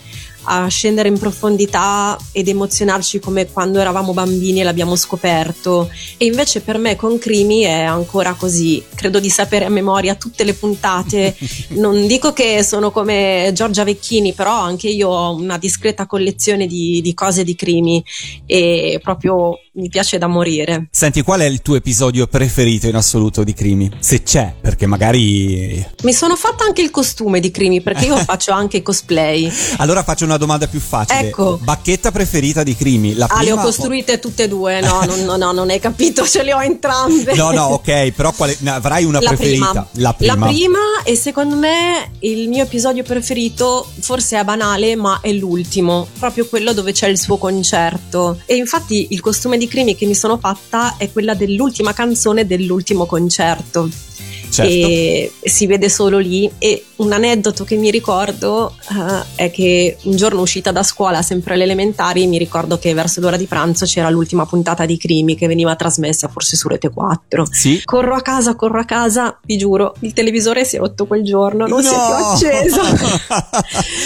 scendere 0.69 1.09
in 1.09 1.19
profondità 1.19 2.17
ed 2.33 2.49
emozionarci 2.49 3.19
come 3.19 3.51
quando 3.51 3.81
eravamo 3.81 4.13
bambini 4.13 4.61
e 4.61 4.65
l'abbiamo 4.65 4.97
scoperto. 4.97 5.91
E 6.17 6.25
invece 6.25 6.61
per 6.61 6.79
me 6.79 6.97
con 6.97 7.19
Crimi 7.19 7.63
è 7.63 7.83
ancora 7.83 8.35
così. 8.35 8.83
Credo 8.95 9.21
di 9.21 9.31
sapere 9.31 9.65
a 9.65 9.71
memoria 9.71 10.15
tutte 10.15 10.45
le 10.45 10.55
puntate. 10.55 11.37
Non 11.79 12.07
dico 12.07 12.33
che 12.33 12.63
sono 12.63 12.91
come 12.91 13.51
Giorgia 13.55 13.85
Vecchini, 13.85 14.33
però 14.33 14.53
anche 14.53 14.89
io 14.89 15.09
ho 15.09 15.35
una 15.35 15.59
discreta 15.59 16.07
collezione 16.07 16.67
di, 16.67 17.01
di 17.03 17.15
cose 17.15 17.45
di 17.45 17.55
Crimi 17.55 18.03
e 18.47 18.99
proprio 19.03 19.59
mi 19.79 19.89
piace 19.89 20.19
da 20.19 20.27
morire. 20.27 20.89
Senti, 20.91 21.23
qual 21.23 21.41
è 21.41 21.45
il 21.45 21.63
tuo 21.63 21.77
episodio 21.77 22.27
preferito 22.27 22.89
in 22.89 22.97
assoluto 22.97 23.45
di 23.45 23.55
Crimi? 23.55 23.91
Se 24.01 24.23
c'è, 24.23 24.53
perché 24.61 24.87
magari... 24.87 25.85
Mi 26.03 26.13
sono 26.13 26.35
fatta 26.35 26.65
anche 26.65 26.83
il 26.83 26.91
costume 26.91 27.39
di 27.39 27.51
Crimi 27.51 27.81
perché 27.81 28.07
io 28.07 28.17
faccio 28.17 28.53
anche 28.53 28.83
cosplay. 28.83 29.51
Allora 29.79 30.03
faccio 30.03 30.25
una 30.25 30.37
domanda 30.37 30.67
più 30.67 30.81
facile. 30.81 31.29
Ecco. 31.29 31.59
Bacchetta 31.63 32.11
preferita 32.11 32.63
di 32.63 32.75
Crimi? 32.75 33.15
La 33.15 33.27
Ah, 33.31 33.43
le 33.43 33.53
ho 33.53 33.55
prima- 33.55 33.63
costruite 33.63 34.19
tutte 34.19 34.45
e 34.45 34.49
due, 34.49 34.81
no, 34.81 35.05
no, 35.07 35.15
no, 35.17 35.37
no, 35.37 35.53
non 35.53 35.71
hai 35.71 35.79
capito, 35.79 36.27
ce 36.27 36.43
le 36.43 36.53
ho 36.53 36.61
entrambe. 36.63 37.35
No, 37.35 37.53
no, 37.53 37.65
ok, 37.67 38.11
però 38.11 38.33
quale... 38.33 38.57
avrai 38.65 39.05
una 39.05 39.21
la 39.21 39.29
preferita? 39.29 39.89
Prima. 39.93 40.15
La 40.19 40.37
prima 40.47 40.79
e 41.05 41.15
secondo 41.15 41.55
me 41.55 42.11
il 42.21 42.49
mio 42.49 42.65
episodio 42.65 43.05
preferito 43.05 43.89
forse 44.01 44.39
è 44.39 44.45
banale 44.45 44.97
ma 44.97 45.21
è 45.21 45.31
l'ultimo, 45.33 46.09
proprio 46.19 46.47
quello 46.47 46.73
dove 46.73 46.93
c'è 46.93 47.07
il 47.07 47.19
suo 47.19 47.37
concerto 47.37 48.41
e 48.47 48.57
infatti 48.57 49.09
il 49.11 49.21
costume 49.21 49.57
di 49.57 49.68
Crimi 49.69 49.95
che 49.95 50.07
mi 50.07 50.15
sono 50.15 50.39
fatta 50.39 50.97
è 50.97 51.13
quella 51.13 51.35
dell'ultima 51.35 51.93
canzone 51.93 52.47
dell'ultimo 52.47 53.07
concerto. 53.07 54.08
Certo. 54.51 54.73
E 54.73 55.33
si 55.43 55.67
vede 55.67 55.89
solo 55.89 56.19
lì 56.19 56.51
e 56.59 56.85
un 56.97 57.13
aneddoto 57.13 57.65
che 57.65 57.77
mi 57.77 57.91
ricordo 57.91 58.75
eh, 58.91 59.25
è 59.45 59.51
che 59.51 59.97
un 60.05 60.17
giorno 60.17 60.41
uscita 60.41 60.73
da 60.73 60.83
scuola 60.83 61.23
sempre 61.23 61.55
alle 61.55 61.63
elementari 61.65 62.27
mi 62.27 62.39
ricordo 62.39 62.79
che 62.79 62.93
verso 62.95 63.21
l'ora 63.21 63.37
di 63.37 63.47
pranzo 63.47 63.85
c'era 63.85 64.11
l'ultima 64.11 64.47
puntata 64.47 64.85
di 64.85 64.97
Crimi 64.97 65.37
che 65.37 65.47
veniva 65.47 65.77
trasmessa 65.77 66.27
forse 66.29 66.57
su 66.57 66.67
Rete 66.69 66.91
4 66.91 67.47
Sì. 67.51 67.81
Corro 67.85 68.15
a 68.17 68.21
casa, 68.23 68.55
corro 68.57 68.81
a 68.81 68.85
casa, 68.85 69.39
vi 69.45 69.57
giuro, 69.57 69.95
il 70.01 70.13
televisore 70.13 70.65
si 70.65 70.77
è 70.77 70.79
rotto 70.79 71.07
quel 71.07 71.23
giorno, 71.23 71.67
non 71.67 71.83
si 71.83 71.89
è 71.89 71.93
più 71.93 71.99
No! 71.99 72.31
acceso. 72.33 72.81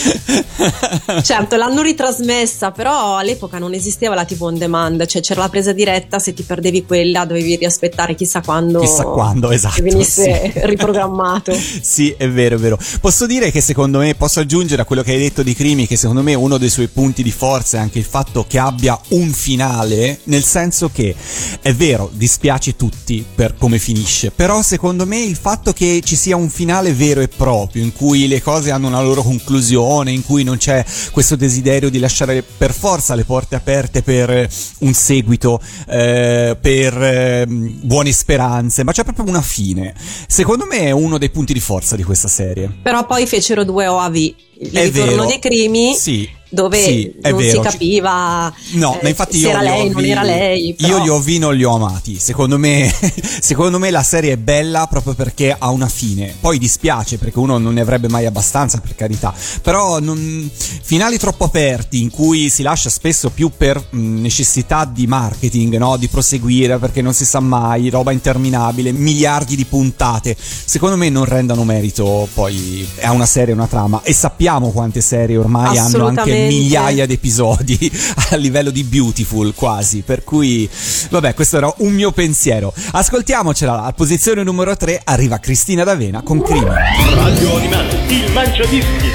certo, 1.23 1.57
l'hanno 1.57 1.83
ritrasmessa, 1.83 2.71
però 2.71 3.17
all'epoca 3.17 3.59
non 3.59 3.73
esisteva 3.75 4.15
la 4.15 4.25
TV 4.25 4.43
on 4.43 4.59
demand, 4.59 5.07
cioè 5.07 5.23
c'era 5.23 5.41
la 5.41 5.49
presa 5.49 5.73
diretta, 5.73 6.19
se 6.19 6.35
ti 6.35 6.43
perdevi 6.43 6.85
quella 6.85 7.25
dovevi 7.25 7.57
riaspettare 7.57 8.15
chissà 8.15 8.41
quando, 8.41 8.81
Chissà 8.81 9.05
quando, 9.05 9.51
esatto, 9.51 9.83
venisse 9.83 10.23
sì. 10.23 10.32
riprogrammato. 10.67 11.53
Sì, 11.55 12.15
è 12.17 12.29
vero, 12.29 12.57
è 12.57 12.59
vero. 12.59 12.79
Posso 13.01 13.27
dire 13.27 13.51
che 13.51 13.61
secondo 13.61 13.99
me, 13.99 14.15
posso 14.15 14.41
aggiungere 14.41 14.83
a 14.83 14.85
quello 14.85 15.03
che 15.03 15.13
hai 15.13 15.19
detto 15.19 15.43
di 15.43 15.55
Crimi, 15.55 15.87
che 15.87 15.97
secondo 15.97 16.23
me 16.23 16.35
uno 16.35 16.59
dei 16.59 16.71
suoi 16.71 16.89
punti 16.89 17.23
di 17.23 17.31
forza 17.31 17.79
è 17.79 17.81
anche 17.81 17.99
il 17.99 18.05
fatto 18.05 18.45
che 18.49 18.59
abbia 18.59 18.99
un 19.09 19.31
finale, 19.33 20.21
nel 20.25 20.45
senso 20.45 20.91
che 20.91 21.15
è 21.61 21.73
vero, 21.75 22.11
dispiace 22.13 22.77
tutti 22.77 23.25
per 23.35 23.55
come 23.57 23.79
finisce, 23.79 24.31
però 24.31 24.63
secondo 24.63 25.07
me 25.07 25.21
il 25.21 25.37
fatto 25.37 25.73
che 25.73 26.01
ci 26.05 26.17
sia 26.17 26.37
un 26.37 26.49
finale 26.49 26.93
vero 26.93 27.21
e 27.21 27.29
proprio, 27.29 27.83
in 27.83 27.93
cui 27.93 28.29
le 28.29 28.43
cose 28.43 28.71
hanno 28.71 28.89
una 28.89 29.03
loro 29.03 29.23
conclusione, 29.23 30.11
in 30.11 30.25
cui 30.25 30.45
non 30.45 30.57
c'è 30.57 30.85
questo 31.11 31.37
desiderio 31.37 31.91
di 31.91 31.99
lasciare 31.99 32.43
per 32.43 32.73
forza 32.73 33.15
le 33.15 33.25
porte 33.25 33.55
aperte 33.55 34.03
per 34.03 34.49
un 34.79 34.95
seguito, 34.95 35.61
eh, 35.89 36.57
per 36.61 37.03
eh, 37.03 37.47
buone 37.47 38.13
speranze, 38.13 38.85
ma 38.85 38.93
c'è 38.93 39.05
proprio 39.05 39.27
una 39.27 39.43
fine. 39.43 39.95
Secondo 40.27 40.67
me 40.67 40.79
è 40.81 40.91
uno 40.91 41.19
dei 41.19 41.31
punti 41.31 41.53
di 41.53 41.61
forza 41.61 41.97
di 41.97 42.03
questa 42.03 42.29
serie. 42.29 42.71
Però 42.83 43.05
poi 43.07 43.27
fecero 43.27 43.65
due 43.65 43.87
OAV, 43.87 44.15
il 44.17 44.35
È 44.73 44.83
ritorno 44.85 45.11
vero. 45.11 45.25
dei 45.27 45.39
crimi 45.39 45.95
Sì. 45.95 46.29
Dove 46.53 46.83
Sì, 46.83 47.13
non 47.23 47.37
vero. 47.37 47.63
si 47.63 47.69
capiva 47.71 48.53
No, 48.73 48.95
eh, 48.95 48.99
ma 49.03 49.09
infatti 49.09 49.39
se 49.39 49.47
io 49.47 49.49
era 49.51 49.63
lei, 49.63 49.89
non 49.91 50.03
vi- 50.03 50.11
era 50.11 50.23
lei. 50.23 50.75
però- 50.75 50.97
Io 50.99 51.03
li 51.03 51.09
ho 51.09 51.19
vi 51.21 51.39
non 51.39 51.55
li 51.55 51.65
ho 51.65 51.75
amati. 51.75 52.19
Secondo 52.19 52.59
me, 52.59 52.93
secondo 53.41 53.79
me 53.79 53.91
la 53.91 54.03
serie 54.03 54.33
è 54.33 54.37
bella 54.37 54.87
proprio 54.87 55.15
perché 55.15 55.55
ha 55.59 55.71
una 55.71 55.89
fine. 55.89 56.35
Poi 56.39 56.59
dispiace 56.59 57.19
perché 57.19 57.39
uno 57.39 57.59
non 57.59 57.75
ne 57.75 57.81
avrebbe 57.81 58.09
mai 58.09 58.27
abbastanza, 58.27 58.79
per 58.79 58.95
carità. 58.95 59.33
Però 59.63 59.99
non- 59.99 60.51
finali 60.83 61.19
troppo 61.19 61.45
aperti 61.45 62.03
in 62.03 62.11
cui 62.11 62.49
si 62.51 62.63
lascia 62.63 62.91
spesso 62.91 63.31
più 63.31 63.51
per 63.57 63.83
mh, 63.91 64.21
necessità 64.21 64.85
di 64.85 65.07
marketing, 65.07 65.77
no? 65.79 65.97
Di 65.97 66.09
proseguire 66.09 66.79
perché 66.79 67.01
non 67.03 67.15
si 67.15 67.25
sa 67.25 67.41
mai, 67.41 67.89
roba 67.89 68.13
interminabile, 68.13 68.93
miliardi 68.93 69.57
di 69.57 69.65
puntate. 69.65 70.37
Secondo 70.39 70.97
me 70.97 71.09
non 71.09 71.25
rendano 71.25 71.65
merito 71.65 72.29
poi 72.35 72.87
a 73.01 73.13
una 73.13 73.27
serie, 73.27 73.55
una 73.55 73.67
trama. 73.67 74.01
E 74.03 74.13
sappiamo 74.13 74.71
quante 74.71 75.01
serie 75.01 75.37
ormai 75.37 75.79
hanno 75.79 76.07
anche. 76.07 76.31
Migliaia 76.47 77.07
di 77.07 77.15
episodi 77.15 77.91
a 78.31 78.37
livello 78.37 78.71
di 78.71 78.85
beautiful 78.85 79.55
quasi 79.55 80.03
per 80.03 80.25
cui 80.25 80.69
vabbè 81.11 81.35
questo 81.35 81.57
era 81.57 81.73
un 81.79 81.93
mio 81.93 82.13
pensiero 82.13 82.73
ascoltiamocela 82.93 83.83
al 83.83 83.95
posizione 83.95 84.43
numero 84.43 84.77
3 84.77 85.01
arriva 85.05 85.39
Cristina 85.39 85.85
D'Avena 85.85 86.23
con 86.23 86.43
Crime 86.43 86.75
Radio 87.15 87.57
Animale, 87.57 88.07
il 88.09 88.33
mangiadischi. 88.33 89.11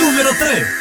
Numero 0.00 0.30
3. 0.38 0.78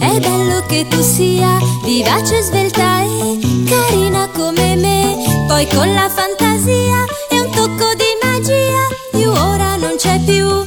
È 0.00 0.18
bello 0.18 0.64
che 0.66 0.86
tu 0.88 1.00
sia 1.02 1.58
vivace, 1.84 2.40
svelta 2.42 3.02
e 3.02 3.38
carina 3.68 4.28
come 4.34 4.76
me. 4.76 5.44
Poi 5.46 5.66
con 5.68 5.92
la 5.92 6.08
fantasia 6.08 7.04
e 7.30 7.40
un 7.40 7.50
tocco 7.50 7.92
di 7.94 8.10
magia, 8.22 9.18
io 9.18 9.30
ora 9.32 9.76
non 9.76 9.96
c'è 9.96 10.18
più 10.24 10.59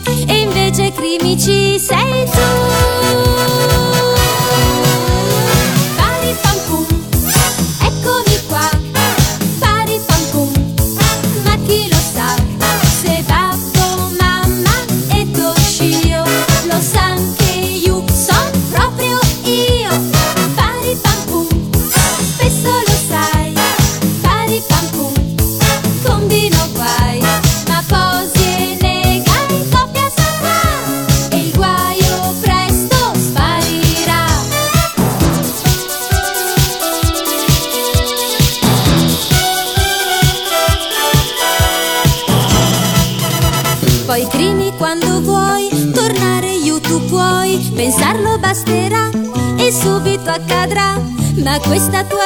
Ma 51.44 51.60
questa 51.60 52.06
tua 52.06 52.22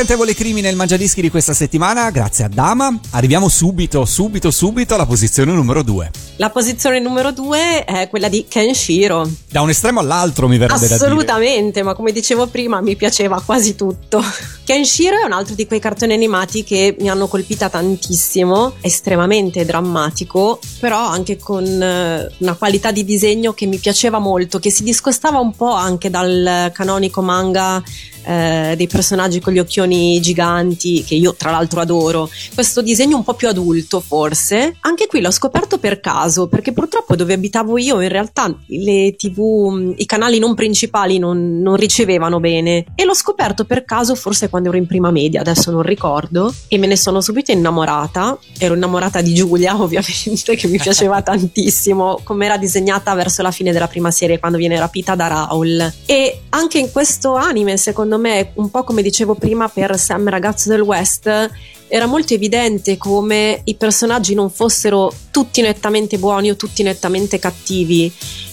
l'incantevole 0.00 0.34
crimine 0.34 0.70
il 0.70 0.76
mangiadischi 0.76 1.20
di 1.20 1.28
questa 1.28 1.52
settimana 1.52 2.10
grazie 2.10 2.44
a 2.44 2.48
Dama 2.48 2.98
arriviamo 3.10 3.50
subito 3.50 4.06
subito 4.06 4.50
subito 4.50 4.94
alla 4.94 5.04
posizione 5.04 5.52
numero 5.52 5.82
2 5.82 6.10
La 6.36 6.48
posizione 6.48 7.00
numero 7.00 7.32
due 7.32 7.84
è 7.84 8.08
quella 8.08 8.30
di 8.30 8.46
Kenshiro. 8.48 9.28
da 9.50 9.60
un 9.60 9.68
estremo 9.68 10.00
all'altro 10.00 10.48
mi 10.48 10.56
verrebbe 10.56 10.80
da 10.80 10.86
dire 10.86 11.04
Assolutamente, 11.04 11.82
ma 11.82 11.92
come 11.92 12.12
dicevo 12.12 12.46
prima 12.46 12.80
mi 12.80 12.96
piaceva 12.96 13.42
quasi 13.44 13.74
tutto. 13.74 14.24
Kenshiro 14.70 15.18
è 15.20 15.24
un 15.24 15.32
altro 15.32 15.56
di 15.56 15.66
quei 15.66 15.80
cartoni 15.80 16.12
animati 16.12 16.62
che 16.62 16.94
mi 17.00 17.10
hanno 17.10 17.26
colpita 17.26 17.68
tantissimo, 17.68 18.74
estremamente 18.82 19.64
drammatico, 19.64 20.60
però 20.78 21.08
anche 21.08 21.36
con 21.38 21.64
eh, 21.64 22.30
una 22.38 22.54
qualità 22.54 22.92
di 22.92 23.04
disegno 23.04 23.52
che 23.52 23.66
mi 23.66 23.78
piaceva 23.78 24.20
molto, 24.20 24.60
che 24.60 24.70
si 24.70 24.84
discostava 24.84 25.40
un 25.40 25.56
po' 25.56 25.72
anche 25.72 26.08
dal 26.08 26.70
canonico 26.72 27.20
manga 27.20 27.82
eh, 28.22 28.74
dei 28.76 28.86
personaggi 28.86 29.40
con 29.40 29.52
gli 29.52 29.58
occhioni 29.58 30.20
giganti, 30.20 31.02
che 31.04 31.14
io 31.14 31.34
tra 31.34 31.50
l'altro 31.50 31.80
adoro. 31.80 32.28
Questo 32.54 32.82
disegno 32.82 33.16
un 33.16 33.24
po' 33.24 33.34
più 33.34 33.48
adulto 33.48 34.00
forse. 34.00 34.76
Anche 34.80 35.06
qui 35.06 35.20
l'ho 35.20 35.30
scoperto 35.30 35.78
per 35.78 36.00
caso, 36.00 36.48
perché 36.48 36.72
purtroppo 36.72 37.16
dove 37.16 37.32
abitavo 37.32 37.78
io 37.78 38.00
in 38.00 38.08
realtà 38.08 38.54
le 38.66 39.14
tv, 39.16 39.94
i 39.96 40.06
canali 40.06 40.38
non 40.38 40.54
principali 40.54 41.18
non, 41.18 41.60
non 41.60 41.76
ricevevano 41.76 42.40
bene. 42.40 42.84
E 42.94 43.04
l'ho 43.04 43.14
scoperto 43.14 43.64
per 43.64 43.84
caso 43.84 44.14
forse 44.14 44.48
quando 44.48 44.59
ero 44.68 44.76
in 44.76 44.86
prima 44.86 45.10
media, 45.10 45.40
adesso 45.40 45.70
non 45.70 45.82
ricordo, 45.82 46.52
e 46.68 46.78
me 46.78 46.86
ne 46.86 46.96
sono 46.96 47.20
subito 47.20 47.50
innamorata. 47.50 48.38
Ero 48.58 48.74
innamorata 48.74 49.20
di 49.20 49.34
Giulia, 49.34 49.74
ovviamente, 49.80 50.56
che 50.56 50.68
mi 50.68 50.78
piaceva 50.78 51.22
tantissimo, 51.22 52.20
come 52.22 52.44
era 52.46 52.56
disegnata 52.56 53.14
verso 53.14 53.42
la 53.42 53.50
fine 53.50 53.72
della 53.72 53.88
prima 53.88 54.10
serie 54.10 54.38
quando 54.38 54.58
viene 54.58 54.78
rapita 54.78 55.14
da 55.14 55.26
Raul. 55.26 55.92
E 56.06 56.42
anche 56.50 56.78
in 56.78 56.90
questo 56.90 57.34
anime, 57.34 57.76
secondo 57.76 58.18
me, 58.18 58.50
un 58.54 58.70
po' 58.70 58.84
come 58.84 59.02
dicevo 59.02 59.34
prima 59.34 59.68
per 59.68 59.98
Sam 59.98 60.28
Ragazzo 60.28 60.68
del 60.68 60.80
West, 60.80 61.50
era 61.92 62.06
molto 62.06 62.34
evidente 62.34 62.96
come 62.96 63.62
i 63.64 63.74
personaggi 63.74 64.32
non 64.34 64.48
fossero 64.48 65.12
tutti 65.32 65.60
nettamente 65.60 66.18
buoni 66.18 66.50
o 66.50 66.56
tutti 66.56 66.84
nettamente 66.84 67.40
cattivi. 67.40 68.12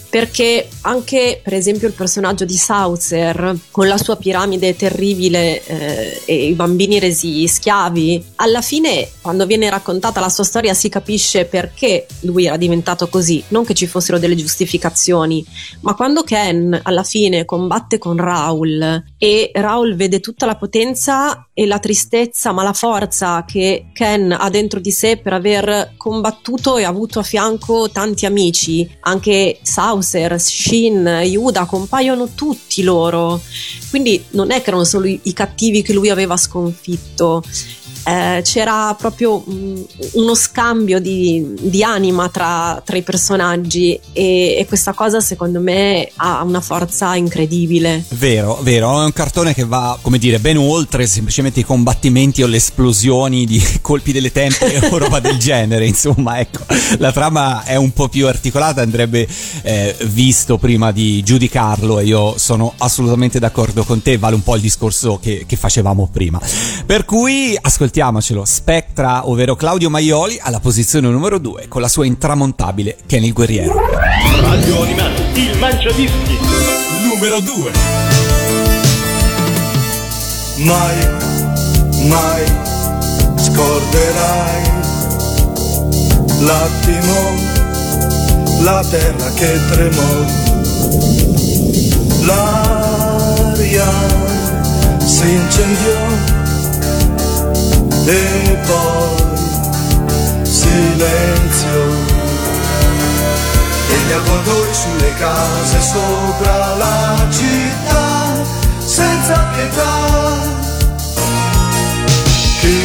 Perché 0.09 0.67
anche, 0.81 1.41
per 1.43 1.53
esempio, 1.53 1.87
il 1.87 1.93
personaggio 1.93 2.45
di 2.45 2.55
Saucer, 2.55 3.57
con 3.71 3.87
la 3.87 3.97
sua 3.97 4.15
piramide 4.15 4.75
terribile 4.75 5.63
eh, 5.65 6.21
e 6.25 6.47
i 6.47 6.53
bambini 6.53 6.97
resi 6.99 7.47
schiavi, 7.47 8.23
alla 8.35 8.61
fine, 8.61 9.09
quando 9.21 9.45
viene 9.45 9.69
raccontata 9.69 10.19
la 10.19 10.29
sua 10.29 10.43
storia, 10.43 10.73
si 10.73 10.89
capisce 10.89 11.45
perché 11.45 12.05
lui 12.21 12.45
era 12.45 12.57
diventato 12.57 13.07
così. 13.09 13.43
Non 13.49 13.65
che 13.65 13.73
ci 13.73 13.85
fossero 13.85 14.17
delle 14.17 14.35
giustificazioni, 14.35 15.45
ma 15.81 15.93
quando 15.93 16.23
Ken 16.23 16.79
alla 16.83 17.03
fine 17.03 17.45
combatte 17.45 17.97
con 17.97 18.17
Raul 18.17 19.03
e 19.17 19.51
Raul 19.53 19.95
vede 19.95 20.19
tutta 20.19 20.45
la 20.45 20.55
potenza 20.55 21.49
e 21.53 21.65
la 21.65 21.79
tristezza, 21.79 22.51
ma 22.51 22.63
la 22.63 22.73
forza 22.73 23.43
che 23.45 23.87
Ken 23.93 24.31
ha 24.31 24.49
dentro 24.49 24.79
di 24.79 24.91
sé 24.91 25.17
per 25.17 25.33
aver 25.33 25.93
combattuto 25.97 26.77
e 26.77 26.83
avuto 26.83 27.19
a 27.19 27.23
fianco 27.23 27.89
tanti 27.89 28.25
amici, 28.25 28.89
anche 29.01 29.59
Saucer 29.61 30.05
Chaucer, 30.07 30.39
Shin, 30.39 31.05
Yuda, 31.23 31.65
compaiono 31.65 32.29
tutti 32.33 32.81
loro. 32.83 33.41
Quindi 33.89 34.23
non 34.31 34.51
è 34.51 34.61
che 34.61 34.69
erano 34.69 34.85
solo 34.85 35.05
i 35.05 35.33
cattivi 35.33 35.81
che 35.81 35.93
lui 35.93 36.09
aveva 36.09 36.37
sconfitto. 36.37 37.43
Eh, 38.07 38.41
c'era 38.41 38.95
proprio 38.97 39.43
mm, 39.49 39.81
uno 40.13 40.33
scambio 40.33 41.01
di, 41.01 41.55
di 41.59 41.83
anima 41.83 42.29
tra, 42.29 42.81
tra 42.85 42.95
i 42.95 43.01
personaggi 43.01 43.99
e, 44.13 44.55
e 44.57 44.65
questa 44.65 44.93
cosa 44.93 45.19
secondo 45.19 45.59
me 45.59 46.09
ha 46.15 46.41
una 46.43 46.61
forza 46.61 47.15
incredibile. 47.15 48.05
Vero, 48.11 48.59
vero, 48.61 49.01
è 49.01 49.03
un 49.03 49.11
cartone 49.11 49.53
che 49.53 49.65
va, 49.65 49.99
come 50.01 50.19
dire, 50.19 50.39
ben 50.39 50.55
oltre 50.55 51.05
semplicemente 51.05 51.59
i 51.59 51.63
combattimenti 51.63 52.41
o 52.43 52.47
le 52.47 52.55
esplosioni 52.55 53.45
di 53.45 53.61
colpi 53.81 54.13
delle 54.13 54.31
tempie 54.31 54.79
o 54.89 54.95
roba 54.97 55.19
del 55.19 55.37
genere, 55.37 55.85
insomma, 55.85 56.39
ecco, 56.39 56.63
la 56.99 57.11
trama 57.11 57.65
è 57.65 57.75
un 57.75 57.91
po' 57.91 58.07
più 58.07 58.27
articolata, 58.27 58.81
andrebbe 58.81 59.27
eh, 59.63 59.95
visto 60.05 60.57
prima 60.57 60.93
di 60.93 61.21
giudicarlo 61.23 61.99
e 61.99 62.05
io 62.05 62.35
sono 62.37 62.73
assolutamente 62.77 63.37
d'accordo 63.37 63.83
con 63.83 64.01
te, 64.01 64.17
vale 64.17 64.35
un 64.35 64.43
po' 64.43 64.55
il 64.55 64.61
discorso 64.61 65.19
che, 65.21 65.43
che 65.45 65.57
facevamo 65.57 66.07
prima. 66.09 66.39
Per 66.85 67.03
cui 67.03 67.57
ascoltiamocelo, 67.97 68.45
Spectra, 68.45 69.27
ovvero 69.27 69.55
Claudio 69.55 69.89
Maioli, 69.89 70.37
alla 70.39 70.59
posizione 70.59 71.09
numero 71.09 71.39
2 71.39 71.67
con 71.67 71.81
la 71.81 71.87
sua 71.87 72.05
intramontabile 72.05 72.95
Kenny 73.07 73.27
il 73.27 73.33
Guerriero. 73.33 73.73
Radio 74.41 74.81
Animati, 74.83 75.39
il 75.39 75.57
mangiadischi. 75.57 76.37
Numero 77.01 77.39
2. 77.39 77.71
Mai, 80.57 81.07
mai 82.07 82.43
scorderai 83.35 84.71
l'attimo, 86.41 87.33
la 88.61 88.85
terra 88.87 89.31
che 89.31 89.59
tremò, 89.69 90.25
l'aria 92.25 93.89
si 95.03 95.29
incendiò 95.31 96.36
e 98.09 98.57
poi 98.65 99.37
silenzio. 100.43 101.83
E 103.89 103.95
gli 104.07 104.11
avvoltoi 104.13 104.73
sulle 104.73 105.13
case 105.15 105.81
sopra 105.81 106.75
la 106.75 107.27
città 107.29 108.45
senza 108.85 109.49
pietà. 109.55 109.95
Chi 112.61 112.77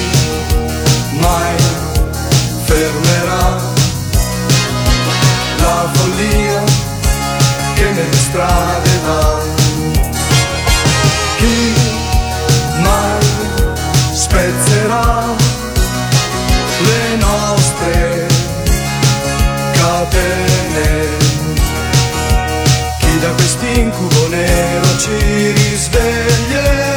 mai 1.20 1.57
fermerà 2.64 3.61
la 5.59 5.91
follia 5.93 6.62
che 7.75 7.91
nelle 7.91 8.16
strade 8.16 8.91
va 9.07 9.32
spezzerà 14.83 15.37
le 16.87 17.16
nostre 17.16 18.26
catene. 19.72 21.07
Chi 22.99 23.18
da 23.20 23.30
quest'incubo 23.30 24.28
nero 24.28 24.99
ci 24.99 25.53
risveglierà? 25.53 26.91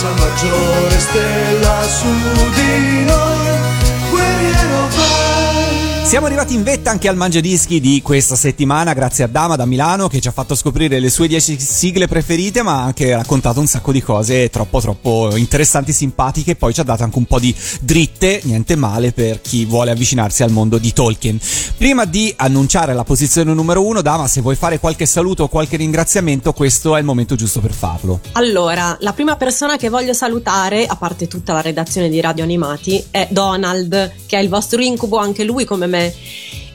Dell'orsa 0.00 0.12
maggiore, 0.14 0.98
stella 0.98 1.82
su 1.82 2.06
di 2.54 3.04
noi. 3.04 3.19
Siamo 6.10 6.26
arrivati 6.26 6.54
in 6.54 6.64
vetta 6.64 6.90
anche 6.90 7.06
al 7.06 7.14
mangiadischi 7.14 7.78
di 7.78 8.02
questa 8.02 8.34
settimana, 8.34 8.94
grazie 8.94 9.22
a 9.22 9.26
Dama 9.28 9.54
da 9.54 9.64
Milano 9.64 10.08
che 10.08 10.20
ci 10.20 10.26
ha 10.26 10.32
fatto 10.32 10.56
scoprire 10.56 10.98
le 10.98 11.08
sue 11.08 11.28
10 11.28 11.56
sigle 11.60 12.08
preferite, 12.08 12.62
ma 12.62 12.80
ha 12.80 12.82
anche 12.82 13.14
raccontato 13.14 13.60
un 13.60 13.68
sacco 13.68 13.92
di 13.92 14.02
cose 14.02 14.50
troppo 14.50 14.80
troppo 14.80 15.36
interessanti, 15.36 15.92
simpatiche, 15.92 16.50
e 16.50 16.56
poi 16.56 16.74
ci 16.74 16.80
ha 16.80 16.82
dato 16.82 17.04
anche 17.04 17.16
un 17.16 17.26
po' 17.26 17.38
di 17.38 17.54
dritte, 17.80 18.40
niente 18.42 18.74
male 18.74 19.12
per 19.12 19.40
chi 19.40 19.64
vuole 19.66 19.92
avvicinarsi 19.92 20.42
al 20.42 20.50
mondo 20.50 20.78
di 20.78 20.92
Tolkien. 20.92 21.38
Prima 21.76 22.04
di 22.06 22.34
annunciare 22.38 22.92
la 22.92 23.04
posizione 23.04 23.54
numero 23.54 23.86
uno, 23.86 24.02
Dama, 24.02 24.26
se 24.26 24.40
vuoi 24.40 24.56
fare 24.56 24.80
qualche 24.80 25.06
saluto 25.06 25.44
o 25.44 25.48
qualche 25.48 25.76
ringraziamento, 25.76 26.52
questo 26.52 26.96
è 26.96 26.98
il 26.98 27.04
momento 27.04 27.36
giusto 27.36 27.60
per 27.60 27.72
farlo. 27.72 28.18
Allora, 28.32 28.96
la 28.98 29.12
prima 29.12 29.36
persona 29.36 29.76
che 29.76 29.88
voglio 29.88 30.12
salutare, 30.12 30.86
a 30.86 30.96
parte 30.96 31.28
tutta 31.28 31.52
la 31.52 31.60
redazione 31.60 32.08
di 32.08 32.20
Radio 32.20 32.42
Animati, 32.42 33.00
è 33.12 33.28
Donald, 33.30 34.12
che 34.26 34.38
è 34.38 34.40
il 34.40 34.48
vostro 34.48 34.82
incubo, 34.82 35.16
anche 35.16 35.44
lui 35.44 35.64
come 35.64 35.86
me. 35.86 35.98
né? 36.00 36.14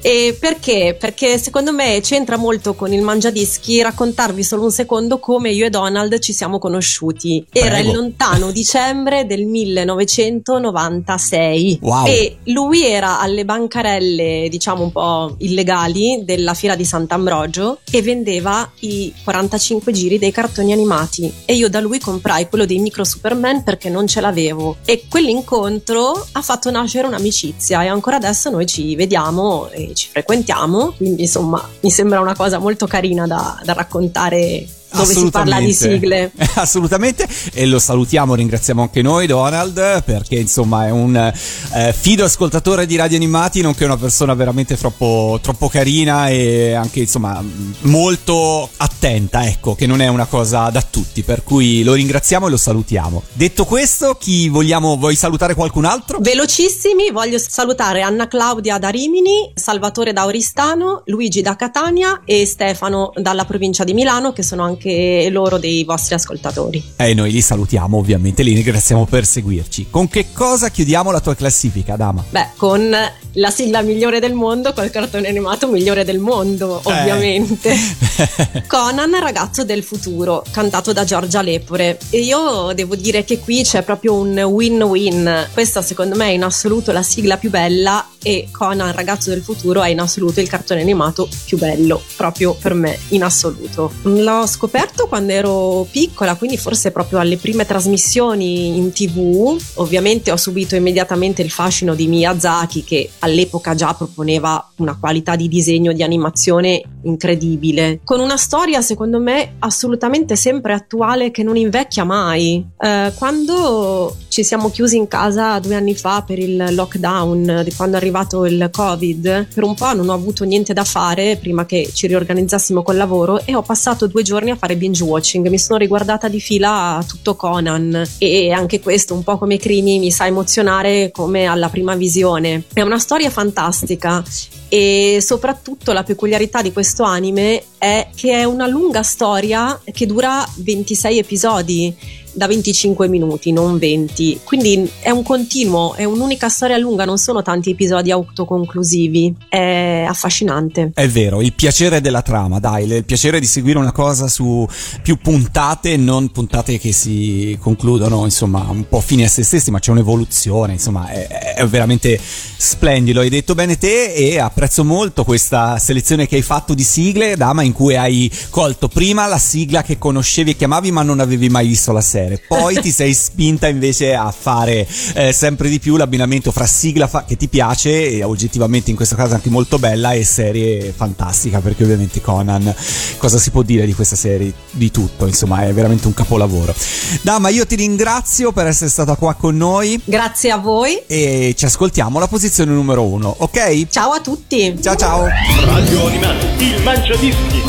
E 0.05 0.37
perché? 0.39 0.95
Perché 0.99 1.39
secondo 1.39 1.73
me 1.73 1.99
c'entra 1.99 2.37
molto 2.37 2.75
con 2.75 2.93
il 2.93 3.01
mangiadischi 3.01 3.81
raccontarvi 3.81 4.43
solo 4.43 4.65
un 4.65 4.69
secondo 4.69 5.17
come 5.17 5.49
io 5.49 5.65
e 5.65 5.71
Donald 5.71 6.19
ci 6.19 6.31
siamo 6.31 6.59
conosciuti. 6.59 7.43
Era 7.51 7.77
Prego. 7.77 7.89
il 7.89 7.95
lontano 7.95 8.51
dicembre 8.51 9.25
del 9.25 9.47
1996 9.47 11.79
Wow. 11.81 12.05
e 12.05 12.37
lui 12.43 12.85
era 12.85 13.19
alle 13.19 13.45
bancarelle, 13.45 14.47
diciamo 14.47 14.83
un 14.83 14.91
po' 14.91 15.33
illegali 15.39 16.21
della 16.23 16.53
fiera 16.53 16.75
di 16.75 16.85
Sant'Ambrogio 16.85 17.79
e 17.89 18.03
vendeva 18.03 18.71
i 18.81 19.11
45 19.23 19.91
giri 19.91 20.19
dei 20.19 20.31
cartoni 20.31 20.71
animati 20.71 21.33
e 21.45 21.55
io 21.55 21.67
da 21.67 21.79
lui 21.79 21.97
comprai 21.97 22.47
quello 22.47 22.67
dei 22.67 22.77
micro 22.77 23.03
Superman 23.03 23.63
perché 23.63 23.89
non 23.89 24.05
ce 24.05 24.21
l'avevo 24.21 24.75
e 24.85 25.05
quell'incontro 25.09 26.27
ha 26.33 26.41
fatto 26.43 26.69
nascere 26.69 27.07
un'amicizia 27.07 27.81
e 27.81 27.87
ancora 27.87 28.17
adesso 28.17 28.51
noi 28.51 28.67
ci 28.67 28.95
vediamo 28.95 29.67
e 29.71 29.93
ci 29.95 30.09
frequentiamo, 30.09 30.93
quindi 30.97 31.23
insomma 31.23 31.67
mi 31.79 31.89
sembra 31.89 32.19
una 32.19 32.35
cosa 32.35 32.59
molto 32.59 32.85
carina 32.85 33.25
da, 33.25 33.59
da 33.63 33.73
raccontare 33.73 34.65
dove 34.95 35.13
si 35.13 35.29
parla 35.29 35.59
di 35.59 35.73
sigle. 35.73 36.31
Assolutamente, 36.55 37.27
e 37.53 37.65
lo 37.65 37.79
salutiamo, 37.79 38.35
ringraziamo 38.35 38.81
anche 38.81 39.01
noi 39.01 39.27
Donald 39.27 40.03
perché 40.03 40.35
insomma 40.35 40.87
è 40.87 40.91
un 40.91 41.15
eh, 41.15 41.93
fido 41.93 42.23
ascoltatore 42.23 42.85
di 42.85 42.95
Radio 42.95 43.17
Animati, 43.17 43.61
nonché 43.61 43.85
una 43.85 43.97
persona 43.97 44.33
veramente 44.33 44.77
troppo, 44.77 45.39
troppo 45.41 45.67
carina 45.67 46.29
e 46.29 46.73
anche 46.73 47.01
insomma 47.01 47.43
molto 47.81 48.69
attenta, 48.77 49.45
ecco, 49.47 49.75
che 49.75 49.85
non 49.85 50.01
è 50.01 50.07
una 50.07 50.25
cosa 50.25 50.69
da 50.69 50.81
tutti, 50.81 51.23
per 51.23 51.43
cui 51.43 51.83
lo 51.83 51.93
ringraziamo 51.93 52.47
e 52.47 52.49
lo 52.49 52.57
salutiamo. 52.57 53.23
Detto 53.33 53.65
questo, 53.65 54.15
chi 54.19 54.49
vogliamo, 54.49 54.97
vuoi 54.97 55.15
salutare 55.15 55.53
qualcun 55.55 55.85
altro? 55.85 56.19
Velocissimi, 56.21 57.11
voglio 57.11 57.37
salutare 57.37 58.01
Anna 58.01 58.27
Claudia 58.27 58.77
da 58.77 58.89
Rimini, 58.89 59.51
Salvatore 59.53 60.13
da 60.13 60.25
Oristano, 60.25 61.03
Luigi 61.05 61.41
da 61.41 61.55
Catania 61.55 62.21
e 62.25 62.45
Stefano 62.45 63.11
dalla 63.15 63.45
provincia 63.45 63.83
di 63.83 63.93
Milano, 63.93 64.33
che 64.33 64.43
sono 64.43 64.63
anche 64.63 64.84
loro 65.31 65.57
dei 65.57 65.83
vostri 65.83 66.15
ascoltatori. 66.15 66.83
E 66.95 67.13
noi 67.13 67.31
li 67.31 67.41
salutiamo 67.41 67.97
ovviamente, 67.97 68.43
li 68.43 68.53
ringraziamo 68.53 69.05
per 69.05 69.25
seguirci. 69.25 69.87
Con 69.89 70.07
che 70.07 70.27
cosa 70.33 70.69
chiudiamo 70.69 71.11
la 71.11 71.19
tua 71.19 71.35
classifica, 71.35 71.95
Dama? 71.95 72.23
Beh, 72.29 72.49
con 72.55 72.93
la 73.35 73.49
sigla 73.49 73.81
migliore 73.81 74.19
del 74.19 74.33
mondo, 74.33 74.73
col 74.73 74.89
cartone 74.89 75.27
animato 75.27 75.67
migliore 75.67 76.03
del 76.03 76.19
mondo, 76.19 76.81
Eh. 76.85 76.91
ovviamente. 76.91 77.75
Conan, 78.67 79.19
ragazzo 79.19 79.63
del 79.63 79.83
futuro, 79.83 80.43
cantato 80.51 80.93
da 80.93 81.03
Giorgia 81.03 81.41
Lepore. 81.41 81.97
E 82.09 82.19
io 82.19 82.71
devo 82.73 82.95
dire 82.95 83.23
che 83.23 83.39
qui 83.39 83.63
c'è 83.63 83.83
proprio 83.83 84.13
un 84.13 84.37
win-win. 84.37 85.47
Questa, 85.53 85.81
secondo 85.81 86.15
me, 86.15 86.27
è 86.27 86.31
in 86.31 86.43
assoluto 86.43 86.91
la 86.91 87.03
sigla 87.03 87.37
più 87.37 87.49
bella. 87.49 88.07
E 88.21 88.47
Conan, 88.51 88.91
ragazzo 88.91 89.29
del 89.29 89.41
futuro, 89.43 89.83
è 89.83 89.89
in 89.89 89.99
assoluto 89.99 90.39
il 90.39 90.49
cartone 90.49 90.81
animato 90.81 91.29
più 91.45 91.57
bello, 91.59 92.01
proprio 92.15 92.55
per 92.59 92.73
me, 92.73 92.97
in 93.09 93.23
assoluto. 93.23 93.91
L'ho 94.03 94.47
scoperto 94.47 95.07
quando 95.07 95.31
ero 95.31 95.87
piccola, 95.91 96.35
quindi 96.35 96.57
forse 96.57 96.91
proprio 96.91 97.19
alle 97.19 97.37
prime 97.37 97.65
trasmissioni 97.67 98.77
in 98.77 98.91
tv. 98.91 99.55
Ovviamente 99.75 100.31
ho 100.31 100.37
subito 100.37 100.75
immediatamente 100.75 101.43
il 101.43 101.51
fascino 101.51 101.93
di 101.93 102.07
Miyazaki, 102.07 102.83
che 102.83 103.09
all'epoca 103.25 103.75
già 103.75 103.93
proponeva 103.93 104.71
una 104.77 104.97
qualità 104.97 105.35
di 105.35 105.47
disegno 105.47 105.91
di 105.91 106.03
animazione 106.03 106.81
incredibile, 107.03 107.99
con 108.03 108.19
una 108.19 108.37
storia 108.37 108.81
secondo 108.81 109.19
me 109.19 109.55
assolutamente 109.59 110.35
sempre 110.35 110.73
attuale 110.73 111.31
che 111.31 111.43
non 111.43 111.57
invecchia 111.57 112.03
mai. 112.03 112.65
Eh, 112.79 113.11
quando 113.15 114.15
ci 114.27 114.43
siamo 114.43 114.69
chiusi 114.69 114.97
in 114.97 115.07
casa 115.07 115.59
due 115.59 115.75
anni 115.75 115.95
fa 115.95 116.23
per 116.25 116.39
il 116.39 116.73
lockdown, 116.73 117.61
di 117.63 117.73
quando 117.73 117.95
è 117.95 117.99
arrivato 117.99 118.45
il 118.45 118.69
covid, 118.71 119.47
per 119.53 119.63
un 119.63 119.75
po' 119.75 119.93
non 119.93 120.09
ho 120.09 120.13
avuto 120.13 120.43
niente 120.43 120.73
da 120.73 120.83
fare 120.83 121.37
prima 121.37 121.65
che 121.65 121.89
ci 121.93 122.07
riorganizzassimo 122.07 122.83
col 122.83 122.97
lavoro 122.97 123.43
e 123.45 123.55
ho 123.55 123.61
passato 123.61 124.07
due 124.07 124.23
giorni 124.23 124.51
a 124.51 124.55
fare 124.55 124.75
binge 124.75 125.03
watching, 125.03 125.47
mi 125.47 125.59
sono 125.59 125.77
riguardata 125.77 126.27
di 126.27 126.39
fila 126.39 127.03
tutto 127.07 127.35
Conan 127.35 128.03
e 128.17 128.51
anche 128.51 128.79
questo 128.79 129.13
un 129.13 129.23
po' 129.23 129.37
come 129.37 129.57
Crimi 129.57 129.99
mi 129.99 130.11
sa 130.11 130.25
emozionare 130.25 131.11
come 131.11 131.45
alla 131.45 131.69
prima 131.69 131.95
visione. 131.95 132.63
È 132.73 132.81
una 132.81 132.99
storia 132.99 133.14
fantastica 133.29 134.23
e 134.67 135.19
soprattutto 135.21 135.91
la 135.93 136.03
peculiarità 136.03 136.61
di 136.61 136.73
questo 136.73 137.03
anime 137.03 137.63
è 137.77 138.09
che 138.15 138.31
è 138.31 138.43
una 138.43 138.67
lunga 138.67 139.03
storia 139.03 139.79
che 139.91 140.05
dura 140.05 140.45
26 140.57 141.17
episodi 141.17 141.95
da 142.35 142.47
25 142.47 143.07
minuti, 143.07 143.51
non 143.51 143.77
20. 143.77 144.41
Quindi 144.43 144.89
è 144.99 145.09
un 145.09 145.23
continuo, 145.23 145.95
è 145.95 146.03
un'unica 146.03 146.49
storia 146.49 146.77
lunga, 146.77 147.05
non 147.05 147.17
sono 147.17 147.41
tanti 147.41 147.71
episodi 147.71 148.11
autoconclusivi. 148.11 149.33
È 149.47 150.05
affascinante. 150.07 150.91
È 150.93 151.07
vero, 151.07 151.41
il 151.41 151.53
piacere 151.53 152.01
della 152.01 152.21
trama, 152.21 152.59
dai, 152.59 152.85
il 152.85 153.05
piacere 153.05 153.39
di 153.39 153.45
seguire 153.45 153.79
una 153.79 153.91
cosa 153.91 154.27
su 154.27 154.67
più 155.01 155.17
puntate, 155.17 155.97
non 155.97 156.31
puntate 156.31 156.77
che 156.77 156.91
si 156.91 157.57
concludono, 157.59 158.23
insomma, 158.25 158.67
un 158.69 158.87
po' 158.87 158.99
fini 158.99 159.23
a 159.23 159.29
se 159.29 159.43
stessi, 159.43 159.71
ma 159.71 159.79
c'è 159.79 159.91
un'evoluzione, 159.91 160.73
insomma, 160.73 161.07
è, 161.09 161.55
è 161.55 161.65
veramente 161.65 162.19
splendido. 162.21 163.21
Hai 163.21 163.29
detto 163.29 163.55
bene 163.55 163.77
te 163.77 164.13
e 164.13 164.39
apprezzo 164.39 164.83
molto 164.83 165.23
questa 165.23 165.77
selezione 165.77 166.27
che 166.27 166.35
hai 166.35 166.41
fatto 166.41 166.73
di 166.73 166.83
sigle, 166.83 167.35
Dama, 167.37 167.63
in 167.63 167.71
cui 167.71 167.95
hai 167.95 168.29
colto 168.49 168.87
prima 168.87 169.25
la 169.27 169.37
sigla 169.37 169.83
che 169.83 169.97
conoscevi 169.97 170.51
e 170.51 170.55
chiamavi, 170.55 170.91
ma 170.91 171.03
non 171.03 171.19
avevi 171.19 171.49
mai 171.49 171.67
visto 171.67 171.91
la 171.91 172.01
serie. 172.01 172.24
Poi 172.47 172.79
ti 172.81 172.91
sei 172.91 173.13
spinta 173.13 173.67
invece 173.67 174.13
a 174.15 174.31
fare 174.31 174.87
eh, 175.13 175.31
sempre 175.31 175.69
di 175.69 175.79
più 175.79 175.95
l'abbinamento 175.97 176.51
fra 176.51 176.65
sigla 176.65 177.07
fa- 177.07 177.25
che 177.25 177.37
ti 177.37 177.47
piace 177.47 178.09
e 178.09 178.23
oggettivamente 178.23 178.89
in 178.89 178.95
questo 178.95 179.15
caso 179.15 179.33
anche 179.35 179.49
molto 179.49 179.77
bella 179.79 180.11
e 180.13 180.23
serie 180.23 180.93
fantastica 180.95 181.59
perché 181.59 181.83
ovviamente 181.83 182.21
Conan 182.21 182.73
cosa 183.17 183.37
si 183.37 183.51
può 183.51 183.61
dire 183.61 183.85
di 183.85 183.93
questa 183.93 184.15
serie 184.15 184.53
di 184.71 184.91
tutto 184.91 185.25
insomma 185.25 185.63
è 185.65 185.73
veramente 185.73 186.07
un 186.07 186.13
capolavoro 186.13 186.73
Dama 187.21 187.49
io 187.49 187.65
ti 187.65 187.75
ringrazio 187.75 188.51
per 188.51 188.67
essere 188.67 188.89
stata 188.89 189.15
qua 189.15 189.33
con 189.33 189.55
noi 189.55 189.99
Grazie 190.03 190.51
a 190.51 190.57
voi. 190.57 191.01
e 191.07 191.53
ci 191.57 191.65
ascoltiamo 191.65 192.17
alla 192.17 192.27
posizione 192.27 192.71
numero 192.71 193.03
uno 193.03 193.33
ok? 193.37 193.87
Ciao 193.89 194.11
a 194.11 194.19
tutti. 194.21 194.75
ciao 194.81 194.95
ciao 194.95 195.25
Radio 195.27 196.07
Animati, 196.07 196.45
il 196.63 196.81
mangiadischi 196.83 197.61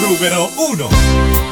numero 0.00 0.48
uno. 0.70 1.51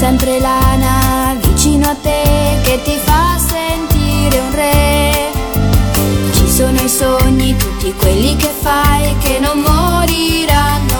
sempre 0.00 0.40
l'ana 0.40 1.36
vicino 1.42 1.90
a 1.90 1.94
te 1.94 2.58
che 2.62 2.80
ti 2.82 2.96
fa 3.04 3.36
sentire 3.36 4.38
un 4.38 4.54
re. 4.54 5.30
Ci 6.32 6.48
sono 6.48 6.80
i 6.80 6.88
sogni, 6.88 7.54
tutti 7.54 7.92
quelli 7.92 8.34
che 8.34 8.48
fai 8.48 9.14
che 9.18 9.38
non 9.38 9.58
moriranno 9.58 10.99